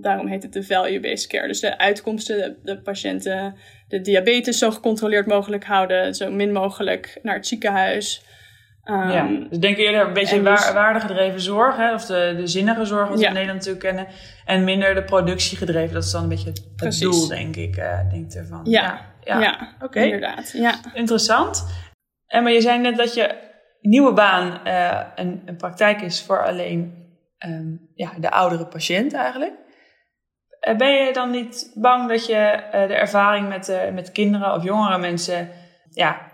daarom 0.00 0.26
heet 0.26 0.42
het 0.42 0.52
de 0.52 0.64
value-based 0.64 1.26
care. 1.26 1.46
Dus 1.46 1.60
de 1.60 1.78
uitkomsten, 1.78 2.36
de, 2.36 2.56
de 2.62 2.80
patiënten, 2.80 3.54
de 3.88 4.00
diabetes 4.00 4.58
zo 4.58 4.70
gecontroleerd 4.70 5.26
mogelijk 5.26 5.64
houden, 5.64 6.14
zo 6.14 6.30
min 6.30 6.52
mogelijk 6.52 7.18
naar 7.22 7.34
het 7.34 7.46
ziekenhuis. 7.46 8.22
Um, 8.84 9.10
ja, 9.10 9.28
dus 9.48 9.58
denk 9.58 9.76
eerder 9.76 10.06
een 10.06 10.12
beetje 10.12 10.42
dus, 10.42 10.72
waardegedreven 10.72 11.40
zorg, 11.40 11.76
hè? 11.76 11.94
of 11.94 12.04
de, 12.04 12.34
de 12.36 12.46
zinnige 12.46 12.84
zorg, 12.84 13.08
wat 13.08 13.18
we 13.18 13.26
in 13.26 13.32
Nederland 13.32 13.58
natuurlijk 13.58 13.84
kennen. 13.84 14.06
En 14.44 14.64
minder 14.64 14.94
de 14.94 15.04
productiegedreven, 15.04 15.94
dat 15.94 16.04
is 16.04 16.10
dan 16.10 16.22
een 16.22 16.28
beetje 16.28 16.48
het, 16.48 16.64
het 16.76 17.00
doel, 17.00 17.28
denk 17.28 17.56
ik, 17.56 17.76
uh, 17.76 18.10
denk 18.10 18.32
ervan. 18.32 18.60
Ja, 18.64 19.00
ja, 19.20 19.40
ja. 19.40 19.74
oké. 19.80 20.00
Inderdaad, 20.00 20.50
ja. 20.52 20.74
Interessant. 20.94 21.66
En 22.26 22.42
maar 22.42 22.52
je 22.52 22.60
zei 22.60 22.78
net 22.78 22.96
dat 22.96 23.14
je 23.14 23.34
nieuwe 23.80 24.12
baan 24.12 24.60
uh, 24.66 25.00
een, 25.14 25.42
een 25.46 25.56
praktijk 25.56 26.00
is 26.00 26.22
voor 26.22 26.46
alleen 26.46 27.06
um, 27.46 27.90
ja, 27.94 28.12
de 28.18 28.30
oudere 28.30 28.66
patiënt 28.66 29.12
eigenlijk. 29.12 29.54
Uh, 30.68 30.76
ben 30.76 30.92
je 30.92 31.12
dan 31.12 31.30
niet 31.30 31.72
bang 31.74 32.08
dat 32.08 32.26
je 32.26 32.60
de 32.72 32.94
ervaring 32.94 33.48
met, 33.48 33.92
met 33.92 34.12
kinderen 34.12 34.54
of 34.54 34.64
jongere 34.64 34.98
mensen 34.98 35.50
ja, 35.90 36.32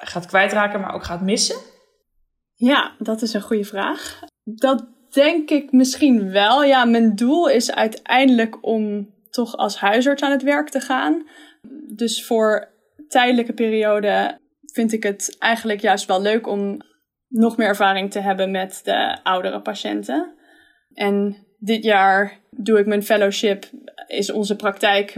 gaat 0.00 0.26
kwijtraken, 0.26 0.80
maar 0.80 0.94
ook 0.94 1.04
gaat 1.04 1.20
missen? 1.20 1.56
Ja, 2.54 2.92
dat 2.98 3.22
is 3.22 3.32
een 3.32 3.42
goede 3.42 3.64
vraag. 3.64 4.20
Dat 4.44 4.86
denk 5.10 5.50
ik 5.50 5.72
misschien 5.72 6.30
wel. 6.30 6.64
Ja, 6.64 6.84
mijn 6.84 7.14
doel 7.14 7.48
is 7.48 7.72
uiteindelijk 7.72 8.66
om 8.66 9.14
toch 9.30 9.56
als 9.56 9.78
huisarts 9.78 10.22
aan 10.22 10.30
het 10.30 10.42
werk 10.42 10.68
te 10.68 10.80
gaan. 10.80 11.28
Dus 11.94 12.26
voor 12.26 12.68
tijdelijke 13.08 13.52
periode 13.52 14.38
vind 14.72 14.92
ik 14.92 15.02
het 15.02 15.36
eigenlijk 15.38 15.80
juist 15.80 16.06
wel 16.06 16.22
leuk 16.22 16.46
om 16.46 16.76
nog 17.28 17.56
meer 17.56 17.66
ervaring 17.66 18.10
te 18.10 18.20
hebben 18.20 18.50
met 18.50 18.80
de 18.84 19.18
oudere 19.22 19.62
patiënten. 19.62 20.34
En 20.94 21.46
dit 21.58 21.84
jaar 21.84 22.38
doe 22.50 22.78
ik 22.78 22.86
mijn 22.86 23.02
fellowship, 23.02 23.66
is 24.06 24.30
onze 24.32 24.56
praktijk 24.56 25.14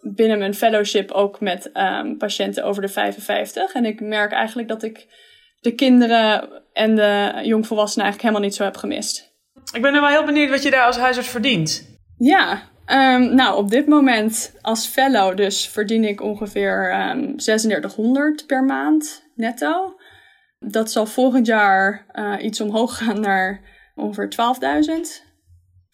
binnen 0.00 0.38
mijn 0.38 0.54
fellowship 0.54 1.10
ook 1.10 1.40
met 1.40 1.70
um, 1.74 2.16
patiënten 2.16 2.64
over 2.64 2.82
de 2.82 2.88
55. 2.88 3.74
En 3.74 3.84
ik 3.84 4.00
merk 4.00 4.32
eigenlijk 4.32 4.68
dat 4.68 4.82
ik 4.82 5.06
de 5.60 5.74
kinderen 5.74 6.48
en 6.72 6.94
de 6.94 7.40
jongvolwassenen 7.42 8.04
eigenlijk 8.04 8.22
helemaal 8.22 8.40
niet 8.40 8.54
zo 8.54 8.64
heb 8.64 8.76
gemist. 8.76 9.34
Ik 9.72 9.82
ben 9.82 9.92
nu 9.92 10.00
wel 10.00 10.08
heel 10.08 10.24
benieuwd 10.24 10.50
wat 10.50 10.62
je 10.62 10.70
daar 10.70 10.86
als 10.86 10.96
huisarts 10.96 11.28
verdient. 11.28 11.98
Ja, 12.18 12.62
um, 12.86 13.34
nou 13.34 13.56
op 13.56 13.70
dit 13.70 13.86
moment 13.86 14.54
als 14.60 14.86
fellow 14.86 15.36
dus 15.36 15.68
verdien 15.68 16.04
ik 16.04 16.22
ongeveer 16.22 16.94
um, 17.10 17.36
3600 17.36 18.46
per 18.46 18.64
maand 18.64 19.22
netto. 19.34 19.94
Dat 20.58 20.92
zal 20.92 21.06
volgend 21.06 21.46
jaar 21.46 22.06
uh, 22.12 22.34
iets 22.40 22.60
omhoog 22.60 22.96
gaan 22.96 23.20
naar 23.20 23.60
ongeveer 23.94 24.28
12.000 25.20 25.25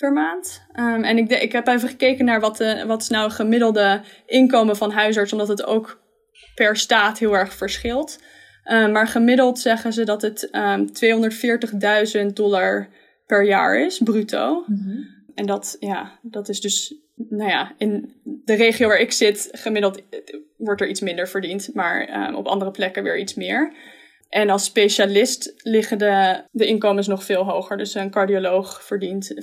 per 0.02 0.12
maand. 0.12 0.62
Um, 0.74 1.04
en 1.04 1.16
ik, 1.16 1.28
de, 1.28 1.38
ik 1.38 1.52
heb 1.52 1.66
even 1.66 1.88
gekeken 1.88 2.24
naar 2.24 2.40
wat, 2.40 2.56
de, 2.56 2.84
wat 2.86 3.02
is 3.02 3.08
nou 3.08 3.30
gemiddelde 3.30 4.00
inkomen 4.26 4.76
van 4.76 4.90
huisarts, 4.90 5.32
omdat 5.32 5.48
het 5.48 5.64
ook 5.64 6.00
per 6.54 6.76
staat 6.76 7.18
heel 7.18 7.36
erg 7.36 7.54
verschilt. 7.54 8.22
Uh, 8.64 8.88
maar 8.88 9.06
gemiddeld 9.06 9.58
zeggen 9.58 9.92
ze 9.92 10.04
dat 10.04 10.22
het 10.22 10.48
um, 10.52 10.90
ehm, 11.00 12.26
240.000 12.26 12.32
dollar 12.32 12.88
per 13.26 13.44
jaar 13.44 13.78
is, 13.78 13.98
bruto. 13.98 14.64
Mm 14.66 14.82
-hmm. 14.84 15.06
En 15.34 15.46
dat, 15.46 15.76
ja, 15.80 16.18
dat 16.22 16.48
is 16.48 16.60
dus, 16.60 16.94
nou 17.14 17.50
ja, 17.50 17.74
in 17.78 18.14
de 18.24 18.54
regio 18.54 18.88
waar 18.88 19.00
ik 19.00 19.12
zit, 19.12 19.48
gemiddeld 19.52 20.02
wordt 20.56 20.80
er 20.80 20.88
iets 20.88 21.00
minder 21.00 21.28
verdiend, 21.28 21.70
maar 21.74 22.32
op 22.34 22.46
andere 22.46 22.70
plekken 22.70 23.02
weer 23.02 23.18
iets 23.18 23.34
meer. 23.34 23.72
En 24.32 24.50
als 24.50 24.64
specialist 24.64 25.54
liggen 25.56 25.98
de, 25.98 26.42
de 26.50 26.66
inkomens 26.66 27.06
nog 27.06 27.24
veel 27.24 27.44
hoger. 27.44 27.76
Dus 27.76 27.94
een 27.94 28.10
cardioloog 28.10 28.82
verdient 28.82 29.34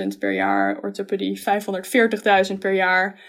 450.000 0.00 0.06
per 0.18 0.32
jaar, 0.32 0.78
orthopedie 0.82 1.42
540.000 2.50 2.58
per 2.58 2.72
jaar. 2.72 3.20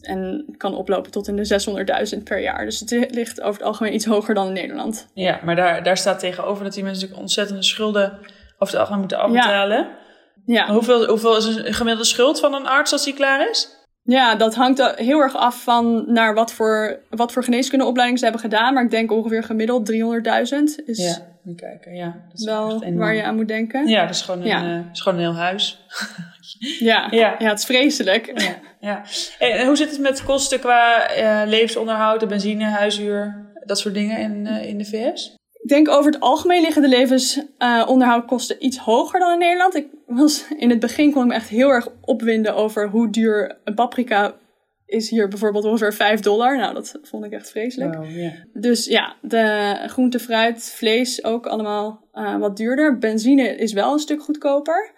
En 0.00 0.54
kan 0.56 0.74
oplopen 0.74 1.10
tot 1.10 1.28
in 1.28 1.36
de 1.36 2.14
600.000 2.16 2.22
per 2.22 2.40
jaar. 2.40 2.64
Dus 2.64 2.80
het 2.80 3.14
ligt 3.14 3.40
over 3.40 3.58
het 3.58 3.68
algemeen 3.68 3.94
iets 3.94 4.04
hoger 4.04 4.34
dan 4.34 4.46
in 4.46 4.52
Nederland. 4.52 5.10
Ja, 5.14 5.40
maar 5.44 5.56
daar, 5.56 5.82
daar 5.82 5.96
staat 5.96 6.18
tegenover 6.18 6.64
dat 6.64 6.74
die 6.74 6.82
mensen 6.82 7.00
natuurlijk 7.00 7.28
ontzettende 7.28 7.62
schulden 7.62 8.12
over 8.58 8.74
het 8.74 8.76
algemeen 8.76 9.00
moeten 9.00 9.18
afbetalen. 9.18 9.78
Ja. 10.46 10.66
ja. 10.66 10.72
Hoeveel, 10.72 11.06
hoeveel 11.06 11.36
is 11.36 11.44
een 11.44 11.74
gemiddelde 11.74 12.08
schuld 12.08 12.40
van 12.40 12.54
een 12.54 12.66
arts 12.66 12.92
als 12.92 13.04
die 13.04 13.14
klaar 13.14 13.50
is? 13.50 13.85
Ja, 14.06 14.34
dat 14.34 14.54
hangt 14.54 14.94
heel 14.96 15.20
erg 15.20 15.36
af 15.36 15.62
van 15.62 16.04
naar 16.06 16.34
wat 16.34 16.52
voor, 16.52 16.98
wat 17.10 17.32
voor 17.32 17.44
geneeskundeopleiding 17.44 18.18
ze 18.18 18.24
hebben 18.24 18.42
gedaan. 18.42 18.74
Maar 18.74 18.84
ik 18.84 18.90
denk 18.90 19.12
ongeveer 19.12 19.42
gemiddeld 19.42 19.92
300.000 19.92 20.84
is 20.86 20.98
Ja, 20.98 21.16
kijken. 21.56 21.94
Ja, 21.94 22.04
dat 22.28 22.38
is 22.38 22.44
wel 22.44 22.84
waar 22.94 23.14
je 23.14 23.22
aan 23.22 23.36
moet 23.36 23.48
denken. 23.48 23.86
Ja, 23.88 24.00
dat 24.06 24.14
is 24.14 24.22
gewoon 24.22 24.40
een, 24.40 24.46
Ja. 24.46 24.62
eh, 24.78 24.80
is 24.92 25.00
gewoon 25.00 25.18
een 25.18 25.24
heel 25.24 25.34
huis. 25.36 25.84
Ja, 26.78 27.06
Ja. 27.20 27.34
ja. 27.38 27.48
het 27.48 27.58
is 27.58 27.64
vreselijk. 27.64 28.32
Ja. 28.40 28.54
ja. 28.80 29.02
En 29.38 29.66
hoe 29.66 29.76
zit 29.76 29.90
het 29.90 30.00
met 30.00 30.24
kosten 30.24 30.60
qua 30.60 31.08
eh, 31.08 31.48
levensonderhoud, 31.48 32.20
de 32.20 32.26
benzine, 32.26 32.64
huishuur, 32.64 33.46
dat 33.64 33.78
soort 33.78 33.94
dingen 33.94 34.18
in, 34.18 34.46
eh, 34.46 34.68
in 34.68 34.78
de 34.78 34.84
VS? 34.84 35.34
Ik 35.66 35.72
denk 35.72 35.88
over 35.88 36.12
het 36.12 36.20
algemeen 36.20 36.62
liggen 36.62 36.82
de 36.82 36.88
levensonderhoudkosten 36.88 38.64
iets 38.64 38.78
hoger 38.78 39.20
dan 39.20 39.32
in 39.32 39.38
Nederland. 39.38 39.74
Ik 39.74 39.86
was, 40.06 40.48
in 40.56 40.70
het 40.70 40.80
begin 40.80 41.12
kon 41.12 41.22
ik 41.22 41.28
me 41.28 41.34
echt 41.34 41.48
heel 41.48 41.68
erg 41.68 41.88
opwinden 42.00 42.54
over 42.54 42.88
hoe 42.88 43.10
duur 43.10 43.58
een 43.64 43.74
paprika 43.74 44.34
is 44.84 45.10
hier 45.10 45.28
bijvoorbeeld 45.28 45.64
ongeveer 45.64 45.94
5 45.94 46.20
dollar. 46.20 46.56
Nou, 46.56 46.74
dat 46.74 46.98
vond 47.02 47.24
ik 47.24 47.32
echt 47.32 47.50
vreselijk. 47.50 47.96
Dus 48.52 48.84
ja, 48.84 49.16
de 49.22 49.76
groente, 49.86 50.18
fruit, 50.18 50.72
vlees 50.76 51.24
ook 51.24 51.46
allemaal 51.46 52.08
eh, 52.12 52.38
wat 52.38 52.56
duurder. 52.56 52.98
Benzine 52.98 53.56
is 53.56 53.72
wel 53.72 53.92
een 53.92 53.98
stuk 53.98 54.22
goedkoper. 54.22 54.92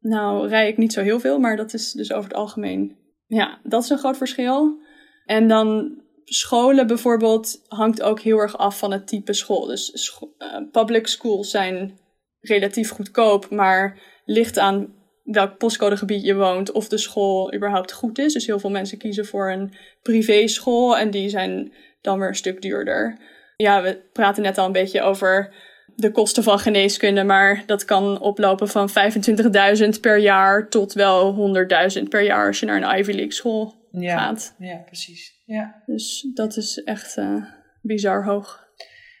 Nou, 0.00 0.48
rij 0.48 0.68
ik 0.68 0.76
niet 0.76 0.92
zo 0.92 1.02
heel 1.02 1.20
veel, 1.20 1.38
maar 1.38 1.56
dat 1.56 1.74
is 1.74 1.92
dus 1.92 2.12
over 2.12 2.28
het 2.28 2.38
algemeen. 2.38 2.96
Ja, 3.26 3.58
dat 3.62 3.82
is 3.82 3.90
een 3.90 3.98
groot 3.98 4.16
verschil. 4.16 4.78
En 5.24 5.48
dan 5.48 5.96
scholen 6.28 6.86
bijvoorbeeld 6.86 7.64
hangt 7.68 8.02
ook 8.02 8.20
heel 8.20 8.38
erg 8.38 8.58
af 8.58 8.78
van 8.78 8.92
het 8.92 9.06
type 9.06 9.32
school. 9.32 9.66
Dus 9.66 10.12
eh, 10.38 10.56
public 10.72 11.06
schools 11.06 11.50
zijn 11.50 11.98
relatief 12.40 12.90
goedkoop, 12.90 13.50
maar 13.50 13.98
ligt 14.24 14.58
aan 14.58 14.94
welk 15.22 15.58
postcodegebied 15.58 16.24
je 16.24 16.34
woont 16.34 16.72
of 16.72 16.88
de 16.88 16.98
school 16.98 17.54
überhaupt 17.54 17.92
goed 17.92 18.18
is. 18.18 18.32
Dus 18.32 18.46
heel 18.46 18.58
veel 18.58 18.70
mensen 18.70 18.98
kiezen 18.98 19.26
voor 19.26 19.50
een 19.50 19.74
privéschool 20.02 20.98
en 20.98 21.10
die 21.10 21.28
zijn 21.28 21.72
dan 22.00 22.18
weer 22.18 22.28
een 22.28 22.34
stuk 22.34 22.62
duurder. 22.62 23.18
Ja, 23.56 23.82
we 23.82 24.00
praten 24.12 24.42
net 24.42 24.58
al 24.58 24.66
een 24.66 24.72
beetje 24.72 25.02
over 25.02 25.54
de 25.94 26.10
kosten 26.10 26.42
van 26.42 26.58
geneeskunde, 26.58 27.24
maar 27.24 27.62
dat 27.66 27.84
kan 27.84 28.20
oplopen 28.20 28.68
van 28.68 28.88
25.000 28.90 29.88
per 30.00 30.18
jaar 30.18 30.68
tot 30.68 30.92
wel 30.92 31.52
100.000 31.96 32.02
per 32.08 32.22
jaar 32.22 32.46
als 32.46 32.60
je 32.60 32.66
naar 32.66 32.82
een 32.82 32.98
Ivy 32.98 33.12
League 33.12 33.32
school 33.32 33.74
Ja. 33.90 34.18
gaat. 34.18 34.54
ja, 34.58 34.76
precies. 34.76 35.42
Ja. 35.44 35.82
Dus 35.86 36.30
dat 36.34 36.56
is 36.56 36.82
echt 36.82 37.16
eh, 37.16 37.44
bizar 37.82 38.24
hoog. 38.24 38.66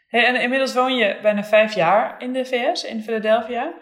Hey, 0.06 0.26
en 0.26 0.40
inmiddels 0.40 0.74
woon 0.74 0.96
je 0.96 1.18
bijna 1.22 1.44
vijf 1.44 1.74
jaar 1.74 2.22
in 2.22 2.32
de 2.32 2.44
VS, 2.44 2.84
in 2.84 3.02
Philadelphia. 3.02 3.74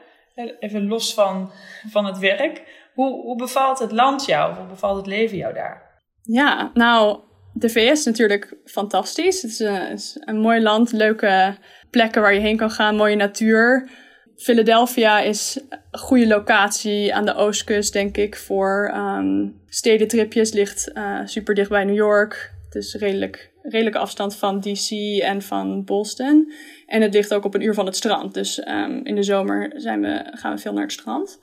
Even 0.58 0.86
los 0.86 1.14
van, 1.14 1.50
van 1.88 2.04
het 2.04 2.18
werk. 2.18 2.62
Hoe, 2.94 3.22
hoe 3.22 3.36
bevalt 3.36 3.78
het 3.78 3.92
land 3.92 4.24
jou? 4.24 4.56
Hoe 4.56 4.66
bevalt 4.66 4.96
het 4.96 5.06
leven 5.06 5.36
jou 5.36 5.54
daar? 5.54 6.00
Ja, 6.22 6.70
nou, 6.74 7.20
de 7.52 7.68
VS 7.68 7.90
is 7.90 8.04
natuurlijk 8.04 8.56
fantastisch. 8.64 9.42
Het 9.42 9.50
is, 9.50 9.60
eh, 9.60 9.88
het 9.88 9.98
is 9.98 10.16
een 10.20 10.40
mooi 10.40 10.60
land, 10.60 10.92
leuke 10.92 11.56
plekken 11.90 12.22
waar 12.22 12.34
je 12.34 12.40
heen 12.40 12.56
kan 12.56 12.70
gaan, 12.70 12.96
mooie 12.96 13.16
natuur. 13.16 13.90
Philadelphia 14.36 15.20
is 15.20 15.60
een 15.90 15.98
goede 15.98 16.26
locatie 16.26 17.14
aan 17.14 17.24
de 17.24 17.34
oostkust, 17.34 17.92
denk 17.92 18.16
ik, 18.16 18.36
voor 18.36 18.90
ehm, 18.92 19.48
stedentripjes. 19.68 20.52
Ligt 20.52 20.92
eh, 20.92 21.20
super 21.24 21.54
dicht 21.54 21.70
bij 21.70 21.84
New 21.84 21.94
York. 21.94 22.54
Het 22.64 22.74
is 22.74 22.94
redelijk, 22.94 23.52
redelijke 23.62 23.98
afstand 23.98 24.36
van 24.36 24.60
DC 24.60 24.90
en 25.22 25.42
van 25.42 25.84
Boston. 25.84 26.52
En 26.86 27.02
het 27.02 27.14
ligt 27.14 27.34
ook 27.34 27.44
op 27.44 27.54
een 27.54 27.62
uur 27.62 27.74
van 27.74 27.86
het 27.86 27.96
strand. 27.96 28.34
Dus 28.34 28.60
ehm, 28.60 29.00
in 29.02 29.14
de 29.14 29.22
zomer 29.22 29.72
zijn 29.76 30.00
we, 30.00 30.30
gaan 30.30 30.54
we 30.54 30.60
veel 30.60 30.72
naar 30.72 30.82
het 30.82 30.92
strand. 30.92 31.38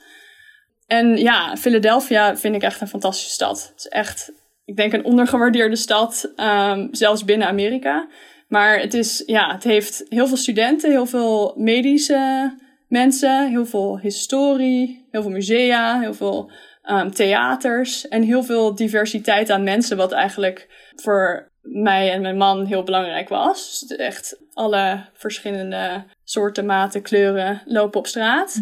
En 0.87 1.17
ja, 1.17 1.57
Philadelphia 1.57 2.37
vind 2.37 2.55
ik 2.55 2.61
echt 2.61 2.81
een 2.81 2.87
fantastische 2.87 3.33
stad. 3.33 3.69
Het 3.69 3.79
is 3.79 3.87
echt, 3.87 4.31
ik 4.65 4.75
denk, 4.75 4.93
een 4.93 5.05
ondergewaardeerde 5.05 5.75
stad, 5.75 6.31
ehm, 6.35 6.87
zelfs 6.91 7.25
binnen 7.25 7.47
Amerika. 7.47 8.07
Maar 8.47 8.79
het, 8.79 8.93
is, 8.93 9.23
ja, 9.25 9.53
het 9.53 9.63
heeft 9.63 10.05
heel 10.09 10.27
veel 10.27 10.37
studenten, 10.37 10.91
heel 10.91 11.05
veel 11.05 11.53
medische 11.57 12.53
mensen, 12.93 13.49
heel 13.49 13.65
veel 13.65 13.99
historie, 13.99 15.07
heel 15.11 15.21
veel 15.21 15.31
musea, 15.31 15.99
heel 15.99 16.13
veel 16.13 16.51
ehm, 16.81 17.09
theaters 17.09 18.07
en 18.07 18.21
heel 18.21 18.43
veel 18.43 18.75
diversiteit 18.75 19.49
aan 19.49 19.63
mensen, 19.63 19.97
wat 19.97 20.11
eigenlijk 20.11 20.67
voor 20.95 21.51
mij 21.61 22.11
en 22.11 22.21
mijn 22.21 22.37
man 22.37 22.65
heel 22.65 22.83
belangrijk 22.83 23.29
was. 23.29 23.85
Dus 23.87 23.97
echt 23.97 24.37
alle 24.53 25.05
verschillende 25.13 26.03
soorten, 26.23 26.65
maten, 26.65 27.01
kleuren 27.01 27.61
lopen 27.65 27.99
op 27.99 28.07
straat. 28.07 28.61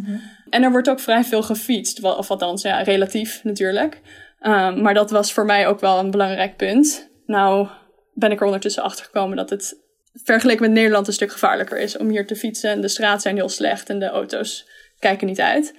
En 0.49 0.63
er 0.63 0.71
wordt 0.71 0.89
ook 0.89 0.99
vrij 0.99 1.23
veel 1.23 1.43
gefietst, 1.43 2.03
of 2.03 2.31
althans, 2.31 2.61
ja, 2.61 2.81
relatief 2.81 3.43
natuurlijk. 3.43 4.01
Ehm, 4.39 4.81
maar 4.81 4.93
dat 4.93 5.11
was 5.11 5.33
voor 5.33 5.45
mij 5.45 5.67
ook 5.67 5.79
wel 5.79 5.99
een 5.99 6.11
belangrijk 6.11 6.57
punt. 6.57 7.09
Nou 7.25 7.67
ben 8.13 8.31
ik 8.31 8.39
er 8.39 8.45
ondertussen 8.45 8.83
achter 8.83 9.05
gekomen 9.05 9.37
dat 9.37 9.49
het 9.49 9.79
vergeleken 10.13 10.61
met 10.61 10.71
Nederland 10.71 11.07
een 11.07 11.13
stuk 11.13 11.31
gevaarlijker 11.31 11.79
is 11.79 11.97
om 11.97 12.09
hier 12.09 12.27
te 12.27 12.35
fietsen. 12.35 12.81
De 12.81 12.87
straten 12.87 13.21
zijn 13.21 13.35
heel 13.35 13.49
slecht 13.49 13.89
en 13.89 13.99
de 13.99 14.09
auto's 14.09 14.69
kijken 14.99 15.27
niet 15.27 15.41
uit. 15.41 15.75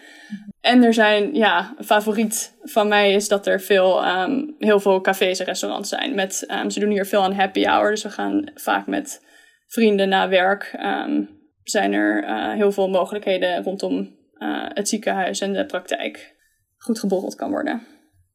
En 0.61 0.83
er 0.83 0.95
zijn, 0.95 1.35
ja, 1.35 1.75
een 1.79 1.85
favoriet 1.85 2.55
van 2.63 2.89
mij 2.89 3.13
is 3.13 3.29
dat 3.29 3.47
er 3.47 3.61
veel, 3.61 4.03
ehm, 4.03 4.45
heel 4.59 4.81
veel 4.81 5.01
cafés 5.01 5.39
en 5.39 5.47
restaurants 5.47 5.89
zijn. 5.89 6.15
Met, 6.15 6.45
ehm, 6.47 6.71
ze 6.71 6.81
doen 6.81 6.91
hier 6.91 7.07
veel 7.07 7.23
aan 7.23 7.35
happy 7.35 7.65
hour, 7.65 7.91
dus 7.91 8.03
we 8.03 8.11
gaan 8.11 8.51
vaak 8.55 8.87
met 8.87 9.27
vrienden 9.67 10.09
na 10.09 10.29
werk. 10.29 10.73
ehm, 10.77 11.23
zijn 11.63 11.93
er 11.93 12.25
eh, 12.25 12.53
heel 12.53 12.73
veel 12.73 12.89
mogelijkheden 12.89 13.63
rondom 13.63 14.21
eh, 14.39 14.67
het 14.69 14.89
ziekenhuis 14.89 15.41
en 15.41 15.53
de 15.53 15.67
praktijk 15.67 16.35
goed 16.77 16.99
geborreld 16.99 17.35
kan 17.35 17.51
worden. 17.51 17.83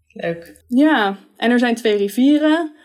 Leuk. 0.08 0.64
Ja, 0.68 1.16
en 1.38 1.52
er 1.52 1.60
zijn 1.60 1.76
twee 1.76 1.98
rivieren. 1.98 2.76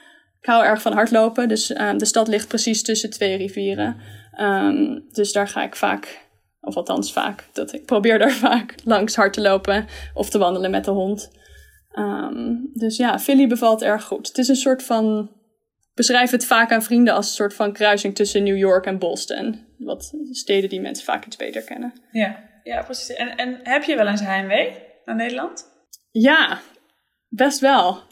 Ik 0.42 0.48
hou 0.48 0.64
erg 0.64 0.82
van 0.82 0.92
hardlopen, 0.92 1.48
dus 1.48 1.72
ehm, 1.72 1.98
de 1.98 2.04
stad 2.04 2.28
ligt 2.28 2.48
precies 2.48 2.82
tussen 2.82 3.10
twee 3.10 3.36
rivieren. 3.36 3.96
Ehm, 4.32 5.00
dus 5.10 5.32
daar 5.32 5.48
ga 5.48 5.62
ik 5.62 5.76
vaak, 5.76 6.26
of 6.60 6.76
althans 6.76 7.12
vaak, 7.12 7.48
dat, 7.52 7.72
ik 7.72 7.84
probeer 7.84 8.18
daar 8.18 8.32
vaak 8.48 8.74
langs 8.84 9.16
hard 9.16 9.32
te 9.32 9.40
lopen 9.40 9.86
of 10.14 10.30
te 10.30 10.38
wandelen 10.38 10.70
met 10.70 10.84
de 10.84 10.90
hond. 10.90 11.30
Ehm, 11.92 12.54
dus 12.72 12.96
ja, 12.96 13.18
Philly 13.18 13.46
bevalt 13.46 13.82
erg 13.82 14.04
goed. 14.04 14.28
Het 14.28 14.38
is 14.38 14.48
een 14.48 14.56
soort 14.56 14.82
van, 14.82 15.30
ik 15.80 15.94
beschrijf 15.94 16.30
het 16.30 16.46
vaak 16.46 16.72
aan 16.72 16.82
vrienden 16.82 17.14
als 17.14 17.26
een 17.26 17.34
soort 17.34 17.54
van 17.54 17.72
kruising 17.72 18.14
tussen 18.14 18.42
New 18.42 18.56
York 18.56 18.86
en 18.86 18.98
Boston. 18.98 19.66
Wat 19.78 20.12
steden 20.30 20.68
die 20.68 20.80
mensen 20.80 21.04
vaak 21.04 21.26
iets 21.26 21.36
beter 21.36 21.62
kennen. 21.62 21.92
Ja, 22.12 22.48
ja 22.62 22.82
precies. 22.82 23.14
En, 23.14 23.36
en 23.36 23.60
heb 23.62 23.82
je 23.82 23.96
wel 23.96 24.06
eens 24.06 24.20
heimwee 24.20 24.72
naar 25.04 25.16
Nederland? 25.16 25.68
Ja, 26.10 26.60
best 27.28 27.60
wel. 27.60 28.02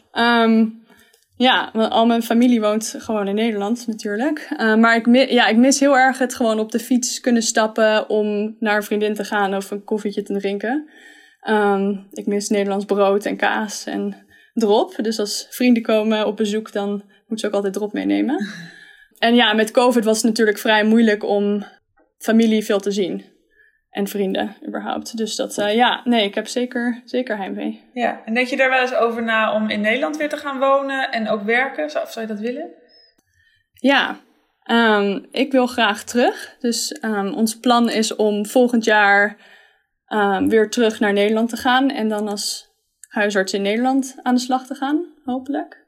Ja, 1.41 1.71
want 1.73 1.93
al 1.93 2.07
mijn 2.07 2.23
familie 2.23 2.61
woont 2.61 2.95
gewoon 2.99 3.29
in 3.29 3.35
Nederland 3.35 3.87
natuurlijk. 3.87 4.49
Uh, 4.53 4.75
maar 4.75 4.97
ik, 4.97 5.31
ja, 5.31 5.47
ik 5.47 5.57
mis 5.57 5.81
heel 5.81 5.97
erg 5.97 6.19
het 6.19 6.35
gewoon 6.35 6.59
op 6.59 6.73
de 6.73 6.79
fiets 6.79 7.21
kunnen 7.21 7.43
stappen 7.43 8.09
om 8.09 8.57
naar 8.59 8.77
een 8.77 8.83
vriendin 8.83 9.15
te 9.15 9.25
gaan 9.25 9.55
of 9.55 9.71
een 9.71 9.85
koffietje 9.85 10.23
te 10.23 10.39
drinken. 10.39 10.89
Um, 11.49 12.07
ik 12.13 12.27
mis 12.27 12.49
Nederlands 12.49 12.85
brood 12.85 13.25
en 13.25 13.37
kaas 13.37 13.87
en 13.87 14.27
drop. 14.55 14.95
Dus 15.03 15.19
als 15.19 15.47
vrienden 15.51 15.83
komen 15.83 16.27
op 16.27 16.37
bezoek, 16.37 16.73
dan 16.73 16.91
moeten 16.91 17.39
ze 17.39 17.47
ook 17.47 17.55
altijd 17.55 17.73
drop 17.73 17.93
meenemen. 17.93 18.47
En 19.19 19.35
ja, 19.35 19.53
met 19.53 19.71
COVID 19.71 20.05
was 20.05 20.17
het 20.17 20.27
natuurlijk 20.27 20.59
vrij 20.59 20.85
moeilijk 20.85 21.25
om 21.25 21.65
familie 22.19 22.65
veel 22.65 22.81
te 22.81 22.91
zien. 22.91 23.25
En 23.91 24.09
vrienden, 24.09 24.57
überhaupt. 24.67 25.17
Dus 25.17 25.37
dat, 25.37 25.59
uh, 25.59 25.75
ja, 25.75 26.01
nee, 26.05 26.25
ik 26.25 26.35
heb 26.35 26.47
zeker, 26.47 27.03
zeker 27.05 27.37
heimwee. 27.37 27.85
Ja, 27.93 28.23
en 28.25 28.35
denk 28.35 28.47
je 28.47 28.57
daar 28.57 28.71
wel 28.71 28.81
eens 28.81 28.95
over 28.95 29.23
na 29.23 29.55
om 29.55 29.71
in 29.71 29.81
Nederland 29.81 30.17
weer 30.17 30.29
te 30.29 30.37
gaan 30.37 30.59
wonen 30.59 31.11
en 31.11 31.29
ook 31.29 31.43
werken? 31.43 31.91
Zou, 31.91 32.05
of 32.05 32.13
zou 32.13 32.27
je 32.27 32.33
dat 32.33 32.43
willen? 32.43 32.71
Ja, 33.73 34.17
um, 34.71 35.27
ik 35.31 35.53
wil 35.53 35.67
graag 35.67 36.05
terug. 36.05 36.57
Dus 36.59 36.99
um, 37.05 37.33
ons 37.33 37.59
plan 37.59 37.91
is 37.91 38.17
om 38.17 38.47
volgend 38.47 38.85
jaar 38.85 39.37
um, 40.09 40.49
weer 40.49 40.71
terug 40.71 41.01
naar 41.01 41.13
Nederland 41.13 41.49
te 41.49 41.57
gaan. 41.57 41.91
En 41.91 42.09
dan 42.09 42.29
als 42.29 42.71
huisarts 43.09 43.53
in 43.53 43.63
Nederland 43.63 44.17
aan 44.23 44.35
de 44.35 44.41
slag 44.41 44.67
te 44.67 44.75
gaan, 44.75 45.05
hopelijk. 45.25 45.87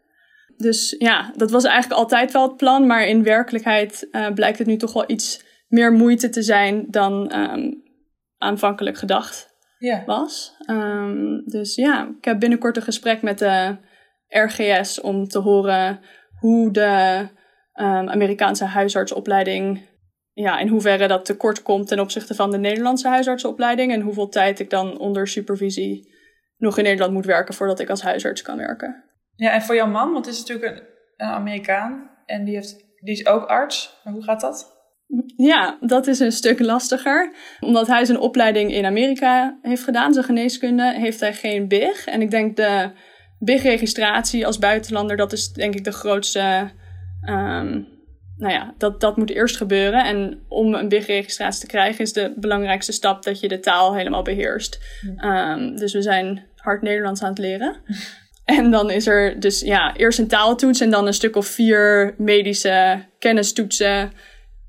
Dus 0.57 0.95
ja, 0.99 1.33
dat 1.37 1.51
was 1.51 1.65
eigenlijk 1.65 2.01
altijd 2.01 2.33
wel 2.33 2.49
het 2.49 2.57
plan. 2.57 2.87
Maar 2.87 3.07
in 3.07 3.23
werkelijkheid 3.23 4.09
uh, 4.13 4.31
blijkt 4.31 4.59
het 4.59 4.67
nu 4.67 4.77
toch 4.77 4.93
wel 4.93 5.11
iets 5.11 5.45
meer 5.69 5.93
moeite 5.93 6.29
te 6.29 6.43
zijn 6.43 6.87
dan 6.89 7.33
aanvankelijk 8.43 8.99
gedacht 8.99 9.55
ja. 9.79 10.03
was. 10.07 10.57
Um, 10.67 11.43
dus 11.45 11.75
ja, 11.75 12.09
ik 12.19 12.25
heb 12.25 12.39
binnenkort 12.39 12.77
een 12.77 12.83
gesprek 12.83 13.23
met 13.23 13.39
de 13.39 13.77
RGS 14.29 15.01
om 15.01 15.29
te 15.29 15.39
horen 15.39 16.01
hoe 16.39 16.71
de 16.71 17.29
um, 17.75 18.09
Amerikaanse 18.09 18.65
huisartsopleiding, 18.65 19.89
ja, 20.33 20.59
in 20.59 20.69
hoeverre 20.69 21.09
dat 21.09 21.25
tekort 21.25 21.63
komt 21.63 21.89
ten 21.89 22.01
opzichte 22.01 22.35
van 22.35 22.51
de 22.51 22.59
Nederlandse 22.59 23.09
huisartsopleiding 23.09 23.93
en 23.93 24.01
hoeveel 24.01 24.29
tijd 24.29 24.61
ik 24.61 24.71
dan 24.71 24.99
onder 24.99 25.29
supervisie 25.29 26.15
nog 26.57 26.79
in 26.79 26.85
Nederland 26.85 27.13
moet 27.13 27.27
werken 27.27 27.55
voordat 27.55 27.81
ik 27.81 27.91
als 27.91 28.03
huisarts 28.03 28.43
kan 28.43 28.57
werken. 28.57 29.05
Ja, 29.37 29.53
en 29.53 29.63
voor 29.63 29.75
jouw 29.75 29.87
man, 29.87 30.13
want 30.13 30.27
het 30.27 30.35
is 30.35 30.41
natuurlijk 30.41 30.77
een, 30.77 30.85
een 31.17 31.33
Amerikaan 31.33 32.11
en 32.27 32.45
die, 32.45 32.55
heeft, 32.55 32.77
die 33.01 33.15
is 33.15 33.27
ook 33.27 33.45
arts. 33.45 34.01
Maar 34.05 34.13
hoe 34.13 34.23
gaat 34.23 34.41
dat? 34.41 34.82
Ja, 35.37 35.79
dat 35.81 36.07
is 36.07 36.19
een 36.19 36.33
stuk 36.33 36.61
lastiger. 36.61 37.35
Omdat 37.61 37.87
hij 37.87 38.05
zijn 38.05 38.19
opleiding 38.19 38.73
in 38.73 38.85
Amerika 38.85 39.59
heeft 39.63 39.83
gedaan, 39.83 40.13
zijn 40.13 40.25
geneeskunde, 40.25 40.95
heeft 40.95 41.21
hij 41.21 41.35
geen 41.35 41.69
BIG. 41.69 42.07
En 42.07 42.21
ik 42.21 42.31
denk 42.31 42.57
de 42.57 42.91
BIG-registratie 43.39 44.47
als 44.47 44.59
buitenlander, 44.59 45.17
dat 45.17 45.33
is 45.33 45.53
denk 45.53 45.75
ik 45.75 45.85
de 45.85 45.93
grootste. 45.93 46.71
Um, 47.29 47.89
nou 48.37 48.53
ja, 48.53 48.75
dat, 48.79 49.01
dat 49.01 49.17
moet 49.17 49.31
eerst 49.31 49.57
gebeuren. 49.57 50.05
En 50.05 50.45
om 50.49 50.75
een 50.75 50.89
BIG-registratie 50.89 51.61
te 51.61 51.67
krijgen, 51.67 52.05
is 52.05 52.13
de 52.13 52.33
belangrijkste 52.37 52.93
stap 52.93 53.23
dat 53.23 53.41
je 53.41 53.49
de 53.49 53.61
taal 53.61 53.95
helemaal 53.95 54.23
beheerst. 54.23 54.81
Um, 55.25 55.77
dus 55.77 55.93
we 55.93 56.03
zijn 56.03 56.47
hard 56.57 56.83
Nederlands 56.83 57.23
aan 57.23 57.31
het 57.31 57.39
leren. 57.39 57.77
En 58.45 58.71
dan 58.71 58.91
is 58.91 59.07
er 59.07 59.41
dus 59.41 59.61
ja, 59.61 59.97
eerst 59.97 60.19
een 60.19 60.29
taaltoets 60.29 60.81
en 60.81 60.91
dan 60.91 61.07
een 61.07 61.13
stuk 61.13 61.37
of 61.37 61.47
vier 61.47 62.15
medische 62.19 63.05
kennistoetsen 63.19 64.13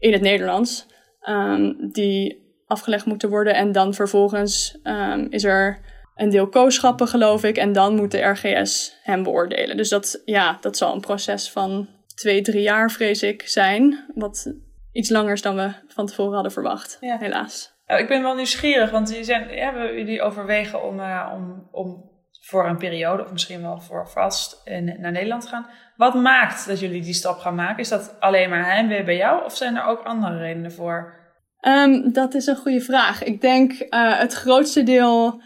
in 0.04 0.12
het 0.12 0.22
Nederlands. 0.22 0.86
Um, 1.30 1.92
die 1.92 2.42
afgelegd 2.68 3.06
moeten 3.06 3.30
worden. 3.30 3.56
En 3.56 3.72
dan 3.72 3.94
vervolgens 3.94 4.80
um, 4.84 5.28
is 5.30 5.44
er 5.44 5.80
een 6.16 6.30
deel 6.30 6.48
kooschappen, 6.48 7.08
geloof 7.08 7.44
ik. 7.44 7.58
En 7.58 7.74
dan 7.74 7.96
moet 7.96 8.12
de 8.12 8.22
RGS 8.22 9.00
hem 9.04 9.24
beoordelen. 9.24 9.78
Dus 9.78 9.90
dat, 9.90 10.22
ja, 10.26 10.58
dat 10.62 10.78
zal 10.78 10.94
een 10.94 11.02
proces 11.02 11.52
van 11.52 11.88
twee, 12.16 12.42
drie 12.42 12.62
jaar, 12.62 12.92
vrees 12.92 13.24
ik, 13.24 13.48
zijn. 13.48 14.06
Wat 14.16 14.54
iets 14.92 15.10
langer 15.10 15.34
is 15.34 15.42
dan 15.42 15.56
we 15.56 15.72
van 15.88 16.06
tevoren 16.06 16.34
hadden 16.34 16.52
verwacht, 16.52 16.98
ja. 17.02 17.18
helaas. 17.18 17.74
Nou, 17.88 18.02
ik 18.02 18.08
ben 18.08 18.22
wel 18.22 18.36
nieuwsgierig, 18.36 18.92
want 18.92 19.10
jullie, 19.10 19.24
zijn, 19.24 19.50
hebben 19.50 19.98
jullie 19.98 20.22
overwegen 20.22 20.84
om, 20.84 21.00
uh, 21.00 21.32
om, 21.34 21.68
om 21.72 22.12
voor 22.46 22.68
een 22.68 22.78
periode, 22.78 23.24
of 23.24 23.32
misschien 23.32 23.62
wel 23.62 23.80
voor 23.80 24.08
vast, 24.08 24.62
naar 24.98 25.12
Nederland 25.12 25.48
gaan. 25.48 25.66
Wat 25.96 26.14
maakt 26.14 26.68
dat 26.68 26.80
jullie 26.80 27.02
die 27.02 27.14
stap 27.14 27.40
gaan 27.40 27.56
maken? 27.56 27.78
Is 27.78 27.90
dat 27.90 28.16
alleen 28.20 28.50
maar 28.50 28.66
heimwee 28.66 29.04
bij 29.04 29.18
jou, 29.18 29.44
of 29.46 29.56
zijn 29.56 29.76
er 29.76 29.86
ook 29.86 30.04
andere 30.04 30.38
redenen 30.38 30.72
voor? 30.72 31.22
Um, 31.68 32.14
dat 32.14 32.34
is 32.34 32.46
een 32.46 32.56
goede 32.56 32.82
vraag. 32.82 33.24
Ik 33.24 33.42
denk 33.42 33.72
uh, 33.72 34.20
het 34.20 34.34
grootste 34.34 34.84
deel 34.84 35.42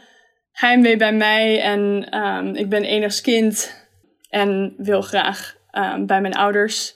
heimwee 0.51 0.97
bij 0.97 1.13
mij. 1.13 1.61
En 1.61 2.07
um, 2.17 2.55
ik 2.55 2.69
ben 2.69 2.83
enigst 2.83 3.21
kind 3.21 3.85
en 4.29 4.73
wil 4.77 5.01
graag 5.01 5.55
um, 5.71 6.05
bij 6.05 6.21
mijn 6.21 6.33
ouders 6.33 6.95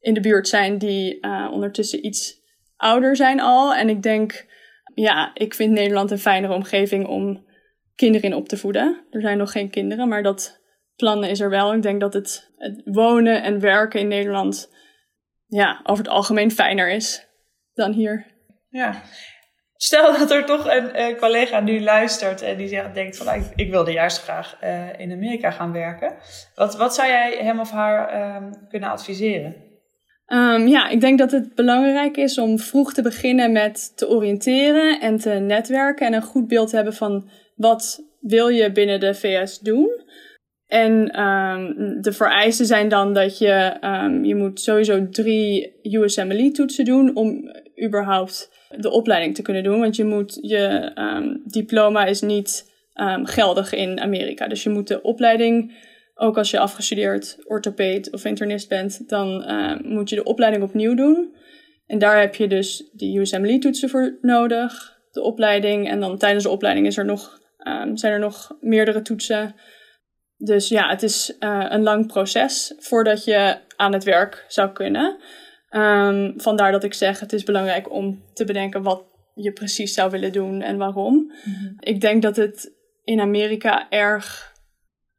in 0.00 0.14
de 0.14 0.20
buurt 0.20 0.48
zijn 0.48 0.78
die 0.78 1.18
uh, 1.20 1.48
ondertussen 1.50 2.06
iets 2.06 2.40
ouder 2.76 3.16
zijn 3.16 3.40
al. 3.40 3.74
En 3.74 3.88
ik 3.88 4.02
denk, 4.02 4.46
ja, 4.94 5.30
ik 5.34 5.54
vind 5.54 5.72
Nederland 5.72 6.10
een 6.10 6.18
fijnere 6.18 6.54
omgeving 6.54 7.06
om 7.06 7.50
kinderen 7.94 8.30
in 8.30 8.36
op 8.36 8.48
te 8.48 8.56
voeden. 8.56 9.06
Er 9.10 9.20
zijn 9.20 9.38
nog 9.38 9.52
geen 9.52 9.70
kinderen, 9.70 10.08
maar 10.08 10.22
dat 10.22 10.60
plannen 10.96 11.30
is 11.30 11.40
er 11.40 11.50
wel. 11.50 11.74
Ik 11.74 11.82
denk 11.82 12.00
dat 12.00 12.14
het, 12.14 12.50
het 12.56 12.80
wonen 12.84 13.42
en 13.42 13.60
werken 13.60 14.00
in 14.00 14.08
Nederland 14.08 14.70
ja, 15.46 15.80
over 15.82 16.04
het 16.04 16.12
algemeen 16.12 16.50
fijner 16.50 16.90
is 16.90 17.26
dan 17.74 17.92
hier. 17.92 18.26
Ja. 18.68 19.02
Stel 19.76 20.18
dat 20.18 20.30
er 20.30 20.44
toch 20.44 20.68
een 20.92 21.16
collega 21.16 21.60
nu 21.60 21.80
luistert 21.80 22.42
en 22.42 22.56
die 22.56 22.68
zegt, 22.68 22.94
denkt 22.94 23.16
van 23.16 23.34
ik, 23.34 23.52
ik 23.56 23.70
wilde 23.70 23.92
juist 23.92 24.22
graag 24.22 24.56
uh, 24.64 24.98
in 24.98 25.12
Amerika 25.12 25.50
gaan 25.50 25.72
werken. 25.72 26.16
Wat, 26.54 26.76
wat 26.76 26.94
zou 26.94 27.08
jij 27.08 27.38
hem 27.40 27.60
of 27.60 27.70
haar 27.70 28.36
um, 28.36 28.68
kunnen 28.68 28.90
adviseren? 28.90 29.56
Um, 30.26 30.66
ja, 30.66 30.88
ik 30.88 31.00
denk 31.00 31.18
dat 31.18 31.30
het 31.30 31.54
belangrijk 31.54 32.16
is 32.16 32.38
om 32.38 32.58
vroeg 32.58 32.92
te 32.92 33.02
beginnen 33.02 33.52
met 33.52 33.96
te 33.96 34.08
oriënteren 34.08 35.00
en 35.00 35.16
te 35.16 35.30
netwerken 35.30 36.06
en 36.06 36.12
een 36.12 36.22
goed 36.22 36.48
beeld 36.48 36.68
te 36.68 36.76
hebben 36.76 36.94
van 36.94 37.30
wat 37.62 38.04
wil 38.20 38.48
je 38.48 38.72
binnen 38.72 39.00
de 39.00 39.14
VS 39.14 39.58
doen. 39.58 40.00
En 40.66 41.20
um, 41.20 42.00
de 42.00 42.12
vereisten 42.12 42.66
zijn 42.66 42.88
dan 42.88 43.14
dat 43.14 43.38
je, 43.38 43.76
um, 43.80 44.24
je 44.24 44.34
moet 44.34 44.60
sowieso 44.60 45.08
drie 45.08 45.72
USMLE 45.82 46.50
toetsen 46.50 46.84
doen 46.84 47.16
om 47.16 47.50
überhaupt 47.84 48.50
de 48.76 48.90
opleiding 48.90 49.34
te 49.34 49.42
kunnen 49.42 49.62
doen. 49.62 49.80
Want 49.80 49.96
je 49.96 50.04
moet, 50.04 50.38
je 50.40 50.92
um, 50.94 51.42
diploma 51.44 52.04
is 52.04 52.20
niet 52.20 52.70
geldig 53.22 53.72
in 53.72 54.00
Amerika. 54.00 54.48
Dus 54.48 54.62
je 54.62 54.70
moet 54.70 54.88
de 54.88 55.02
opleiding, 55.02 55.72
ook 56.14 56.38
als 56.38 56.50
je 56.50 56.58
afgestudeerd 56.58 57.38
orthopeed 57.44 58.12
of 58.12 58.24
internist 58.24 58.68
bent, 58.68 59.08
dan 59.08 59.44
moet 59.84 60.08
je 60.08 60.16
de 60.16 60.24
opleiding 60.24 60.64
opnieuw 60.64 60.94
doen. 60.94 61.34
En 61.86 61.98
daar 61.98 62.20
heb 62.20 62.34
je 62.34 62.46
dus 62.46 62.90
de 62.92 63.16
USMLE 63.16 63.58
toetsen 63.58 63.88
voor 63.88 64.18
nodig, 64.20 64.98
de 65.10 65.22
opleiding. 65.22 65.88
En 65.88 66.00
dan 66.00 66.18
tijdens 66.18 66.44
de 66.44 66.50
opleiding 66.50 66.86
is 66.86 66.96
er 66.96 67.04
nog, 67.04 67.40
zijn 67.94 68.12
er 68.12 68.18
nog 68.18 68.56
meerdere 68.60 69.02
toetsen. 69.02 69.54
Dus 70.36 70.68
ja, 70.68 70.88
het 70.88 71.02
is 71.02 71.36
uh, 71.40 71.66
een 71.68 71.82
lang 71.82 72.06
proces 72.06 72.74
voordat 72.78 73.24
je 73.24 73.58
aan 73.76 73.92
het 73.92 74.04
werk 74.04 74.44
zou 74.48 74.72
kunnen. 74.72 75.16
Um, 75.70 76.34
vandaar 76.36 76.72
dat 76.72 76.84
ik 76.84 76.94
zeg, 76.94 77.20
het 77.20 77.32
is 77.32 77.42
belangrijk 77.42 77.90
om 77.90 78.22
te 78.34 78.44
bedenken 78.44 78.82
wat 78.82 79.04
je 79.34 79.52
precies 79.52 79.94
zou 79.94 80.10
willen 80.10 80.32
doen 80.32 80.62
en 80.62 80.76
waarom. 80.76 81.14
Mm 81.14 81.54
-hmm. 81.54 81.76
Ik 81.78 82.00
denk 82.00 82.22
dat 82.22 82.36
het 82.36 82.72
in 83.04 83.20
Amerika 83.20 83.88
erg 83.88 84.52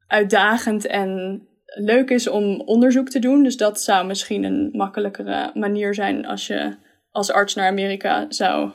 uitdagend 0.08 0.86
en 0.86 1.42
leuk 1.66 2.10
is 2.10 2.28
om 2.28 2.62
onderzoek 2.62 3.10
te 3.10 3.20
doen. 3.20 3.44
Dus 3.44 3.58
dat 3.58 3.82
zou 3.82 4.06
misschien 4.06 4.44
een 4.44 4.70
makkelijkere 4.72 5.52
manier 5.54 5.94
zijn 5.94 6.26
als 6.26 6.48
je 6.48 6.76
als 7.12 7.32
arts 7.32 7.56
naar 7.56 7.68
Amerika 7.68 8.26
zou 8.30 8.72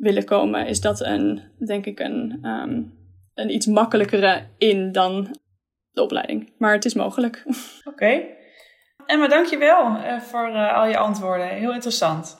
willen 0.00 0.24
komen. 0.24 0.66
Is 0.66 0.80
dat 0.80 1.00
een, 1.00 1.42
denk 1.58 1.86
ik, 1.86 2.00
een, 2.00 2.38
um, 2.44 2.92
een 3.34 3.54
iets 3.54 3.66
makkelijkere 3.66 4.42
in 4.58 4.92
dan 4.92 5.36
de 5.90 6.02
opleiding. 6.02 6.52
Maar 6.58 6.72
het 6.72 6.84
is 6.84 6.94
mogelijk. 6.94 7.42
Oké. 7.46 7.88
Okay. 7.88 8.36
Emma, 9.06 9.28
dankjewel 9.28 9.96
uh, 9.96 10.20
voor 10.20 10.48
uh, 10.48 10.76
al 10.76 10.86
je 10.86 10.96
antwoorden. 10.96 11.48
Heel 11.48 11.72
interessant. 11.72 12.38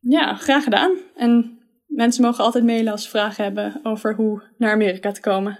Ja, 0.00 0.34
graag 0.34 0.64
gedaan. 0.64 0.96
En 1.16 1.58
mensen 1.86 2.24
mogen 2.24 2.44
altijd 2.44 2.64
mailen 2.64 2.92
als 2.92 3.02
ze 3.02 3.08
vragen 3.08 3.44
hebben 3.44 3.80
over 3.82 4.14
hoe 4.14 4.42
naar 4.58 4.72
Amerika 4.72 5.12
te 5.12 5.20
komen. 5.20 5.58